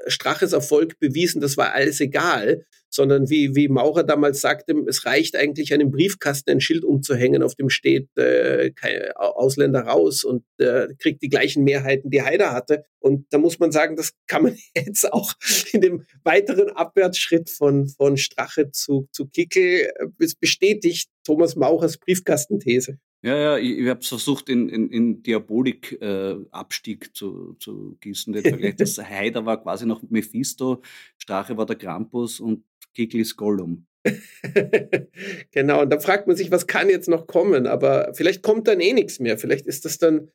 Straches 0.08 0.54
Erfolg 0.54 1.00
bewiesen, 1.00 1.42
das 1.42 1.58
war 1.58 1.74
alles 1.74 2.00
egal, 2.00 2.66
sondern 2.90 3.30
wie, 3.30 3.56
wie 3.56 3.68
Maurer 3.68 4.04
damals 4.04 4.42
sagte, 4.42 4.74
es 4.88 5.06
reicht 5.06 5.36
eigentlich 5.36 5.74
einem 5.74 5.92
Briefkasten 5.92 6.52
ein 6.52 6.62
Schild 6.62 6.84
umzuhängen, 6.84 7.44
auf 7.44 7.56
dem 7.56 7.70
steht 7.70 8.08
äh, 8.18 8.72
Ausländer 9.16 9.82
raus 9.82 10.24
und 10.24 10.44
äh, 10.58 10.88
kriegt 10.98 11.22
die 11.22 11.30
gleichen 11.30 11.64
Mehrheiten, 11.64 12.10
die 12.10 12.22
Haider 12.22 12.54
hatte. 12.54 12.86
Und 13.00 13.26
da 13.32 13.38
muss 13.38 13.60
man 13.60 13.72
sagen, 13.72 13.96
das 13.96 14.14
kann 14.28 14.44
man 14.44 14.58
jetzt 14.76 15.12
auch 15.12 15.34
in 15.74 15.82
dem 15.82 16.06
weiteren 16.24 16.70
Abwärtsschritt 16.70 17.50
von, 17.50 17.88
von 17.90 18.18
Strache 18.18 18.72
zu, 18.72 19.08
zu 19.12 19.28
Kickel, 19.28 19.92
äh, 19.98 20.28
bestätigt 20.40 21.10
Thomas 21.26 21.56
Maurers 21.56 21.98
Briefkastenthese. 21.98 22.98
Ja, 23.26 23.38
ja, 23.38 23.58
ich, 23.58 23.80
ich 23.80 23.88
habe 23.90 24.02
es 24.02 24.08
versucht, 24.08 24.50
in, 24.50 24.70
in, 24.70 24.92
in 24.92 25.24
Diabolik-Abstieg 25.24 27.08
äh, 27.08 27.12
zu, 27.12 27.56
zu 27.60 27.98
gießen. 28.00 28.34
Der 28.34 28.44
Vergleich, 28.44 28.76
das 28.78 29.00
Haider 29.00 29.48
war 29.48 29.64
quasi 29.64 29.88
noch 29.88 30.04
Mephisto, 30.08 30.84
Strache 31.18 31.58
war 31.58 31.66
der 31.66 31.76
Krampus 31.76 32.40
und 32.40 32.64
Kikli 32.94 33.22
ist 33.22 33.36
Gollum. 33.36 33.88
genau, 35.52 35.82
und 35.82 35.90
da 35.90 36.00
fragt 36.00 36.28
man 36.28 36.36
sich, 36.36 36.52
was 36.52 36.68
kann 36.68 36.88
jetzt 36.88 37.10
noch 37.10 37.26
kommen? 37.26 37.66
Aber 37.66 38.14
vielleicht 38.14 38.44
kommt 38.44 38.68
dann 38.68 38.80
eh 38.80 38.94
nichts 38.94 39.20
mehr. 39.20 39.40
Vielleicht 39.40 39.66
ist 39.66 39.86
das 39.86 39.98
dann 39.98 40.30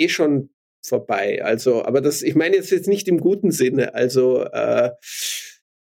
eh 0.00 0.08
schon 0.08 0.50
vorbei. 0.84 1.40
Also, 1.44 1.84
aber 1.84 2.00
das, 2.00 2.22
ich 2.22 2.34
meine 2.34 2.56
jetzt, 2.56 2.72
jetzt 2.72 2.88
nicht 2.88 3.06
im 3.06 3.20
guten 3.20 3.52
Sinne. 3.52 3.94
Also, 3.94 4.42
äh, 4.42 4.90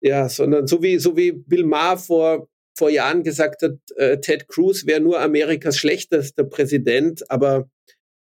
Ja, 0.01 0.29
sondern 0.29 0.67
so 0.67 0.83
wie, 0.83 0.99
so 0.99 1.17
wie 1.17 1.31
Bill 1.31 1.65
Maher 1.65 1.97
vor, 1.97 2.47
vor 2.75 2.89
Jahren 2.89 3.23
gesagt 3.23 3.61
hat, 3.61 3.77
äh, 3.95 4.19
Ted 4.19 4.47
Cruz 4.47 4.85
wäre 4.85 4.99
nur 4.99 5.19
Amerikas 5.19 5.77
schlechtester 5.77 6.43
Präsident, 6.43 7.29
aber 7.31 7.69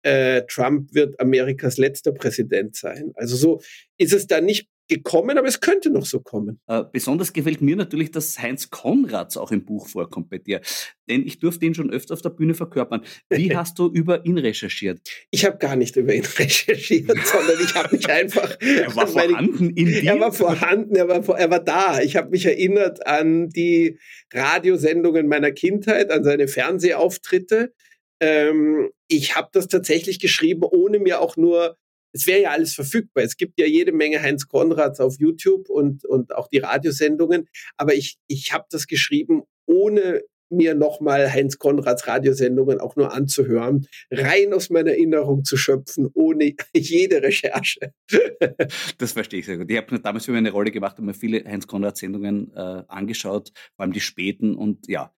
äh, 0.03 0.43
Trump 0.49 0.93
wird 0.95 1.19
Amerikas 1.19 1.79
letzter 1.79 2.13
Präsident 2.13 2.77
sein. 2.77 3.13
Also 3.15 3.37
so 3.37 3.63
ist 3.97 4.13
es 4.13 4.27
da 4.27 4.41
nicht 4.41 4.69
gekommen, 4.89 5.39
aber 5.39 5.49
es 5.49 5.61
könnte 5.61 5.91
noch 5.91 6.05
so 6.05 6.21
kommen. 6.21 6.61
Äh, 6.67 6.85
besonders 6.93 7.33
gefällt 7.33 7.63
mir 7.63 7.77
natürlich, 7.77 8.11
dass 8.11 8.39
Heinz 8.39 8.71
Konrads 8.71 9.37
auch 9.37 9.51
im 9.51 9.65
Buch 9.65 9.89
vorkommt 9.89 10.29
bei 10.29 10.39
dir. 10.39 10.61
Denn 11.09 11.27
ich 11.27 11.39
durfte 11.39 11.65
ihn 11.65 11.75
schon 11.75 11.91
öfter 11.91 12.15
auf 12.15 12.23
der 12.23 12.31
Bühne 12.31 12.55
verkörpern. 12.55 13.03
Wie 13.31 13.57
hast 13.57 13.79
du 13.79 13.89
über 13.89 14.27
ihn 14.27 14.39
recherchiert? 14.39 15.01
Ich 15.31 15.45
habe 15.45 15.57
gar 15.59 15.77
nicht 15.77 15.97
über 15.97 16.15
ihn 16.15 16.25
recherchiert, 16.39 17.19
sondern 17.25 17.61
ich 17.63 17.75
habe 17.75 17.97
mich 17.97 18.09
einfach. 18.09 18.57
er 18.61 18.95
war 18.95 19.07
vorhanden 19.07 19.71
in 19.71 19.87
dir? 19.87 20.05
Er 20.05 20.21
war 20.21 20.33
vorhanden, 20.33 20.97
er 20.97 21.09
war, 21.09 21.39
er 21.39 21.51
war 21.51 21.61
da. 21.61 22.01
Ich 22.01 22.17
habe 22.17 22.31
mich 22.31 22.45
erinnert 22.45 23.07
an 23.07 23.49
die 23.49 23.99
Radiosendungen 24.33 25.29
meiner 25.29 25.53
Kindheit, 25.53 26.11
an 26.11 26.25
seine 26.25 26.49
Fernsehauftritte. 26.49 27.73
Ähm, 28.21 28.91
ich 29.09 29.35
habe 29.35 29.49
das 29.53 29.69
tatsächlich 29.69 30.19
geschrieben, 30.19 30.63
ohne 30.63 30.99
mir 30.99 31.21
auch 31.21 31.37
nur 31.37 31.77
es 32.15 32.27
wäre 32.27 32.43
ja 32.43 32.51
alles 32.51 32.75
verfügbar. 32.75 33.25
Es 33.25 33.37
gibt 33.37 33.59
ja 33.59 33.67
jede 33.67 33.93
Menge 33.93 34.23
Heinz 34.23 34.47
Konrads 34.49 35.01
auf 35.01 35.17
YouTube 35.19 35.69
und, 35.69 36.05
und 36.05 36.35
auch 36.35 36.49
die 36.49 36.59
Radiosendungen. 36.59 37.49
Aber 37.77 37.95
ich, 37.95 38.17
ich 38.29 38.53
habe 38.53 38.65
das 38.71 38.87
geschrieben, 38.87 39.43
ohne 39.67 40.23
mir 40.49 40.75
nochmal 40.75 41.33
Heinz 41.33 41.59
Konrads 41.59 42.07
Radiosendungen 42.07 42.81
auch 42.81 42.95
nur 42.95 43.13
anzuhören, 43.13 43.89
rein 44.13 44.53
aus 44.53 44.71
meiner 44.71 44.93
Erinnerung 44.93 45.43
zu 45.43 45.57
schöpfen, 45.57 46.09
ohne 46.15 46.55
jede 46.77 47.23
Recherche. 47.23 47.93
das 48.99 49.13
verstehe 49.13 49.41
ich 49.41 49.47
sehr 49.47 49.59
gut. 49.59 49.71
Ich 49.71 49.77
habe 49.77 49.99
damals 49.99 50.27
für 50.27 50.31
mich 50.31 50.39
eine 50.39 50.53
Rolle 50.53 50.71
gemacht 50.71 50.99
und 51.01 51.07
mir 51.07 51.15
viele 51.15 51.45
Heinz 51.45 51.67
Konrad 51.67 51.97
Sendungen 51.97 52.53
äh, 52.55 52.85
angeschaut, 52.87 53.51
vor 53.75 53.85
allem 53.85 53.93
die 53.93 54.01
späten 54.01 54.55
und 54.55 54.87
ja, 54.87 55.13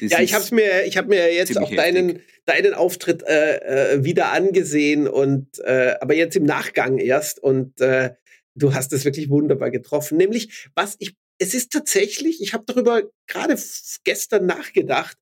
das 0.00 0.12
ja, 0.12 0.20
ich 0.20 0.34
habe 0.34 0.54
mir, 0.54 0.84
ich 0.84 0.96
habe 0.96 1.08
mir 1.08 1.32
jetzt 1.32 1.56
auch 1.56 1.70
deinen, 1.74 2.20
deinen 2.44 2.74
Auftritt 2.74 3.22
äh, 3.22 3.94
äh, 3.94 4.04
wieder 4.04 4.32
angesehen 4.32 5.08
und 5.08 5.58
äh, 5.60 5.96
aber 6.00 6.14
jetzt 6.14 6.36
im 6.36 6.44
Nachgang 6.44 6.98
erst 6.98 7.42
und 7.42 7.80
äh, 7.80 8.14
du 8.54 8.74
hast 8.74 8.92
es 8.92 9.04
wirklich 9.04 9.30
wunderbar 9.30 9.70
getroffen. 9.70 10.18
Nämlich, 10.18 10.68
was 10.74 10.96
ich, 10.98 11.14
es 11.38 11.54
ist 11.54 11.72
tatsächlich, 11.72 12.42
ich 12.42 12.54
habe 12.54 12.64
darüber 12.66 13.02
gerade 13.26 13.56
gestern 14.04 14.46
nachgedacht. 14.46 15.16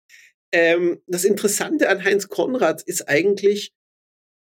Ähm, 0.52 1.02
das 1.06 1.24
Interessante 1.24 1.88
an 1.88 2.02
Heinz 2.02 2.28
Konrad 2.28 2.82
ist 2.82 3.08
eigentlich, 3.08 3.72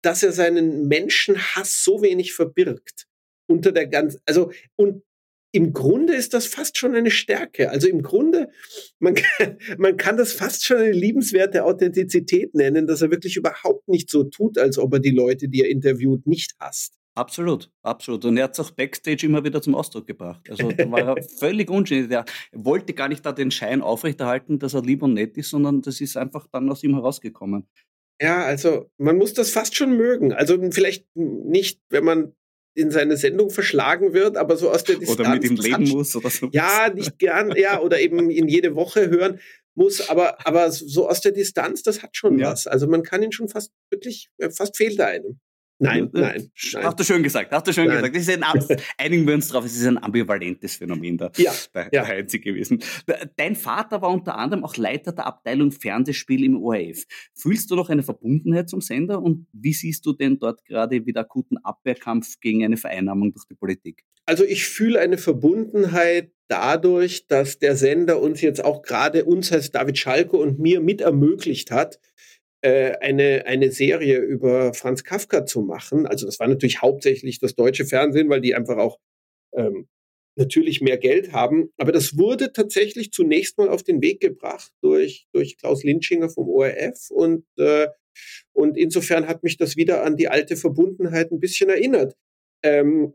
dass 0.02 0.22
er 0.22 0.32
seinen 0.32 0.86
Menschenhass 0.86 1.82
so 1.82 2.02
wenig 2.02 2.34
verbirgt 2.34 3.06
unter 3.46 3.72
der 3.72 3.86
ganzen, 3.86 4.20
also 4.26 4.52
und 4.76 5.02
im 5.54 5.72
Grunde 5.72 6.14
ist 6.14 6.34
das 6.34 6.46
fast 6.46 6.78
schon 6.78 6.96
eine 6.96 7.12
Stärke. 7.12 7.70
Also 7.70 7.88
im 7.88 8.02
Grunde, 8.02 8.48
man 8.98 9.14
kann, 9.38 9.56
man 9.78 9.96
kann 9.96 10.16
das 10.16 10.32
fast 10.32 10.64
schon 10.64 10.78
eine 10.78 10.90
liebenswerte 10.90 11.64
Authentizität 11.64 12.54
nennen, 12.54 12.88
dass 12.88 13.02
er 13.02 13.12
wirklich 13.12 13.36
überhaupt 13.36 13.88
nicht 13.88 14.10
so 14.10 14.24
tut, 14.24 14.58
als 14.58 14.78
ob 14.78 14.94
er 14.94 14.98
die 14.98 15.12
Leute, 15.12 15.48
die 15.48 15.62
er 15.62 15.70
interviewt, 15.70 16.26
nicht 16.26 16.54
hasst. 16.58 16.94
Absolut, 17.16 17.70
absolut. 17.82 18.24
Und 18.24 18.36
er 18.36 18.44
hat 18.44 18.58
es 18.58 18.66
auch 18.66 18.72
Backstage 18.72 19.26
immer 19.26 19.44
wieder 19.44 19.62
zum 19.62 19.76
Ausdruck 19.76 20.08
gebracht. 20.08 20.40
Also 20.50 20.72
da 20.72 20.90
war 20.90 21.16
er 21.16 21.22
völlig 21.38 21.70
unschuldig. 21.70 22.10
Er 22.10 22.24
wollte 22.52 22.92
gar 22.92 23.08
nicht 23.08 23.24
da 23.24 23.30
den 23.30 23.52
Schein 23.52 23.80
aufrechterhalten, 23.80 24.58
dass 24.58 24.74
er 24.74 24.82
lieb 24.82 25.04
und 25.04 25.14
nett 25.14 25.36
ist, 25.36 25.50
sondern 25.50 25.82
das 25.82 26.00
ist 26.00 26.16
einfach 26.16 26.48
dann 26.50 26.68
aus 26.68 26.82
ihm 26.82 26.94
herausgekommen. 26.94 27.68
Ja, 28.20 28.42
also 28.44 28.90
man 28.98 29.16
muss 29.16 29.34
das 29.34 29.50
fast 29.50 29.76
schon 29.76 29.96
mögen. 29.96 30.32
Also 30.32 30.58
vielleicht 30.72 31.06
nicht, 31.14 31.80
wenn 31.90 32.04
man 32.04 32.34
in 32.74 32.90
seine 32.90 33.16
Sendung 33.16 33.50
verschlagen 33.50 34.12
wird, 34.12 34.36
aber 34.36 34.56
so 34.56 34.70
aus 34.70 34.84
der 34.84 34.96
Distanz. 34.96 35.20
Oder 35.20 35.30
mit 35.30 35.44
ihm 35.44 35.56
leben 35.56 35.88
muss 35.88 36.14
oder 36.16 36.30
so. 36.30 36.48
Ja, 36.52 36.90
nicht 36.92 37.18
gern, 37.18 37.54
ja, 37.56 37.80
oder 37.80 38.00
eben 38.00 38.30
in 38.30 38.48
jede 38.48 38.74
Woche 38.74 39.08
hören 39.08 39.40
muss, 39.74 40.08
aber, 40.08 40.46
aber 40.46 40.70
so 40.70 41.08
aus 41.08 41.20
der 41.20 41.32
Distanz, 41.32 41.82
das 41.82 42.02
hat 42.02 42.16
schon 42.16 42.38
ja. 42.38 42.50
was. 42.50 42.66
Also 42.66 42.86
man 42.86 43.02
kann 43.02 43.22
ihn 43.22 43.32
schon 43.32 43.48
fast 43.48 43.72
wirklich, 43.90 44.28
äh, 44.38 44.50
fast 44.50 44.76
fehlt 44.76 45.00
einem. 45.00 45.40
Nein, 45.78 46.08
nein, 46.12 46.48
nein. 46.72 46.84
Hast 46.84 47.00
du 47.00 47.04
schön 47.04 47.22
gesagt, 47.22 47.52
hast 47.52 47.66
du 47.66 47.72
schön 47.72 47.88
nein. 47.88 47.96
gesagt. 47.96 48.16
Das 48.16 48.28
ist 48.28 48.70
ein, 48.70 48.78
einigen 48.98 49.26
wir 49.26 49.34
uns 49.34 49.48
drauf, 49.48 49.64
es 49.64 49.76
ist 49.76 49.86
ein 49.86 50.02
ambivalentes 50.02 50.76
Phänomen 50.76 51.18
da 51.18 51.30
ja, 51.36 51.52
bei, 51.72 51.88
ja. 51.92 52.02
bei 52.02 52.08
Heinzi 52.08 52.38
gewesen. 52.38 52.82
Dein 53.36 53.56
Vater 53.56 54.00
war 54.00 54.10
unter 54.10 54.36
anderem 54.36 54.64
auch 54.64 54.76
Leiter 54.76 55.12
der 55.12 55.26
Abteilung 55.26 55.72
Fernsehspiel 55.72 56.44
im 56.44 56.62
ORF. 56.62 57.04
Fühlst 57.34 57.70
du 57.70 57.76
noch 57.76 57.90
eine 57.90 58.02
Verbundenheit 58.02 58.68
zum 58.68 58.80
Sender 58.80 59.20
und 59.20 59.46
wie 59.52 59.72
siehst 59.72 60.06
du 60.06 60.12
denn 60.12 60.38
dort 60.38 60.64
gerade 60.64 61.06
wieder 61.06 61.22
akuten 61.22 61.58
Abwehrkampf 61.58 62.40
gegen 62.40 62.64
eine 62.64 62.76
Vereinnahmung 62.76 63.32
durch 63.32 63.46
die 63.46 63.54
Politik? 63.54 64.04
Also 64.26 64.44
ich 64.44 64.66
fühle 64.66 65.00
eine 65.00 65.18
Verbundenheit 65.18 66.32
dadurch, 66.48 67.26
dass 67.26 67.58
der 67.58 67.76
Sender 67.76 68.20
uns 68.20 68.40
jetzt 68.40 68.64
auch 68.64 68.82
gerade 68.82 69.24
uns 69.24 69.52
als 69.52 69.70
David 69.70 69.98
Schalke 69.98 70.36
und 70.36 70.58
mir 70.58 70.80
mit 70.80 71.00
ermöglicht 71.00 71.70
hat, 71.70 71.96
äh, 71.96 71.98
eine, 72.66 73.46
eine 73.46 73.70
Serie 73.70 74.18
über 74.18 74.74
Franz 74.74 75.04
Kafka 75.04 75.44
zu 75.44 75.62
machen. 75.62 76.06
Also 76.06 76.26
das 76.26 76.40
war 76.40 76.48
natürlich 76.48 76.80
hauptsächlich 76.80 77.38
das 77.38 77.54
deutsche 77.54 77.84
Fernsehen, 77.84 78.28
weil 78.28 78.40
die 78.40 78.54
einfach 78.54 78.78
auch 78.78 78.98
ähm, 79.54 79.88
natürlich 80.36 80.80
mehr 80.80 80.98
Geld 80.98 81.32
haben. 81.32 81.70
Aber 81.76 81.92
das 81.92 82.16
wurde 82.16 82.52
tatsächlich 82.52 83.12
zunächst 83.12 83.58
mal 83.58 83.68
auf 83.68 83.82
den 83.82 84.02
Weg 84.02 84.20
gebracht 84.20 84.72
durch, 84.80 85.26
durch 85.32 85.56
Klaus 85.58 85.84
Linschinger 85.84 86.28
vom 86.28 86.48
ORF. 86.48 87.10
Und, 87.10 87.44
äh, 87.58 87.88
und 88.52 88.76
insofern 88.76 89.26
hat 89.26 89.42
mich 89.42 89.56
das 89.56 89.76
wieder 89.76 90.02
an 90.02 90.16
die 90.16 90.28
alte 90.28 90.56
Verbundenheit 90.56 91.30
ein 91.30 91.40
bisschen 91.40 91.68
erinnert. 91.68 92.16
Ähm, 92.62 93.14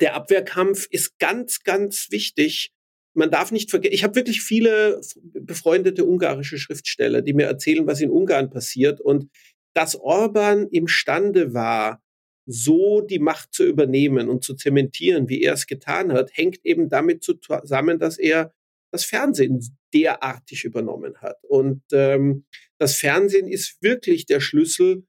der 0.00 0.14
Abwehrkampf 0.14 0.86
ist 0.90 1.18
ganz, 1.18 1.62
ganz 1.62 2.08
wichtig, 2.10 2.72
man 3.14 3.30
darf 3.30 3.52
nicht 3.52 3.70
vergessen, 3.70 3.94
ich 3.94 4.04
habe 4.04 4.16
wirklich 4.16 4.42
viele 4.42 5.00
befreundete 5.32 6.04
ungarische 6.04 6.58
Schriftsteller, 6.58 7.22
die 7.22 7.32
mir 7.32 7.46
erzählen, 7.46 7.86
was 7.86 8.00
in 8.00 8.10
Ungarn 8.10 8.50
passiert 8.50 9.00
und 9.00 9.30
dass 9.74 9.96
Orban 9.96 10.68
imstande 10.68 11.54
war, 11.54 12.02
so 12.46 13.00
die 13.00 13.18
Macht 13.18 13.54
zu 13.54 13.64
übernehmen 13.64 14.28
und 14.28 14.44
zu 14.44 14.54
zementieren, 14.54 15.28
wie 15.28 15.42
er 15.42 15.54
es 15.54 15.66
getan 15.66 16.12
hat, 16.12 16.30
hängt 16.34 16.64
eben 16.64 16.88
damit 16.88 17.24
zusammen, 17.24 17.98
dass 17.98 18.18
er 18.18 18.52
das 18.92 19.04
Fernsehen 19.04 19.60
derartig 19.92 20.64
übernommen 20.64 21.16
hat. 21.16 21.38
Und 21.42 21.82
ähm, 21.92 22.44
das 22.78 22.96
Fernsehen 22.96 23.48
ist 23.48 23.82
wirklich 23.82 24.26
der 24.26 24.40
Schlüssel 24.40 25.04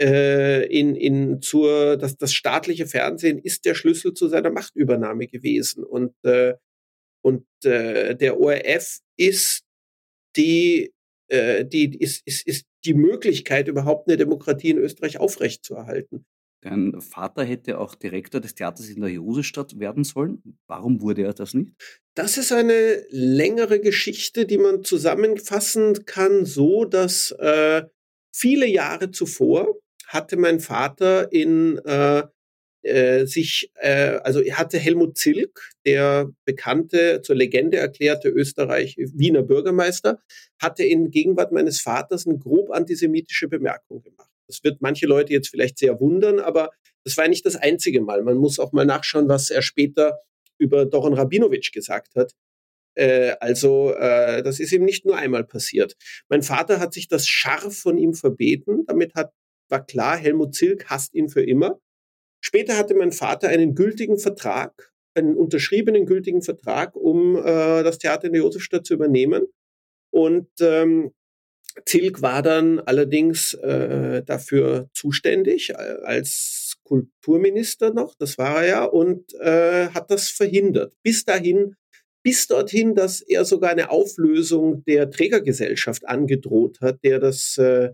äh, 0.00 0.66
in, 0.66 0.96
in 0.96 1.40
zur, 1.40 1.96
das, 1.96 2.16
das 2.16 2.34
staatliche 2.34 2.86
Fernsehen 2.86 3.38
ist 3.38 3.64
der 3.64 3.74
Schlüssel 3.74 4.12
zu 4.14 4.28
seiner 4.28 4.50
Machtübernahme 4.50 5.28
gewesen. 5.28 5.84
Und 5.84 6.12
äh, 6.24 6.54
und 7.22 7.46
äh, 7.64 8.14
der 8.14 8.38
ORF 8.38 8.98
ist 9.16 9.62
die, 10.36 10.92
äh, 11.28 11.64
die 11.64 11.98
ist, 11.98 12.26
ist, 12.26 12.46
ist 12.46 12.66
die 12.84 12.94
Möglichkeit, 12.94 13.68
überhaupt 13.68 14.08
eine 14.08 14.16
Demokratie 14.16 14.70
in 14.70 14.78
Österreich 14.78 15.18
aufrechtzuerhalten. 15.18 16.26
Dein 16.62 17.00
Vater 17.00 17.44
hätte 17.44 17.78
auch 17.78 17.96
Direktor 17.96 18.40
des 18.40 18.54
Theaters 18.54 18.88
in 18.88 19.00
der 19.00 19.10
Josestadt 19.10 19.80
werden 19.80 20.04
sollen. 20.04 20.58
Warum 20.68 21.00
wurde 21.00 21.22
er 21.22 21.34
das 21.34 21.54
nicht? 21.54 21.72
Das 22.14 22.38
ist 22.38 22.52
eine 22.52 23.04
längere 23.10 23.80
Geschichte, 23.80 24.46
die 24.46 24.58
man 24.58 24.84
zusammenfassen 24.84 26.04
kann, 26.04 26.44
so 26.44 26.84
dass 26.84 27.32
äh, 27.32 27.82
viele 28.32 28.66
Jahre 28.66 29.10
zuvor 29.10 29.76
hatte 30.06 30.36
mein 30.36 30.60
Vater 30.60 31.32
in 31.32 31.78
äh, 31.78 32.22
äh, 32.82 33.26
sich, 33.26 33.70
äh, 33.76 34.18
also 34.22 34.40
hatte 34.40 34.78
Helmut 34.78 35.16
Zilk, 35.16 35.70
der 35.86 36.30
bekannte, 36.44 37.22
zur 37.22 37.36
Legende 37.36 37.76
erklärte 37.76 38.28
Österreich 38.28 38.96
Wiener 38.98 39.42
Bürgermeister, 39.42 40.20
hatte 40.60 40.84
in 40.84 41.10
Gegenwart 41.10 41.52
meines 41.52 41.80
Vaters 41.80 42.26
eine 42.26 42.38
grob 42.38 42.70
antisemitische 42.70 43.48
Bemerkung 43.48 44.02
gemacht. 44.02 44.30
Das 44.46 44.64
wird 44.64 44.82
manche 44.82 45.06
Leute 45.06 45.32
jetzt 45.32 45.48
vielleicht 45.48 45.78
sehr 45.78 46.00
wundern, 46.00 46.40
aber 46.40 46.70
das 47.04 47.16
war 47.16 47.28
nicht 47.28 47.46
das 47.46 47.56
einzige 47.56 48.00
Mal. 48.00 48.22
Man 48.22 48.36
muss 48.36 48.58
auch 48.58 48.72
mal 48.72 48.84
nachschauen, 48.84 49.28
was 49.28 49.50
er 49.50 49.62
später 49.62 50.20
über 50.58 50.84
Doron 50.84 51.14
Rabinowitsch 51.14 51.72
gesagt 51.72 52.14
hat. 52.14 52.32
Äh, 52.94 53.36
also 53.40 53.94
äh, 53.94 54.42
das 54.42 54.60
ist 54.60 54.72
ihm 54.72 54.84
nicht 54.84 55.04
nur 55.04 55.16
einmal 55.16 55.44
passiert. 55.44 55.96
Mein 56.28 56.42
Vater 56.42 56.80
hat 56.80 56.92
sich 56.92 57.08
das 57.08 57.26
scharf 57.26 57.76
von 57.76 57.98
ihm 57.98 58.14
verbeten. 58.14 58.84
Damit 58.86 59.14
hat, 59.14 59.32
war 59.68 59.84
klar, 59.84 60.16
Helmut 60.16 60.54
Zilk 60.54 60.90
hasst 60.90 61.14
ihn 61.14 61.28
für 61.28 61.42
immer. 61.42 61.80
Später 62.44 62.76
hatte 62.76 62.94
mein 62.94 63.12
Vater 63.12 63.48
einen 63.48 63.74
gültigen 63.74 64.18
Vertrag, 64.18 64.92
einen 65.14 65.36
unterschriebenen 65.36 66.06
gültigen 66.06 66.42
Vertrag, 66.42 66.96
um 66.96 67.36
äh, 67.36 67.82
das 67.82 67.98
Theater 67.98 68.26
in 68.26 68.32
der 68.32 68.42
Josefstadt 68.42 68.84
zu 68.84 68.94
übernehmen. 68.94 69.46
Und 70.10 70.48
ähm, 70.60 71.12
Zilk 71.86 72.20
war 72.20 72.42
dann 72.42 72.80
allerdings 72.80 73.54
äh, 73.54 74.22
dafür 74.22 74.90
zuständig 74.92 75.74
als 75.78 76.76
Kulturminister 76.84 77.94
noch, 77.94 78.14
das 78.14 78.36
war 78.36 78.62
er 78.62 78.68
ja, 78.68 78.84
und 78.84 79.32
äh, 79.40 79.88
hat 79.88 80.10
das 80.10 80.28
verhindert. 80.28 80.92
Bis 81.02 81.24
dahin, 81.24 81.76
bis 82.22 82.46
dorthin, 82.46 82.94
dass 82.94 83.22
er 83.22 83.44
sogar 83.44 83.70
eine 83.70 83.90
Auflösung 83.90 84.84
der 84.84 85.10
Trägergesellschaft 85.10 86.06
angedroht 86.06 86.80
hat, 86.80 87.02
der 87.04 87.18
das 87.18 87.56
äh, 87.56 87.92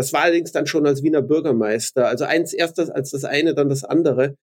das 0.00 0.14
war 0.14 0.22
allerdings 0.22 0.50
dann 0.50 0.66
schon 0.66 0.86
als 0.86 1.02
Wiener 1.02 1.20
Bürgermeister. 1.20 2.08
Also 2.08 2.24
eins 2.24 2.54
erst 2.54 2.78
das, 2.78 2.88
als 2.88 3.10
das 3.10 3.24
eine, 3.24 3.54
dann 3.54 3.68
das 3.68 3.84
andere. 3.84 4.34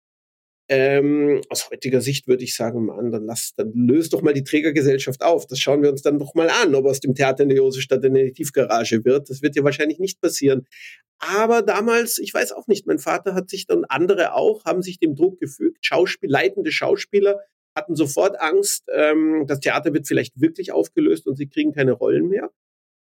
Ähm, 0.68 1.40
aus 1.48 1.70
heutiger 1.70 2.02
Sicht 2.02 2.26
würde 2.26 2.44
ich 2.44 2.54
sagen, 2.54 2.84
Mann, 2.84 3.10
dann 3.10 3.24
lass, 3.24 3.52
dann 3.56 3.72
löst 3.72 4.12
doch 4.12 4.20
mal 4.20 4.34
die 4.34 4.44
Trägergesellschaft 4.44 5.22
auf. 5.22 5.46
Das 5.46 5.58
schauen 5.60 5.82
wir 5.82 5.90
uns 5.90 6.02
dann 6.02 6.18
doch 6.18 6.34
mal 6.34 6.50
an, 6.50 6.74
ob 6.74 6.84
aus 6.84 7.00
dem 7.00 7.14
Theater 7.14 7.44
in 7.44 7.48
der 7.48 7.56
Josefstadt 7.56 8.04
eine 8.04 8.32
Tiefgarage 8.32 9.04
wird. 9.06 9.30
Das 9.30 9.40
wird 9.40 9.56
ja 9.56 9.64
wahrscheinlich 9.64 9.98
nicht 9.98 10.20
passieren. 10.20 10.66
Aber 11.18 11.62
damals, 11.62 12.18
ich 12.18 12.34
weiß 12.34 12.52
auch 12.52 12.66
nicht, 12.66 12.86
mein 12.86 12.98
Vater 12.98 13.34
hat 13.34 13.48
sich 13.48 13.66
dann 13.66 13.86
andere 13.86 14.34
auch, 14.34 14.66
haben 14.66 14.82
sich 14.82 14.98
dem 14.98 15.14
Druck 15.14 15.40
gefügt. 15.40 15.78
Schauspiel, 15.86 16.30
leitende 16.30 16.70
Schauspieler 16.70 17.40
hatten 17.74 17.96
sofort 17.96 18.38
Angst, 18.40 18.84
ähm, 18.92 19.44
das 19.46 19.60
Theater 19.60 19.94
wird 19.94 20.06
vielleicht 20.06 20.38
wirklich 20.38 20.72
aufgelöst 20.72 21.26
und 21.26 21.36
sie 21.36 21.46
kriegen 21.46 21.72
keine 21.72 21.92
Rollen 21.92 22.28
mehr. 22.28 22.50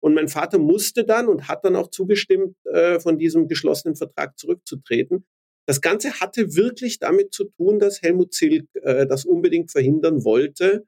Und 0.01 0.13
mein 0.13 0.27
Vater 0.27 0.59
musste 0.59 1.03
dann 1.03 1.27
und 1.27 1.47
hat 1.47 1.65
dann 1.65 1.75
auch 1.75 1.89
zugestimmt, 1.89 2.55
äh, 2.65 2.99
von 2.99 3.17
diesem 3.17 3.47
geschlossenen 3.47 3.95
Vertrag 3.95 4.37
zurückzutreten. 4.37 5.25
Das 5.65 5.81
Ganze 5.81 6.19
hatte 6.19 6.55
wirklich 6.55 6.99
damit 6.99 7.33
zu 7.33 7.45
tun, 7.45 7.79
dass 7.79 8.01
Helmut 8.01 8.33
Zilk 8.33 8.67
äh, 8.81 9.05
das 9.05 9.25
unbedingt 9.25 9.71
verhindern 9.71 10.23
wollte, 10.23 10.85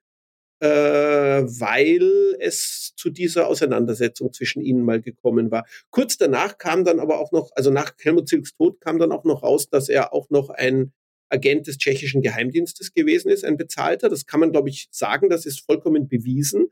äh, 0.59 0.67
weil 0.67 2.35
es 2.39 2.93
zu 2.95 3.09
dieser 3.09 3.47
Auseinandersetzung 3.47 4.31
zwischen 4.31 4.61
ihnen 4.61 4.83
mal 4.83 5.01
gekommen 5.01 5.51
war. 5.51 5.65
Kurz 5.89 6.17
danach 6.17 6.57
kam 6.57 6.85
dann 6.85 6.99
aber 6.99 7.19
auch 7.19 7.31
noch, 7.31 7.51
also 7.55 7.71
nach 7.71 7.93
Helmut 7.99 8.29
Zilks 8.29 8.53
Tod 8.53 8.79
kam 8.79 8.99
dann 8.99 9.11
auch 9.11 9.23
noch 9.23 9.43
raus, 9.43 9.69
dass 9.69 9.89
er 9.89 10.13
auch 10.13 10.29
noch 10.29 10.49
ein 10.49 10.93
Agent 11.29 11.67
des 11.67 11.77
tschechischen 11.77 12.21
Geheimdienstes 12.21 12.93
gewesen 12.93 13.29
ist, 13.29 13.45
ein 13.45 13.57
bezahlter. 13.57 14.09
Das 14.09 14.25
kann 14.25 14.39
man, 14.39 14.51
glaube 14.51 14.69
ich, 14.69 14.87
sagen, 14.91 15.29
das 15.29 15.45
ist 15.45 15.65
vollkommen 15.65 16.07
bewiesen. 16.07 16.71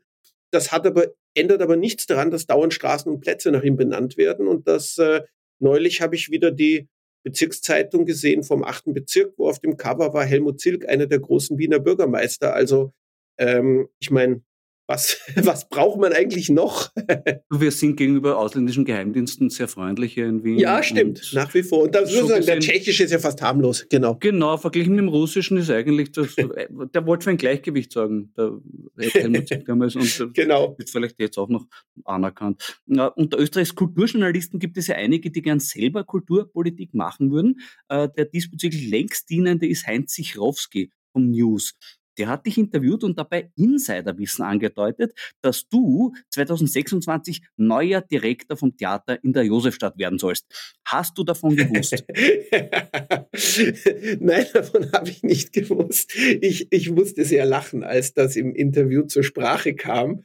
Das 0.50 0.72
hat 0.72 0.86
aber, 0.86 1.06
ändert 1.34 1.62
aber 1.62 1.76
nichts 1.76 2.06
daran, 2.06 2.30
dass 2.30 2.46
dauernd 2.46 2.74
Straßen 2.74 3.10
und 3.10 3.20
Plätze 3.20 3.50
nach 3.50 3.62
ihm 3.62 3.76
benannt 3.76 4.16
werden 4.16 4.46
und 4.46 4.66
dass 4.68 4.98
äh, 4.98 5.22
neulich 5.58 6.00
habe 6.00 6.14
ich 6.16 6.30
wieder 6.30 6.50
die 6.50 6.88
Bezirkszeitung 7.22 8.06
gesehen 8.06 8.42
vom 8.42 8.64
achten 8.64 8.94
Bezirk, 8.94 9.34
wo 9.36 9.48
auf 9.48 9.60
dem 9.60 9.76
Cover 9.76 10.14
war 10.14 10.24
Helmut 10.24 10.60
Zilk, 10.60 10.88
einer 10.88 11.06
der 11.06 11.20
großen 11.20 11.58
Wiener 11.58 11.78
Bürgermeister. 11.78 12.54
Also 12.54 12.92
ähm, 13.38 13.88
ich 13.98 14.10
meine, 14.10 14.42
was, 14.90 15.18
was 15.36 15.68
braucht 15.68 16.00
man 16.00 16.12
eigentlich 16.12 16.50
noch? 16.50 16.90
Wir 17.50 17.70
sind 17.70 17.96
gegenüber 17.96 18.36
ausländischen 18.38 18.84
Geheimdiensten 18.84 19.48
sehr 19.48 19.68
freundlich 19.68 20.14
hier 20.14 20.26
in 20.26 20.42
Wien. 20.42 20.58
Ja, 20.58 20.82
stimmt, 20.82 21.30
nach 21.32 21.54
wie 21.54 21.62
vor. 21.62 21.84
Und 21.84 21.94
das 21.94 22.10
so 22.10 22.26
sagen, 22.26 22.44
der 22.44 22.58
tschechische 22.58 23.04
ist 23.04 23.12
ja 23.12 23.20
fast 23.20 23.40
harmlos, 23.40 23.86
genau. 23.88 24.16
Genau, 24.16 24.56
verglichen 24.56 24.96
mit 24.96 25.04
dem 25.04 25.08
russischen 25.08 25.58
ist 25.58 25.70
eigentlich 25.70 26.10
das, 26.10 26.34
der 26.94 27.06
wollte 27.06 27.24
für 27.24 27.30
ein 27.30 27.36
Gleichgewicht 27.36 27.92
sorgen, 27.92 28.32
der 28.36 28.58
Helmut 28.98 29.48
damals 29.66 29.94
und 29.94 30.34
genau. 30.34 30.74
wird 30.76 30.90
vielleicht 30.90 31.20
jetzt 31.20 31.38
auch 31.38 31.48
noch 31.48 31.66
anerkannt. 32.04 32.80
Unter 32.86 33.38
Österreichs 33.38 33.74
Kulturjournalisten 33.74 34.58
gibt 34.58 34.76
es 34.76 34.88
ja 34.88 34.96
einige, 34.96 35.30
die 35.30 35.42
gern 35.42 35.60
selber 35.60 36.02
Kulturpolitik 36.02 36.94
machen 36.94 37.30
würden. 37.30 37.60
Äh, 37.88 38.08
der 38.16 38.24
diesbezüglich 38.24 38.90
längst 38.90 39.30
dienende 39.30 39.68
ist 39.68 39.86
Heinz 39.86 40.14
Sichrowski 40.14 40.90
vom 41.12 41.30
News 41.30 41.74
der 42.18 42.28
hat 42.28 42.46
dich 42.46 42.58
interviewt 42.58 43.04
und 43.04 43.18
dabei 43.18 43.50
Insiderwissen 43.56 44.44
angedeutet, 44.44 45.12
dass 45.42 45.68
du 45.68 46.12
2026 46.30 47.42
neuer 47.56 48.00
Direktor 48.00 48.56
vom 48.56 48.76
Theater 48.76 49.22
in 49.22 49.32
der 49.32 49.44
Josefstadt 49.44 49.98
werden 49.98 50.18
sollst. 50.18 50.46
Hast 50.84 51.16
du 51.18 51.24
davon 51.24 51.56
gewusst? 51.56 52.04
Nein, 54.20 54.46
davon 54.52 54.92
habe 54.92 55.10
ich 55.10 55.22
nicht 55.22 55.52
gewusst. 55.52 56.14
Ich, 56.16 56.68
ich 56.70 56.90
musste 56.90 57.24
sehr 57.24 57.46
lachen, 57.46 57.84
als 57.84 58.14
das 58.14 58.36
im 58.36 58.54
Interview 58.54 59.02
zur 59.02 59.22
Sprache 59.22 59.74
kam 59.74 60.24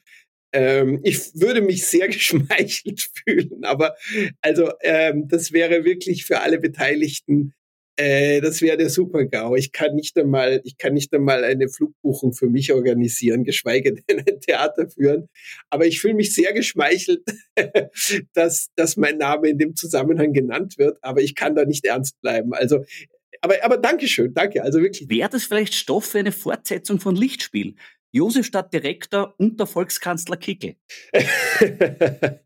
ähm, 0.55 1.01
ich 1.03 1.35
würde 1.35 1.61
mich 1.61 1.85
sehr 1.85 2.07
geschmeichelt 2.07 3.09
fühlen, 3.13 3.65
aber 3.65 3.95
also 4.41 4.71
ähm, 4.81 5.27
das 5.27 5.51
wäre 5.51 5.83
wirklich 5.83 6.25
für 6.25 6.39
alle 6.39 6.59
Beteiligten 6.59 7.53
äh, 7.97 8.41
das 8.41 8.61
wäre 8.61 8.77
der 8.77 8.89
Super-GAU. 8.89 9.55
Ich 9.55 9.71
kann 9.71 9.95
nicht 9.95 10.17
einmal, 10.17 10.61
ich 10.63 10.77
kann 10.77 10.93
nicht 10.93 11.13
einmal 11.13 11.43
eine 11.43 11.69
Flugbuchung 11.69 12.33
für 12.33 12.47
mich 12.47 12.73
organisieren, 12.73 13.43
geschweige 13.43 13.93
denn 14.09 14.19
ein 14.19 14.41
Theater 14.41 14.89
führen. 14.89 15.29
Aber 15.69 15.85
ich 15.85 16.01
fühle 16.01 16.15
mich 16.15 16.33
sehr 16.33 16.53
geschmeichelt, 16.53 17.23
dass, 18.33 18.67
dass 18.75 18.97
mein 18.97 19.17
Name 19.17 19.49
in 19.49 19.57
dem 19.57 19.75
Zusammenhang 19.75 20.33
genannt 20.33 20.77
wird. 20.77 20.97
Aber 21.01 21.21
ich 21.21 21.35
kann 21.35 21.55
da 21.55 21.65
nicht 21.65 21.85
ernst 21.85 22.19
bleiben. 22.21 22.53
Also, 22.53 22.83
aber, 23.41 23.63
aber 23.63 23.77
Dankeschön, 23.77 24.33
danke. 24.33 24.63
Also 24.63 24.81
wirklich. 24.81 25.09
Wäre 25.09 25.29
das 25.29 25.45
vielleicht 25.45 25.75
Stoff 25.75 26.05
für 26.05 26.19
eine 26.19 26.31
Fortsetzung 26.31 26.99
von 26.99 27.15
Lichtspiel? 27.15 27.75
Josefstadt 28.15 28.73
Direktor 28.73 29.35
unter 29.37 29.67
Volkskanzler 29.67 30.37
Kickel. 30.37 30.77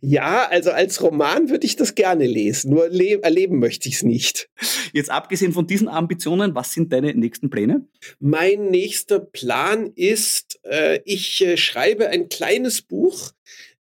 ja, 0.00 0.48
also 0.48 0.72
als 0.72 1.00
Roman 1.00 1.48
würde 1.48 1.64
ich 1.64 1.76
das 1.76 1.94
gerne 1.94 2.26
lesen, 2.26 2.72
nur 2.72 2.86
erleben 2.90 3.60
möchte 3.60 3.88
ich 3.88 3.94
es 3.94 4.02
nicht. 4.02 4.50
Jetzt 4.92 5.08
abgesehen 5.08 5.52
von 5.52 5.68
diesen 5.68 5.86
Ambitionen, 5.86 6.56
was 6.56 6.72
sind 6.72 6.92
deine 6.92 7.14
nächsten 7.14 7.50
Pläne? 7.50 7.86
Mein 8.18 8.66
nächster 8.66 9.20
Plan 9.20 9.92
ist, 9.94 10.58
äh, 10.64 10.98
ich 11.04 11.40
äh, 11.40 11.56
schreibe 11.56 12.08
ein 12.08 12.28
kleines 12.28 12.82
Buch 12.82 13.30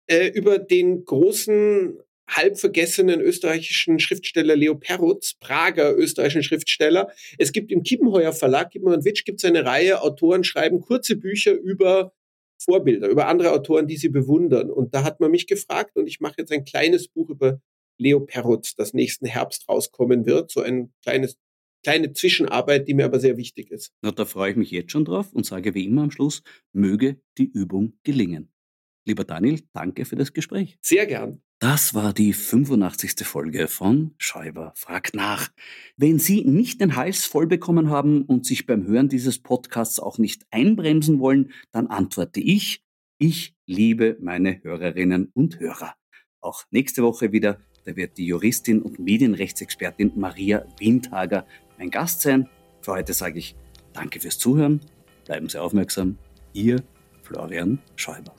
äh, 0.05 0.28
über 0.28 0.60
den 0.60 1.05
großen 1.05 1.97
halb 2.30 2.59
vergessenen 2.59 3.21
österreichischen 3.21 3.99
Schriftsteller 3.99 4.55
Leo 4.55 4.75
Perutz, 4.75 5.34
Prager 5.34 5.95
österreichischen 5.97 6.43
Schriftsteller. 6.43 7.11
Es 7.38 7.51
gibt 7.51 7.71
im 7.71 7.84
Kiepenheuer 7.84 8.34
Verlag, 8.34 8.71
Kiepenheuer 8.71 9.03
Witsch, 9.03 9.25
gibt 9.25 9.39
es 9.39 9.45
eine 9.45 9.65
Reihe, 9.65 10.01
Autoren 10.01 10.43
schreiben 10.43 10.82
kurze 10.82 11.15
Bücher 11.15 11.53
über 11.53 12.13
Vorbilder, 12.61 13.07
über 13.07 13.27
andere 13.27 13.51
Autoren, 13.51 13.88
die 13.88 13.97
sie 13.97 14.09
bewundern. 14.09 14.69
Und 14.69 14.93
da 14.93 15.03
hat 15.03 15.19
man 15.19 15.32
mich 15.32 15.47
gefragt 15.47 15.95
und 15.95 16.07
ich 16.07 16.19
mache 16.19 16.36
jetzt 16.39 16.51
ein 16.51 16.65
kleines 16.65 17.07
Buch 17.07 17.30
über 17.30 17.61
Leo 17.97 18.19
Perutz, 18.19 18.75
das 18.75 18.93
nächsten 18.93 19.25
Herbst 19.25 19.67
rauskommen 19.69 20.25
wird. 20.25 20.51
So 20.51 20.61
ein 20.61 20.93
kleines, 21.03 21.38
kleine 21.84 22.13
Zwischenarbeit, 22.13 22.88
die 22.88 22.93
mir 22.93 23.05
aber 23.05 23.19
sehr 23.19 23.38
wichtig 23.38 23.71
ist. 23.71 23.91
Na, 24.01 24.11
da 24.11 24.25
freue 24.25 24.51
ich 24.51 24.57
mich 24.57 24.71
jetzt 24.71 24.91
schon 24.91 25.05
drauf 25.05 25.34
und 25.34 25.45
sage 25.45 25.73
wie 25.73 25.86
immer 25.86 26.03
am 26.03 26.11
Schluss, 26.11 26.43
möge 26.73 27.21
die 27.38 27.49
Übung 27.49 27.97
gelingen. 28.03 28.51
Lieber 29.05 29.23
Daniel, 29.23 29.61
danke 29.73 30.05
für 30.05 30.15
das 30.15 30.34
Gespräch. 30.34 30.77
Sehr 30.82 31.05
gern. 31.05 31.41
Das 31.60 31.93
war 31.93 32.14
die 32.14 32.32
85. 32.32 33.28
Folge 33.28 33.68
von 33.68 34.16
Schäuber 34.18 34.72
fragt 34.78 35.14
nach. 35.14 35.49
Wenn 35.97 36.18
Sie 36.18 36.45
nicht 36.45 36.80
den 36.80 36.95
Hals 36.95 37.26
voll 37.26 37.47
bekommen 37.47 37.89
haben 37.89 38.22
und 38.22 38.45
sich 38.45 38.66
beim 38.66 38.88
Hören 38.88 39.10
dieses 39.10 39.39
Podcasts 39.39 39.99
auch 39.99 40.18
nicht 40.18 40.45
einbremsen 40.51 41.20
wollen, 41.20 41.51
dann 41.74 41.88
antworte 41.88 42.39
ich, 42.39 42.82
ich 43.18 43.57
liebe 43.66 44.18
meine 44.22 44.64
Hörerinnen 44.64 45.32
und 45.34 45.60
Hörer. 45.60 45.95
Auch 46.39 46.64
nächste 46.72 47.03
Woche 47.03 47.34
wieder, 47.34 47.60
da 47.84 47.93
wird 47.97 48.18
die 48.18 48.28
Juristin 48.28 48.82
und 48.82 48.97
Medienrechtsexpertin 48.97 50.14
Maria 50.16 50.66
Windhager 50.78 51.45
mein 51.78 51.89
Gast 51.89 52.22
sein. 52.22 52.47
Für 52.80 52.93
heute 52.93 53.12
sage 53.12 53.38
ich 53.38 53.57
danke 53.91 54.22
fürs 54.22 54.38
Zuhören, 54.38 54.80
bleiben 55.26 55.49
Sie 55.49 55.60
aufmerksam. 55.60 56.18
Ihr 56.53 56.82
Florian 57.22 57.80
Schäuber. 57.97 58.38